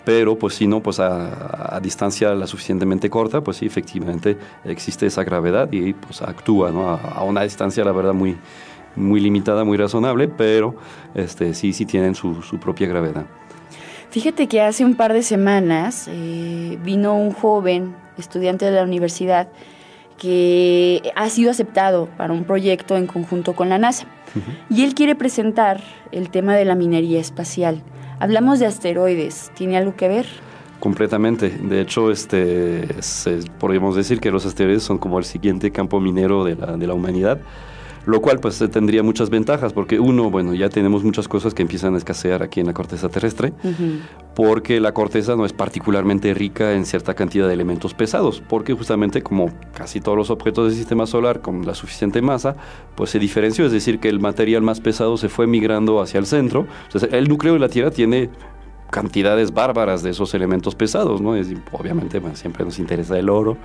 Pero 0.05 0.37
pues 0.37 0.55
si 0.55 0.67
no, 0.67 0.81
pues 0.81 0.99
a, 0.99 1.77
a 1.77 1.79
distancia 1.79 2.35
la 2.35 2.49
suficientemente 2.49 3.09
corta, 3.09 3.41
pues 3.41 3.59
sí, 3.59 3.67
efectivamente 3.67 4.37
existe 4.65 5.07
esa 5.07 5.23
gravedad 5.23 5.71
y 5.71 5.93
pues 5.93 6.23
actúa, 6.23 6.73
¿no? 6.73 6.91
A, 6.91 6.97
a 6.97 7.23
una 7.23 7.43
distancia, 7.43 7.85
la 7.85 7.93
verdad, 7.93 8.13
muy, 8.13 8.37
muy 8.97 9.21
limitada, 9.21 9.63
muy 9.63 9.77
razonable, 9.77 10.27
pero 10.27 10.75
este, 11.15 11.55
sí, 11.55 11.73
sí 11.73 11.87
tienen 11.87 12.17
su, 12.17 12.43
su 12.43 12.59
propia 12.59 12.89
gravedad. 12.89 13.27
Fíjate 14.11 14.49
que 14.49 14.61
hace 14.61 14.85
un 14.85 14.97
par 14.97 15.13
de 15.13 15.23
semanas 15.23 16.09
eh, 16.11 16.79
vino 16.83 17.17
un 17.17 17.33
joven 17.33 17.95
estudiante 18.19 18.65
de 18.65 18.73
la 18.73 18.83
universidad 18.83 19.49
que 20.19 21.13
ha 21.17 21.29
sido 21.29 21.51
aceptado 21.51 22.09
para 22.17 22.33
un 22.33 22.45
proyecto 22.45 22.97
en 22.97 23.07
conjunto 23.07 23.55
con 23.55 23.69
la 23.69 23.79
NASA. 23.79 24.07
Y 24.71 24.83
él 24.85 24.95
quiere 24.95 25.15
presentar 25.15 25.81
el 26.11 26.31
tema 26.31 26.55
de 26.57 26.65
la 26.65 26.75
minería 26.75 27.21
espacial. 27.21 27.83
Hablamos 28.19 28.59
de 28.61 28.67
asteroides. 28.67 29.51
¿Tiene 29.55 29.77
algo 29.77 29.95
que 29.97 30.09
ver? 30.09 30.27
Completamente. 30.81 31.51
De 31.51 31.81
hecho, 31.81 32.11
este, 32.11 32.87
se- 33.03 33.41
podríamos 33.59 33.95
decir 33.95 34.21
que 34.21 34.31
los 34.31 34.47
asteroides 34.47 34.83
son 34.83 34.99
como 34.99 35.19
el 35.19 35.25
siguiente 35.25 35.71
campo 35.71 36.01
minero 36.01 36.45
de 36.45 36.57
la, 36.57 36.77
de 36.77 36.87
la 36.87 36.95
humanidad, 36.95 37.41
lo 38.07 38.21
cual 38.21 38.41
pues 38.41 38.61
eh, 38.61 38.69
tendría 38.69 39.03
muchas 39.03 39.31
ventajas, 39.31 39.73
porque 39.73 40.01
uno, 40.01 40.31
bueno, 40.31 40.55
ya 40.55 40.69
tenemos 40.69 41.05
muchas 41.05 41.29
cosas 41.29 41.55
que 41.55 41.63
empiezan 41.63 41.95
a 41.95 41.99
escasear 41.99 42.43
aquí 42.43 42.61
en 42.61 42.67
la 42.67 42.75
corteza 42.75 43.09
terrestre, 43.09 43.53
porque 44.35 44.81
la 44.81 44.93
corteza 44.93 45.37
no 45.37 45.45
es 45.45 45.53
particularmente 45.53 46.35
rica 46.35 46.73
en 46.73 46.85
cierta 46.87 47.15
cantidad 47.15 47.47
de 47.47 47.55
elementos 47.55 47.95
pesados, 47.95 48.43
porque 48.49 48.73
justamente 48.73 49.23
como 49.23 49.51
casi 49.75 50.01
todos 50.01 50.19
los 50.19 50.31
objetos 50.31 50.69
del 50.69 50.77
sistema 50.77 51.07
solar 51.07 51.41
con 51.41 51.67
la 51.67 51.75
suficiente 51.75 52.23
masa, 52.23 52.57
pues 52.95 53.11
se 53.11 53.19
diferenció, 53.19 53.67
es 53.67 53.73
decir, 53.73 54.01
que 54.01 54.09
el 54.09 54.21
material 54.21 54.63
más 54.63 54.81
pesado 54.81 55.17
se 55.17 55.29
fue 55.29 55.47
migrando 55.47 56.01
hacia 56.01 56.19
el 56.19 56.27
centro. 56.27 56.67
Entonces, 56.87 57.13
el 57.13 57.29
núcleo 57.29 57.55
de 57.55 57.61
la 57.61 57.69
Tierra 57.69 57.91
tiene 57.91 58.31
cantidades 58.93 59.55
bárbaras 59.55 60.03
de 60.03 60.11
esos 60.11 60.35
elementos 60.35 60.75
pesados, 60.75 61.23
¿no? 61.23 61.35
Es, 61.35 61.49
obviamente, 61.73 62.19
bueno, 62.19 62.37
siempre 62.37 62.63
nos 62.63 62.79
interesa 62.79 63.19
el 63.19 63.31
oro, 63.31 63.57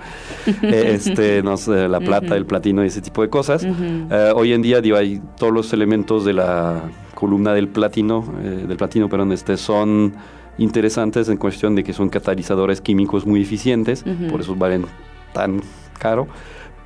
eh, 0.62 0.92
este, 0.94 1.42
nos, 1.42 1.68
eh, 1.68 1.86
la 1.86 2.00
plata, 2.00 2.34
el 2.34 2.46
platino 2.46 2.82
y 2.82 2.88
ese 2.88 3.02
tipo 3.02 3.20
de 3.20 3.28
cosas. 3.28 3.62
Eh, 3.64 4.32
hoy 4.34 4.54
en 4.54 4.62
día, 4.62 4.80
digo, 4.80 4.96
hay 4.96 5.20
todos 5.36 5.52
los 5.52 5.72
elementos 5.74 6.24
de 6.24 6.32
la 6.32 6.80
columna 7.14 7.52
del 7.52 7.68
platino, 7.68 8.24
eh, 8.42 8.64
del 8.66 8.76
platino, 8.78 9.10
perdón, 9.10 9.32
este, 9.32 9.58
son 9.58 10.14
interesantes 10.56 11.28
en 11.28 11.36
cuestión 11.36 11.76
de 11.76 11.84
que 11.84 11.92
son 11.92 12.08
catalizadores 12.08 12.80
químicos 12.80 13.26
muy 13.26 13.42
eficientes, 13.42 14.04
por 14.30 14.40
eso 14.40 14.56
valen 14.56 14.86
tan 15.34 15.60
caro. 15.98 16.26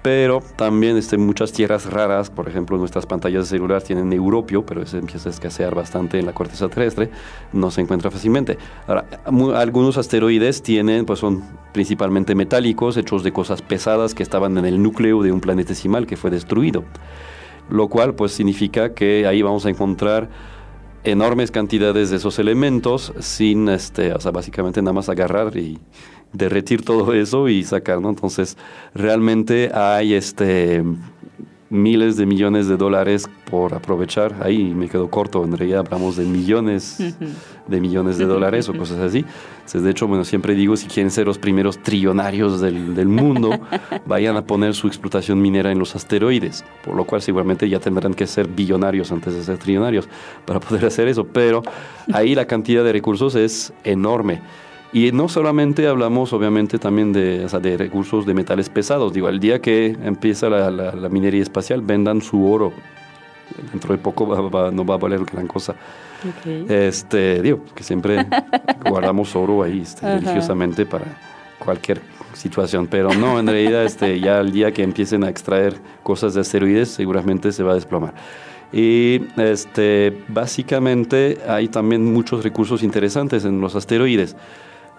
Pero 0.03 0.42
también 0.57 0.96
este, 0.96 1.16
muchas 1.16 1.53
tierras 1.53 1.86
raras, 1.86 2.28
por 2.28 2.48
ejemplo, 2.48 2.76
nuestras 2.76 3.07
pantallas 3.07 3.44
de 3.44 3.57
celular 3.57 3.82
tienen 3.82 4.12
europio, 4.12 4.66
pero 4.66 4.82
ese 4.82 4.98
empieza 4.98 5.28
a 5.28 5.32
escasear 5.32 5.76
bastante 5.76 6.18
en 6.18 6.26
la 6.26 6.32
corteza 6.32 6.68
terrestre, 6.68 7.09
no 7.53 7.70
se 7.70 7.82
encuentra 7.82 8.11
fácilmente. 8.11 8.59
Ahora, 8.88 9.07
algunos 9.55 9.98
asteroides 9.98 10.62
tienen, 10.62 11.07
pues 11.07 11.20
son 11.20 11.44
principalmente 11.72 12.34
metálicos, 12.34 12.96
hechos 12.96 13.22
de 13.22 13.32
cosas 13.32 13.62
pesadas 13.62 14.12
que 14.14 14.24
estaban 14.24 14.59
en 14.59 14.64
el 14.64 14.82
núcleo 14.82 15.22
de 15.22 15.30
un 15.30 15.40
planetesimal 15.40 16.07
que 16.07 16.16
fue 16.16 16.30
destruido. 16.30 16.82
Lo 17.70 17.86
cual, 17.86 18.14
pues 18.14 18.32
significa 18.32 18.94
que 18.94 19.26
ahí 19.28 19.40
vamos 19.40 19.66
a 19.66 19.70
encontrar 19.70 20.28
enormes 21.05 21.50
cantidades 21.53 22.11
de 22.11 22.16
esos 22.16 22.38
elementos 22.40 23.12
sin, 23.20 23.68
este, 23.68 24.12
o 24.12 24.20
sea, 24.20 24.32
básicamente 24.32 24.82
nada 24.82 24.92
más 24.92 25.09
agarrar 25.09 25.57
y 25.57 25.78
derretir 26.33 26.85
todo 26.85 27.12
eso 27.12 27.49
y 27.49 27.64
sacar, 27.64 28.01
¿no? 28.01 28.11
Entonces, 28.11 28.57
realmente 28.95 29.70
hay 29.74 30.14
este 30.14 30.83
miles 31.72 32.18
de 32.18 32.26
millones 32.26 32.68
de 32.68 32.76
dólares 32.76 33.30
por 33.51 33.72
aprovechar. 33.72 34.37
Ahí 34.43 34.74
me 34.74 34.91
quedo 34.91 35.09
corto, 35.09 35.43
en 35.43 35.57
realidad 35.57 35.80
hablamos 35.80 36.16
de 36.16 36.26
millones 36.26 36.99
de 37.66 37.80
millones 37.80 38.18
de 38.18 38.26
dólares 38.26 38.68
o 38.68 38.74
cosas 38.74 38.99
así. 38.99 39.24
Entonces, 39.55 39.83
de 39.83 39.91
hecho, 39.91 40.07
bueno, 40.07 40.24
siempre 40.24 40.55
digo, 40.55 40.76
si 40.76 40.87
quieren 40.87 41.11
ser 41.11 41.26
los 41.26 41.39
primeros 41.39 41.78
trillonarios 41.78 42.61
del, 42.61 42.95
del 42.95 43.09
mundo, 43.09 43.59
vayan 44.07 44.37
a 44.37 44.45
poner 44.45 44.74
su 44.74 44.87
explotación 44.87 45.41
minera 45.41 45.72
en 45.72 45.78
los 45.78 45.97
asteroides, 45.97 46.62
por 46.85 46.95
lo 46.95 47.07
cual 47.07 47.22
seguramente 47.22 47.66
ya 47.66 47.80
tendrán 47.80 48.12
que 48.12 48.26
ser 48.26 48.49
billonarios 48.49 49.11
antes 49.11 49.35
de 49.35 49.43
ser 49.43 49.57
trillonarios 49.57 50.09
para 50.45 50.61
poder 50.61 50.85
hacer 50.87 51.09
eso. 51.09 51.24
Pero 51.24 51.62
ahí 52.12 52.35
la 52.35 52.47
cantidad 52.47 52.85
de 52.85 52.93
recursos 52.93 53.35
es 53.35 53.72
enorme. 53.83 54.43
Y 54.93 55.11
no 55.12 55.28
solamente 55.28 55.86
hablamos, 55.86 56.32
obviamente, 56.34 56.78
también 56.78 57.12
de, 57.12 57.45
o 57.45 57.49
sea, 57.49 57.61
de 57.61 57.76
recursos 57.78 58.26
de 58.26 58.34
metales 58.34 58.68
pesados. 58.68 59.12
Digo, 59.14 59.28
el 59.28 59.40
día 59.40 59.61
que 59.61 59.97
empieza 60.05 60.51
la, 60.51 60.70
la- 60.70 60.93
la 60.95 61.09
minería 61.09 61.43
espacial, 61.43 61.80
vendan 61.80 62.20
su 62.20 62.45
oro. 62.51 62.72
Dentro 63.72 63.93
de 63.95 63.99
poco 63.99 64.26
va- 64.26 64.40
va- 64.49 64.70
no 64.70 64.84
va 64.84 64.95
a 64.97 64.99
valer 64.99 65.20
gran 65.24 65.47
cosa. 65.47 65.74
Este, 66.68 67.40
digo, 67.43 67.61
que 67.74 67.82
siempre 67.82 68.26
guardamos 68.88 69.34
oro 69.34 69.62
ahí 69.62 69.80
este, 69.80 70.07
religiosamente 70.20 70.84
para 70.86 71.07
cualquier 71.59 72.01
situación. 72.34 72.86
Pero 72.86 73.14
no, 73.14 73.38
en 73.40 73.47
realidad, 73.47 73.84
este, 73.84 74.20
ya 74.20 74.40
el 74.40 74.53
día 74.53 74.72
que 74.72 74.82
empiecen 74.82 75.24
a 75.24 75.30
extraer 75.30 75.74
cosas 76.03 76.34
de 76.34 76.43
asteroides, 76.43 76.90
seguramente 76.90 77.51
se 77.53 77.62
va 77.62 77.72
a 77.72 77.74
desplomar. 77.76 78.12
Y 78.74 79.22
este, 79.38 80.22
básicamente 80.28 81.38
hay 81.49 81.68
también 81.68 82.12
muchos 82.12 82.43
recursos 82.45 82.82
interesantes 82.82 83.45
en 83.47 83.61
los 83.61 83.74
asteroides. 83.74 84.36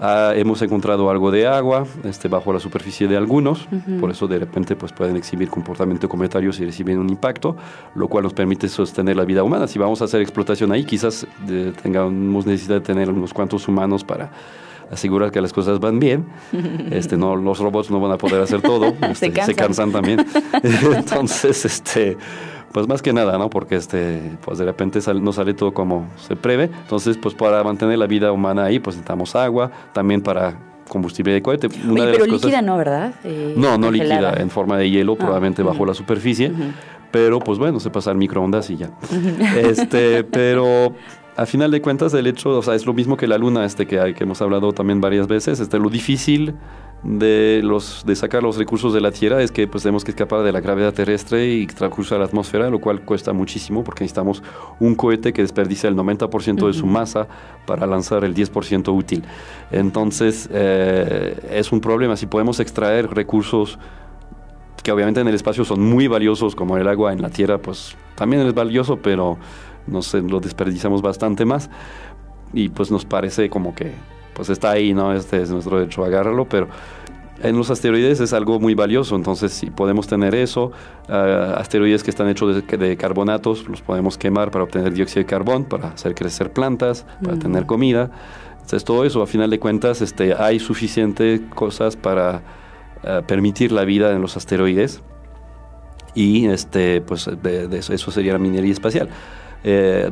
Ah, 0.05 0.33
hemos 0.35 0.61
encontrado 0.61 1.09
algo 1.09 1.31
de 1.31 1.47
agua 1.47 1.87
este, 2.03 2.27
bajo 2.27 2.51
la 2.51 2.59
superficie 2.59 3.07
de 3.07 3.15
algunos, 3.15 3.69
por 4.01 4.11
eso 4.11 4.27
de 4.27 4.37
repente 4.37 4.75
pues, 4.75 4.91
pueden 4.91 5.15
exhibir 5.15 5.49
comportamiento 5.49 6.09
cometario 6.09 6.51
si 6.51 6.65
reciben 6.65 6.99
un 6.99 7.09
impacto, 7.09 7.55
lo 7.95 8.09
cual 8.09 8.25
nos 8.25 8.33
permite 8.33 8.67
sostener 8.67 9.15
la 9.15 9.23
vida 9.23 9.43
humana. 9.43 9.65
Si 9.65 9.79
vamos 9.79 10.01
a 10.01 10.05
hacer 10.05 10.19
explotación 10.19 10.73
ahí, 10.73 10.83
quizás 10.83 11.25
eh, 11.47 11.71
tengamos 11.81 12.45
necesidad 12.45 12.75
de 12.75 12.81
tener 12.81 13.09
unos 13.09 13.33
cuantos 13.33 13.65
humanos 13.69 14.03
para 14.03 14.29
asegurar 14.91 15.31
que 15.31 15.39
las 15.39 15.53
cosas 15.53 15.79
van 15.79 15.99
bien. 15.99 16.25
Este, 16.91 17.15
no, 17.15 17.37
los 17.37 17.59
robots 17.59 17.89
no 17.89 18.01
van 18.01 18.11
a 18.11 18.17
poder 18.17 18.41
hacer 18.41 18.61
todo, 18.61 18.93
este, 19.09 19.31
cansan. 19.31 19.55
cansan 19.55 19.91
también. 19.93 20.25
Entonces, 20.63 21.63
este, 21.63 22.17
pues 22.73 22.87
más 22.87 23.01
que 23.01 23.13
nada, 23.13 23.37
¿no? 23.37 23.49
Porque 23.49 23.75
este, 23.75 24.19
pues 24.43 24.57
de 24.57 24.65
repente 24.65 24.99
sal- 24.99 25.23
no 25.23 25.31
sale 25.31 25.53
todo 25.53 25.73
como 25.73 26.07
se 26.17 26.35
prevé. 26.35 26.65
Entonces, 26.65 27.17
pues 27.17 27.33
para 27.35 27.63
mantener 27.63 27.97
la 27.99 28.07
vida 28.07 28.31
humana 28.31 28.65
ahí, 28.65 28.79
pues 28.79 28.95
necesitamos 28.97 29.35
agua, 29.35 29.71
también 29.93 30.21
para 30.21 30.57
combustible 30.89 31.31
de 31.33 31.41
cohete. 31.41 31.67
Una 31.85 31.93
Oye, 31.93 32.05
de 32.07 32.11
pero 32.11 32.25
las 32.25 32.33
cosas- 32.33 32.45
líquida 32.45 32.61
no, 32.61 32.75
¿verdad? 32.77 33.13
Eh, 33.23 33.53
no, 33.55 33.77
no 33.77 33.87
congelada. 33.87 34.31
líquida, 34.31 34.41
en 34.43 34.49
forma 34.49 34.77
de 34.77 34.89
hielo, 34.89 35.15
probablemente 35.15 35.61
ujú. 35.61 35.71
bajo 35.71 35.85
la 35.85 35.93
superficie. 35.93 36.51
Pero 37.11 37.39
pues 37.39 37.59
bueno, 37.59 37.79
se 37.79 37.91
pasa 37.91 38.09
al 38.09 38.17
microondas 38.17 38.69
y 38.71 38.77
ya. 38.77 38.89
este, 39.55 40.23
pero 40.23 40.93
a 41.35 41.45
final 41.45 41.71
de 41.71 41.81
cuentas 41.81 42.13
el 42.13 42.27
hecho, 42.27 42.57
o 42.57 42.61
sea, 42.61 42.75
es 42.75 42.85
lo 42.85 42.93
mismo 42.93 43.17
que 43.17 43.27
la 43.27 43.37
luna, 43.37 43.65
este 43.65 43.85
que, 43.87 43.99
hay- 43.99 44.13
que 44.13 44.23
hemos 44.23 44.41
hablado 44.41 44.71
también 44.73 45.01
varias 45.01 45.27
veces, 45.27 45.59
este, 45.59 45.79
lo 45.79 45.89
difícil 45.89 46.53
de 47.03 47.59
los 47.63 48.03
de 48.05 48.15
sacar 48.15 48.41
los 48.43 48.55
recursos 48.57 48.93
de 48.93 49.01
la 49.01 49.11
Tierra 49.11 49.41
es 49.43 49.51
que 49.51 49.67
pues 49.67 49.83
tenemos 49.83 50.05
que 50.05 50.11
escapar 50.11 50.41
de 50.41 50.53
la 50.53 50.61
gravedad 50.61 50.93
terrestre 50.93 51.51
y 51.53 51.67
cruzar 51.67 52.19
la 52.19 52.25
atmósfera, 52.25 52.69
lo 52.69 52.79
cual 52.79 53.01
cuesta 53.01 53.33
muchísimo 53.33 53.83
porque 53.83 54.05
necesitamos 54.05 54.41
un 54.79 54.95
cohete 54.95 55.33
que 55.33 55.41
desperdicia 55.41 55.89
el 55.89 55.97
90% 55.97 56.65
de 56.67 56.71
su 56.73 56.85
masa 56.85 57.27
para 57.65 57.85
lanzar 57.87 58.23
el 58.23 58.33
10% 58.33 58.93
útil. 58.95 59.23
Entonces, 59.69 60.47
eh, 60.53 61.35
es 61.51 61.73
un 61.73 61.81
problema. 61.81 62.15
Si 62.15 62.25
podemos 62.25 62.61
extraer 62.61 63.09
recursos 63.13 63.77
que 64.81 64.91
obviamente 64.91 65.19
en 65.19 65.27
el 65.27 65.35
espacio 65.35 65.65
son 65.65 65.81
muy 65.81 66.07
valiosos, 66.07 66.55
como 66.55 66.77
el 66.77 66.87
agua 66.87 67.11
en 67.11 67.21
la 67.21 67.29
Tierra, 67.29 67.57
pues 67.57 67.97
también 68.15 68.45
es 68.47 68.53
valioso, 68.53 68.97
pero 68.97 69.37
no 69.87 70.01
sé, 70.01 70.21
lo 70.21 70.39
desperdiciamos 70.39 71.01
bastante 71.01 71.45
más. 71.45 71.69
Y 72.53 72.69
pues 72.69 72.91
nos 72.91 73.05
parece 73.05 73.49
como 73.49 73.73
que 73.73 73.93
pues 74.33 74.49
está 74.49 74.71
ahí, 74.71 74.93
¿no? 74.93 75.13
Este 75.13 75.41
es 75.41 75.49
nuestro 75.51 75.77
derecho, 75.79 76.03
agárralo, 76.03 76.45
pero 76.45 76.67
en 77.41 77.57
los 77.57 77.69
asteroides 77.69 78.19
es 78.19 78.31
algo 78.33 78.59
muy 78.59 78.73
valioso, 78.73 79.15
entonces 79.15 79.51
si 79.51 79.69
podemos 79.69 80.07
tener 80.07 80.33
eso, 80.33 80.71
ah, 81.09 81.55
asteroides 81.57 82.03
que 82.03 82.09
están 82.09 82.29
hechos 82.29 82.55
de, 82.55 82.77
de 82.77 82.95
carbonatos, 82.97 83.67
los 83.67 83.81
podemos 83.81 84.17
quemar 84.17 84.49
para 84.51 84.63
obtener 84.63 84.93
dióxido 84.93 85.21
de 85.21 85.25
carbón, 85.25 85.65
para 85.65 85.89
hacer 85.89 86.15
crecer 86.15 86.51
plantas, 86.53 87.05
para 87.23 87.35
Mm. 87.35 87.39
tener 87.39 87.65
comida. 87.65 88.11
Entonces 88.53 88.83
todo 88.85 89.03
eso, 89.03 89.21
a 89.21 89.27
final 89.27 89.49
de 89.49 89.59
cuentas, 89.59 90.01
este, 90.01 90.35
hay 90.35 90.59
suficiente 90.59 91.41
cosas 91.53 91.95
para 91.95 92.41
ah, 93.03 93.21
permitir 93.27 93.71
la 93.71 93.83
vida 93.83 94.11
en 94.13 94.21
los 94.21 94.37
asteroides 94.37 95.01
y 96.15 96.45
este, 96.45 97.01
pues 97.01 97.29
de, 97.41 97.67
de 97.67 97.77
eso, 97.79 97.93
eso 97.93 98.11
sería 98.11 98.33
la 98.33 98.39
minería 98.39 98.71
espacial. 98.71 99.09
Eh, 99.63 100.11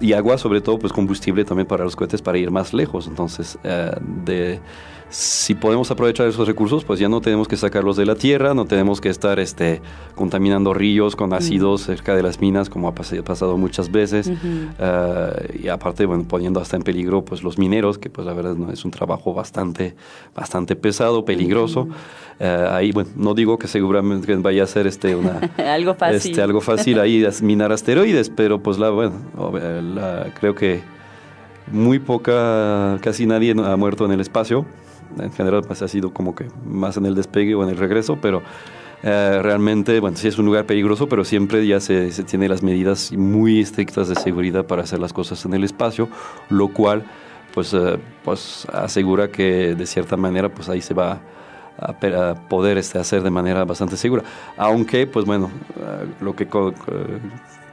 y 0.00 0.12
agua, 0.12 0.38
sobre 0.38 0.60
todo, 0.60 0.78
pues 0.78 0.92
combustible 0.92 1.44
también 1.44 1.66
para 1.66 1.84
los 1.84 1.96
cohetes 1.96 2.20
para 2.20 2.38
ir 2.38 2.50
más 2.50 2.74
lejos. 2.74 3.06
Entonces, 3.06 3.58
eh, 3.64 3.92
de, 4.24 4.60
si 5.10 5.54
podemos 5.54 5.90
aprovechar 5.92 6.26
esos 6.26 6.48
recursos, 6.48 6.84
pues 6.84 6.98
ya 6.98 7.08
no 7.08 7.20
tenemos 7.20 7.46
que 7.46 7.56
sacarlos 7.56 7.96
de 7.96 8.04
la 8.04 8.16
tierra, 8.16 8.52
no 8.52 8.64
tenemos 8.64 9.00
que 9.00 9.10
estar 9.10 9.38
este, 9.38 9.80
contaminando 10.16 10.74
ríos 10.74 11.14
con 11.14 11.32
ácidos 11.32 11.82
cerca 11.82 12.16
de 12.16 12.22
las 12.22 12.40
minas, 12.40 12.68
como 12.68 12.88
ha 12.88 12.94
pas- 12.94 13.22
pasado 13.22 13.56
muchas 13.56 13.92
veces. 13.92 14.28
Eh, 14.78 15.60
y 15.62 15.68
aparte, 15.68 16.06
bueno, 16.06 16.24
poniendo 16.26 16.58
hasta 16.60 16.76
en 16.76 16.82
peligro 16.82 17.24
pues 17.24 17.44
los 17.44 17.58
mineros, 17.58 17.96
que 17.98 18.10
pues 18.10 18.26
la 18.26 18.32
verdad 18.32 18.54
no 18.56 18.72
es 18.72 18.84
un 18.84 18.90
trabajo 18.90 19.32
bastante, 19.34 19.94
bastante 20.34 20.74
pesado, 20.74 21.24
peligroso. 21.24 21.86
Eh, 22.40 22.66
ahí, 22.70 22.90
bueno, 22.90 23.10
no 23.14 23.34
digo 23.34 23.56
que 23.58 23.68
seguramente 23.68 24.34
vaya 24.36 24.64
a 24.64 24.66
ser 24.66 24.88
este 24.88 25.14
una 25.14 25.38
algo 25.72 25.94
fácil. 25.94 26.32
este, 26.32 26.42
algo 26.42 26.60
fácil 26.60 26.98
ahí 26.98 27.24
minar 27.42 27.70
asteroides, 27.70 28.30
pero 28.30 28.60
pues 28.62 28.78
la, 28.78 28.90
bueno, 28.90 29.14
la- 29.94 30.32
creo 30.40 30.56
que 30.56 30.82
muy 31.70 31.98
poca, 32.00 32.98
casi 33.00 33.26
nadie 33.26 33.52
ha 33.52 33.76
muerto 33.76 34.04
en 34.06 34.10
el 34.12 34.20
espacio. 34.20 34.66
En 35.18 35.32
general 35.32 35.62
pues 35.66 35.82
ha 35.82 35.88
sido 35.88 36.12
como 36.12 36.34
que 36.34 36.48
más 36.66 36.96
en 36.96 37.06
el 37.06 37.14
despegue 37.14 37.54
o 37.54 37.62
en 37.62 37.70
el 37.70 37.76
regreso, 37.76 38.18
pero 38.20 38.42
eh, 39.02 39.38
realmente, 39.42 40.00
bueno, 40.00 40.16
sí 40.16 40.28
es 40.28 40.38
un 40.38 40.46
lugar 40.46 40.64
peligroso, 40.64 41.08
pero 41.08 41.24
siempre 41.24 41.66
ya 41.66 41.78
se, 41.78 42.10
se 42.10 42.24
tiene 42.24 42.48
las 42.48 42.62
medidas 42.62 43.12
muy 43.12 43.60
estrictas 43.60 44.08
de 44.08 44.14
seguridad 44.14 44.64
para 44.66 44.82
hacer 44.82 44.98
las 44.98 45.12
cosas 45.12 45.44
en 45.44 45.52
el 45.52 45.62
espacio, 45.62 46.08
lo 46.48 46.68
cual 46.68 47.04
pues, 47.52 47.74
eh, 47.74 47.98
pues 48.24 48.66
asegura 48.72 49.28
que 49.28 49.74
de 49.74 49.86
cierta 49.86 50.16
manera 50.16 50.48
pues 50.48 50.68
ahí 50.70 50.80
se 50.80 50.94
va 50.94 51.20
a, 51.78 51.90
a 51.90 52.34
poder 52.48 52.78
este, 52.78 52.98
hacer 52.98 53.22
de 53.22 53.30
manera 53.30 53.64
bastante 53.64 53.96
segura. 53.96 54.22
Aunque, 54.56 55.06
pues 55.06 55.26
bueno, 55.26 55.50
eh, 55.76 56.06
lo 56.20 56.34
que 56.34 56.48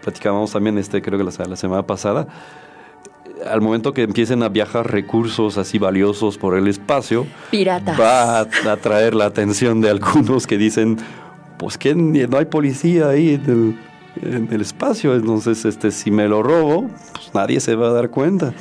platicábamos 0.01 0.51
también, 0.51 0.77
este, 0.77 1.01
creo 1.01 1.17
que 1.17 1.23
la, 1.23 1.45
la 1.45 1.55
semana 1.55 1.83
pasada, 1.83 2.27
al 3.49 3.61
momento 3.61 3.93
que 3.93 4.03
empiecen 4.03 4.43
a 4.43 4.49
viajar 4.49 4.91
recursos 4.91 5.57
así 5.57 5.77
valiosos 5.79 6.37
por 6.37 6.57
el 6.57 6.67
espacio, 6.67 7.25
Piratas. 7.49 7.99
va 7.99 8.39
a 8.39 8.47
atraer 8.71 9.15
la 9.15 9.25
atención 9.25 9.81
de 9.81 9.89
algunos 9.89 10.47
que 10.47 10.57
dicen, 10.57 10.97
pues 11.57 11.77
que 11.77 11.95
no 11.95 12.37
hay 12.37 12.45
policía 12.45 13.09
ahí 13.09 13.39
en 13.43 13.77
el, 14.21 14.35
en 14.35 14.47
el 14.51 14.61
espacio, 14.61 15.15
entonces 15.15 15.65
este, 15.65 15.91
si 15.91 16.11
me 16.11 16.27
lo 16.27 16.43
robo, 16.43 16.89
pues 17.13 17.31
nadie 17.33 17.59
se 17.59 17.75
va 17.75 17.89
a 17.89 17.93
dar 17.93 18.09
cuenta. 18.09 18.53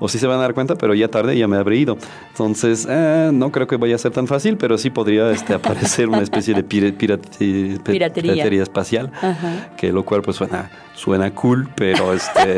O 0.00 0.08
sí 0.08 0.18
se 0.18 0.26
van 0.26 0.38
a 0.38 0.42
dar 0.42 0.54
cuenta, 0.54 0.74
pero 0.74 0.92
ya 0.92 1.08
tarde 1.08 1.38
ya 1.38 1.46
me 1.46 1.56
habré 1.56 1.76
ido. 1.76 1.96
Entonces, 2.30 2.86
eh, 2.90 3.30
no 3.32 3.52
creo 3.52 3.68
que 3.68 3.76
vaya 3.76 3.94
a 3.94 3.98
ser 3.98 4.10
tan 4.10 4.26
fácil, 4.26 4.56
pero 4.58 4.76
sí 4.76 4.90
podría 4.90 5.30
este, 5.30 5.54
aparecer 5.54 6.08
una 6.08 6.18
especie 6.20 6.52
de 6.52 6.66
pirati- 6.66 7.80
pe- 7.80 7.92
Piratería. 7.92 8.62
espacial 8.62 9.12
Ajá. 9.22 9.70
que 9.76 9.92
lo 9.92 10.04
cual 10.04 10.20
pues 10.22 10.36
suena, 10.36 10.68
suena 10.94 11.30
cool, 11.34 11.68
pero 11.76 12.12
este 12.12 12.56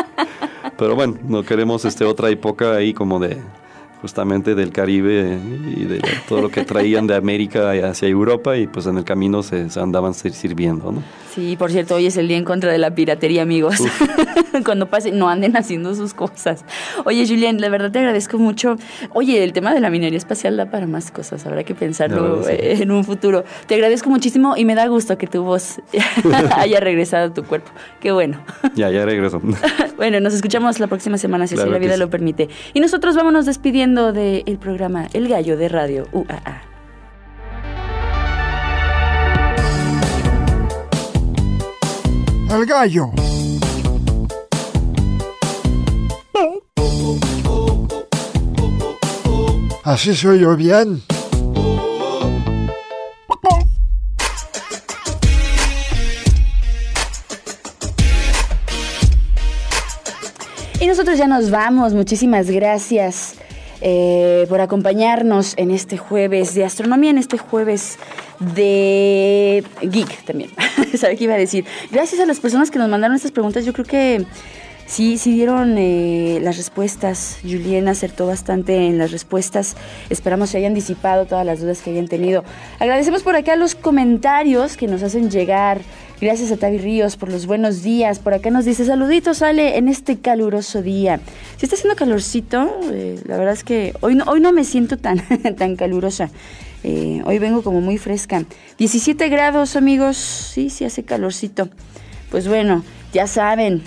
pero 0.76 0.94
bueno, 0.94 1.16
no 1.24 1.42
queremos 1.42 1.84
este 1.84 2.04
otra 2.04 2.30
época 2.30 2.74
ahí 2.74 2.92
como 2.92 3.18
de 3.18 3.38
justamente 4.00 4.54
del 4.54 4.72
Caribe 4.72 5.38
y 5.76 5.84
de 5.84 6.00
todo 6.28 6.42
lo 6.42 6.48
que 6.50 6.64
traían 6.64 7.06
de 7.06 7.14
América 7.16 7.70
hacia 7.88 8.08
Europa 8.08 8.56
y 8.56 8.66
pues 8.66 8.86
en 8.86 8.98
el 8.98 9.04
camino 9.04 9.42
se, 9.42 9.70
se 9.70 9.80
andaban 9.80 10.12
sir- 10.14 10.32
sirviendo, 10.32 10.92
¿no? 10.92 11.02
Sí, 11.34 11.56
por 11.58 11.70
cierto, 11.70 11.96
hoy 11.96 12.06
es 12.06 12.16
el 12.16 12.28
día 12.28 12.38
en 12.38 12.44
contra 12.44 12.72
de 12.72 12.78
la 12.78 12.94
piratería, 12.94 13.42
amigos. 13.42 13.76
Cuando 14.64 14.86
pasen, 14.88 15.18
no 15.18 15.28
anden 15.28 15.54
haciendo 15.56 15.94
sus 15.94 16.14
cosas. 16.14 16.64
Oye, 17.04 17.26
Julián, 17.28 17.60
la 17.60 17.68
verdad 17.68 17.90
te 17.90 17.98
agradezco 17.98 18.38
mucho. 18.38 18.76
Oye, 19.12 19.44
el 19.44 19.52
tema 19.52 19.74
de 19.74 19.80
la 19.80 19.90
minería 19.90 20.16
espacial 20.16 20.56
da 20.56 20.70
para 20.70 20.86
más 20.86 21.10
cosas. 21.10 21.44
Habrá 21.46 21.62
que 21.64 21.74
pensarlo 21.74 22.38
verdad, 22.38 22.56
sí. 22.76 22.82
en 22.82 22.90
un 22.90 23.04
futuro. 23.04 23.44
Te 23.66 23.74
agradezco 23.74 24.08
muchísimo 24.08 24.56
y 24.56 24.64
me 24.64 24.74
da 24.74 24.86
gusto 24.86 25.18
que 25.18 25.26
tu 25.26 25.42
voz 25.42 25.80
haya 26.56 26.80
regresado 26.80 27.26
a 27.26 27.34
tu 27.34 27.44
cuerpo. 27.44 27.70
Qué 28.00 28.12
bueno. 28.12 28.40
Ya, 28.74 28.90
ya 28.90 29.04
regreso. 29.04 29.40
Bueno, 29.96 30.20
nos 30.20 30.34
escuchamos 30.34 30.78
la 30.78 30.88
próxima 30.88 31.16
semana, 31.16 31.46
si 31.46 31.54
así 31.54 31.60
Claro 31.62 31.72
la 31.72 31.78
vida 31.78 31.94
sí. 31.94 32.00
lo 32.00 32.10
permite. 32.10 32.50
Y 32.74 32.80
nosotros 32.80 33.16
vámonos 33.16 33.46
despidiendo 33.46 33.85
del 33.86 34.58
programa 34.58 35.06
El 35.12 35.28
Gallo 35.28 35.56
de 35.56 35.68
Radio 35.68 36.08
UAA. 36.12 36.62
El 42.50 42.66
gallo. 42.66 43.10
Así 49.84 50.16
se 50.16 50.28
oyó 50.28 50.56
bien. 50.56 51.00
Y 60.80 60.86
nosotros 60.88 61.16
ya 61.16 61.28
nos 61.28 61.52
vamos. 61.52 61.94
Muchísimas 61.94 62.50
gracias 62.50 63.36
eh, 63.80 64.46
por 64.48 64.60
acompañarnos 64.60 65.54
en 65.56 65.70
este 65.70 65.98
jueves 65.98 66.54
de 66.54 66.64
astronomía, 66.64 67.10
en 67.10 67.18
este 67.18 67.38
jueves 67.38 67.98
de 68.38 69.64
geek 69.82 70.24
también. 70.24 70.50
¿Sabe 70.96 71.16
qué 71.16 71.24
iba 71.24 71.34
a 71.34 71.38
decir? 71.38 71.64
Gracias 71.90 72.20
a 72.20 72.26
las 72.26 72.40
personas 72.40 72.70
que 72.70 72.78
nos 72.78 72.88
mandaron 72.88 73.16
estas 73.16 73.32
preguntas. 73.32 73.64
Yo 73.64 73.72
creo 73.72 73.86
que 73.86 74.26
sí, 74.86 75.18
sí 75.18 75.34
dieron 75.34 75.76
eh, 75.78 76.38
las 76.42 76.56
respuestas. 76.56 77.38
Julien 77.42 77.88
acertó 77.88 78.26
bastante 78.26 78.86
en 78.86 78.98
las 78.98 79.10
respuestas. 79.10 79.76
Esperamos 80.10 80.50
se 80.50 80.58
hayan 80.58 80.74
disipado 80.74 81.26
todas 81.26 81.44
las 81.44 81.60
dudas 81.60 81.82
que 81.82 81.90
hayan 81.90 82.08
tenido. 82.08 82.44
Agradecemos 82.78 83.22
por 83.22 83.36
acá 83.36 83.56
los 83.56 83.74
comentarios 83.74 84.76
que 84.76 84.86
nos 84.86 85.02
hacen 85.02 85.30
llegar. 85.30 85.80
Gracias 86.20 86.50
a 86.50 86.56
Tavi 86.56 86.78
Ríos 86.78 87.16
por 87.16 87.30
los 87.30 87.46
buenos 87.46 87.82
días. 87.82 88.18
Por 88.18 88.32
acá 88.32 88.50
nos 88.50 88.64
dice 88.64 88.86
saluditos, 88.86 89.38
sale 89.38 89.76
en 89.76 89.88
este 89.88 90.18
caluroso 90.18 90.80
día. 90.80 91.20
Si 91.58 91.66
está 91.66 91.76
haciendo 91.76 91.96
calorcito, 91.96 92.80
eh, 92.90 93.20
la 93.26 93.36
verdad 93.36 93.52
es 93.52 93.64
que 93.64 93.92
hoy 94.00 94.14
no, 94.14 94.24
hoy 94.24 94.40
no 94.40 94.52
me 94.52 94.64
siento 94.64 94.96
tan, 94.96 95.22
tan 95.56 95.76
calurosa. 95.76 96.30
Eh, 96.84 97.20
hoy 97.26 97.38
vengo 97.38 97.62
como 97.62 97.80
muy 97.80 97.98
fresca. 97.98 98.44
17 98.78 99.28
grados, 99.28 99.76
amigos. 99.76 100.16
Sí, 100.16 100.70
sí 100.70 100.84
hace 100.84 101.02
calorcito. 101.02 101.68
Pues 102.30 102.48
bueno, 102.48 102.84
ya 103.12 103.26
saben, 103.26 103.82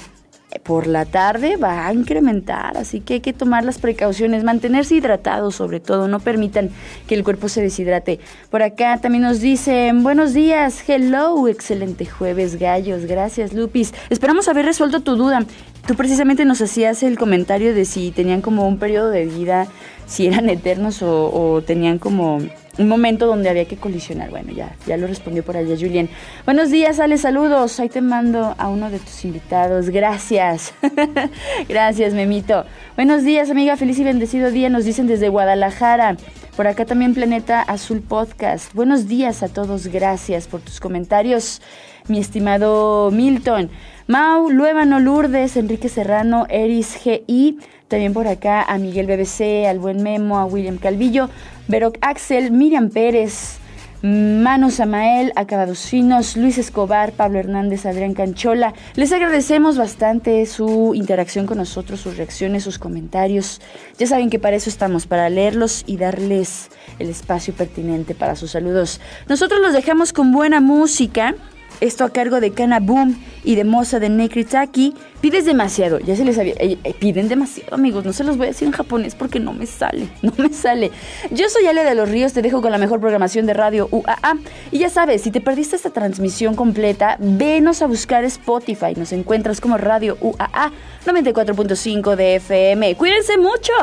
por 0.64 0.88
la 0.88 1.06
tarde 1.06 1.58
va 1.58 1.88
a 1.88 1.94
incrementar, 1.94 2.78
así 2.78 3.02
que 3.02 3.16
hay 3.16 3.20
que 3.20 3.34
tomar 3.34 3.64
las 3.64 3.78
precauciones, 3.78 4.44
mantenerse 4.44 4.96
hidratados 4.96 5.56
sobre 5.56 5.80
todo, 5.80 6.08
no 6.08 6.20
permitan 6.20 6.72
que 7.08 7.16
el 7.16 7.24
cuerpo 7.24 7.50
se 7.50 7.62
deshidrate. 7.62 8.20
Por 8.50 8.64
acá 8.64 9.00
también 9.00 9.24
nos 9.24 9.42
dicen, 9.42 10.02
buenos 10.04 10.34
días, 10.34 10.84
hello, 10.88 11.48
excelente 11.48 12.06
jueves, 12.06 12.58
gallos, 12.58 13.06
gracias 13.06 13.54
Lupis. 13.54 13.94
Esperamos 14.10 14.48
haber 14.48 14.66
resuelto 14.66 15.02
tu 15.02 15.16
duda. 15.16 15.46
Tú 15.88 15.96
precisamente 15.96 16.46
nos 16.46 16.62
hacías 16.62 17.04
el 17.04 17.18
comentario 17.18 17.74
de 17.74 17.86
si 17.86 18.12
tenían 18.12 18.42
como 18.42 18.68
un 18.68 18.80
periodo 18.80 19.10
de 19.10 19.26
vida, 19.26 19.68
si 20.08 20.28
eran 20.28 20.50
eternos 20.50 21.02
o, 21.04 21.32
o 21.32 21.62
tenían 21.62 22.00
como 22.00 22.40
un 22.80 22.88
momento 22.88 23.28
donde 23.28 23.50
había 23.50 23.66
que 23.66 23.78
colisionar. 23.78 24.30
Bueno, 24.32 24.52
ya, 24.52 24.76
ya 24.88 24.98
lo 24.98 25.06
respondió 25.06 25.44
por 25.44 25.58
allá 25.58 25.76
Julien. 25.80 26.10
Buenos 26.46 26.72
días, 26.72 27.00
Ale, 27.00 27.18
saludos. 27.18 27.80
Ahí 27.80 27.90
te 27.90 28.02
mando 28.02 28.56
a 28.58 28.70
uno 28.70 28.90
de 28.90 29.00
tus 29.00 29.26
invitados. 29.26 29.90
Gracias. 29.90 30.74
Gracias, 31.70 32.14
Memito. 32.14 32.66
Buenos 32.96 33.24
días, 33.24 33.50
amiga. 33.52 33.78
Feliz 33.78 34.00
y 34.00 34.04
bendecido 34.04 34.50
día. 34.50 34.70
Nos 34.70 34.86
dicen 34.86 35.08
desde 35.08 35.30
Guadalajara. 35.30 36.16
Por 36.56 36.68
acá 36.68 36.86
también 36.86 37.14
Planeta 37.14 37.62
Azul 37.62 38.02
Podcast. 38.02 38.74
Buenos 38.74 39.08
días 39.08 39.44
a 39.44 39.50
todos. 39.50 39.88
Gracias 39.88 40.48
por 40.48 40.62
tus 40.62 40.80
comentarios, 40.80 41.62
mi 42.08 42.20
estimado 42.20 43.12
Milton. 43.12 43.70
Mau, 44.08 44.50
Luébano, 44.50 45.00
Lourdes, 45.00 45.56
Enrique 45.56 45.88
Serrano, 45.88 46.48
Eris 46.50 46.98
GI. 47.04 47.60
También 47.90 48.14
por 48.14 48.28
acá 48.28 48.62
a 48.62 48.78
Miguel 48.78 49.08
BBC, 49.08 49.68
al 49.68 49.80
buen 49.80 50.04
Memo, 50.04 50.38
a 50.38 50.46
William 50.46 50.78
Calvillo, 50.78 51.28
Veroc 51.68 51.98
Axel, 52.02 52.52
Miriam 52.52 52.92
Pérez, 52.92 53.58
Manu 54.04 54.70
Samael, 54.70 55.34
Acabados 55.36 55.88
Finos, 55.88 56.38
Luis 56.38 56.60
Escobar, 56.60 57.14
Pablo 57.14 57.40
Hernández, 57.40 57.88
Adrián 57.88 58.14
Canchola. 58.14 58.76
Les 58.94 59.12
agradecemos 59.12 59.76
bastante 59.76 60.46
su 60.46 60.94
interacción 60.94 61.48
con 61.48 61.58
nosotros, 61.58 62.00
sus 62.00 62.16
reacciones, 62.16 62.64
sus 62.64 62.78
comentarios. 62.78 63.60
Ya 63.98 64.06
saben 64.06 64.30
que 64.30 64.38
para 64.38 64.56
eso 64.56 64.70
estamos, 64.70 65.08
para 65.08 65.28
leerlos 65.30 65.84
y 65.88 65.98
darles 65.98 66.70
el 67.00 67.10
espacio 67.10 67.56
pertinente 67.56 68.14
para 68.14 68.36
sus 68.36 68.52
saludos. 68.52 69.02
Nosotros 69.28 69.60
los 69.62 69.74
dejamos 69.74 70.14
con 70.14 70.32
buena 70.32 70.62
música. 70.62 71.34
Esto 71.82 72.04
a 72.04 72.10
cargo 72.10 72.40
de 72.40 72.52
Kana 72.52 72.80
Boom 72.80 73.18
y 73.44 73.56
de 73.56 73.64
Moza 73.64 74.00
de 74.00 74.10
Nekritaki. 74.10 74.94
Pides 75.22 75.46
demasiado, 75.46 76.00
ya 76.00 76.16
se 76.16 76.24
les 76.26 76.38
había. 76.38 76.54
eh, 76.60 76.78
eh, 76.84 76.94
piden 76.98 77.28
demasiado, 77.28 77.76
amigos. 77.76 78.06
No 78.06 78.14
se 78.14 78.24
los 78.24 78.38
voy 78.38 78.48
a 78.48 78.50
decir 78.50 78.68
en 78.68 78.74
japonés 78.74 79.16
porque 79.16 79.40
no 79.40 79.54
me 79.54 79.66
sale. 79.66 80.08
No 80.22 80.34
me 80.38 80.50
sale. 80.50 80.92
Yo 81.32 81.50
soy 81.50 81.66
Ale 81.66 81.84
de 81.84 81.96
los 81.96 82.10
Ríos, 82.10 82.34
te 82.34 82.42
dejo 82.42 82.62
con 82.62 82.72
la 82.72 82.78
mejor 82.78 83.00
programación 83.00 83.46
de 83.46 83.54
radio 83.54 83.88
UAA. 83.92 84.38
Y 84.72 84.80
ya 84.80 84.90
sabes, 84.90 85.22
si 85.22 85.32
te 85.32 85.42
perdiste 85.42 85.76
esta 85.76 85.90
transmisión 85.90 86.56
completa, 86.56 87.18
venos 87.20 87.82
a 87.82 87.88
buscar 87.88 88.24
Spotify. 88.26 88.94
Nos 88.96 89.12
encuentras 89.12 89.60
como 89.62 89.78
Radio 89.78 90.18
UAA 90.22 90.72
94.5 91.06 92.16
de 92.16 92.36
FM. 92.36 92.96
Cuídense 92.96 93.38
mucho. 93.38 93.74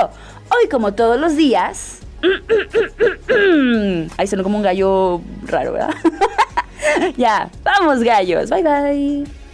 Hoy, 0.51 0.69
como 0.71 0.95
todos 0.95 1.19
los 1.19 1.37
días. 1.37 2.01
Ahí 4.17 4.27
sonó 4.27 4.43
como 4.43 4.57
un 4.57 4.63
gallo 4.63 5.21
raro, 5.45 5.73
¿verdad? 5.73 5.95
ya, 7.17 7.51
vamos 7.65 8.03
gallos. 8.03 8.51
Bye 8.51 8.63
bye. 8.63 9.46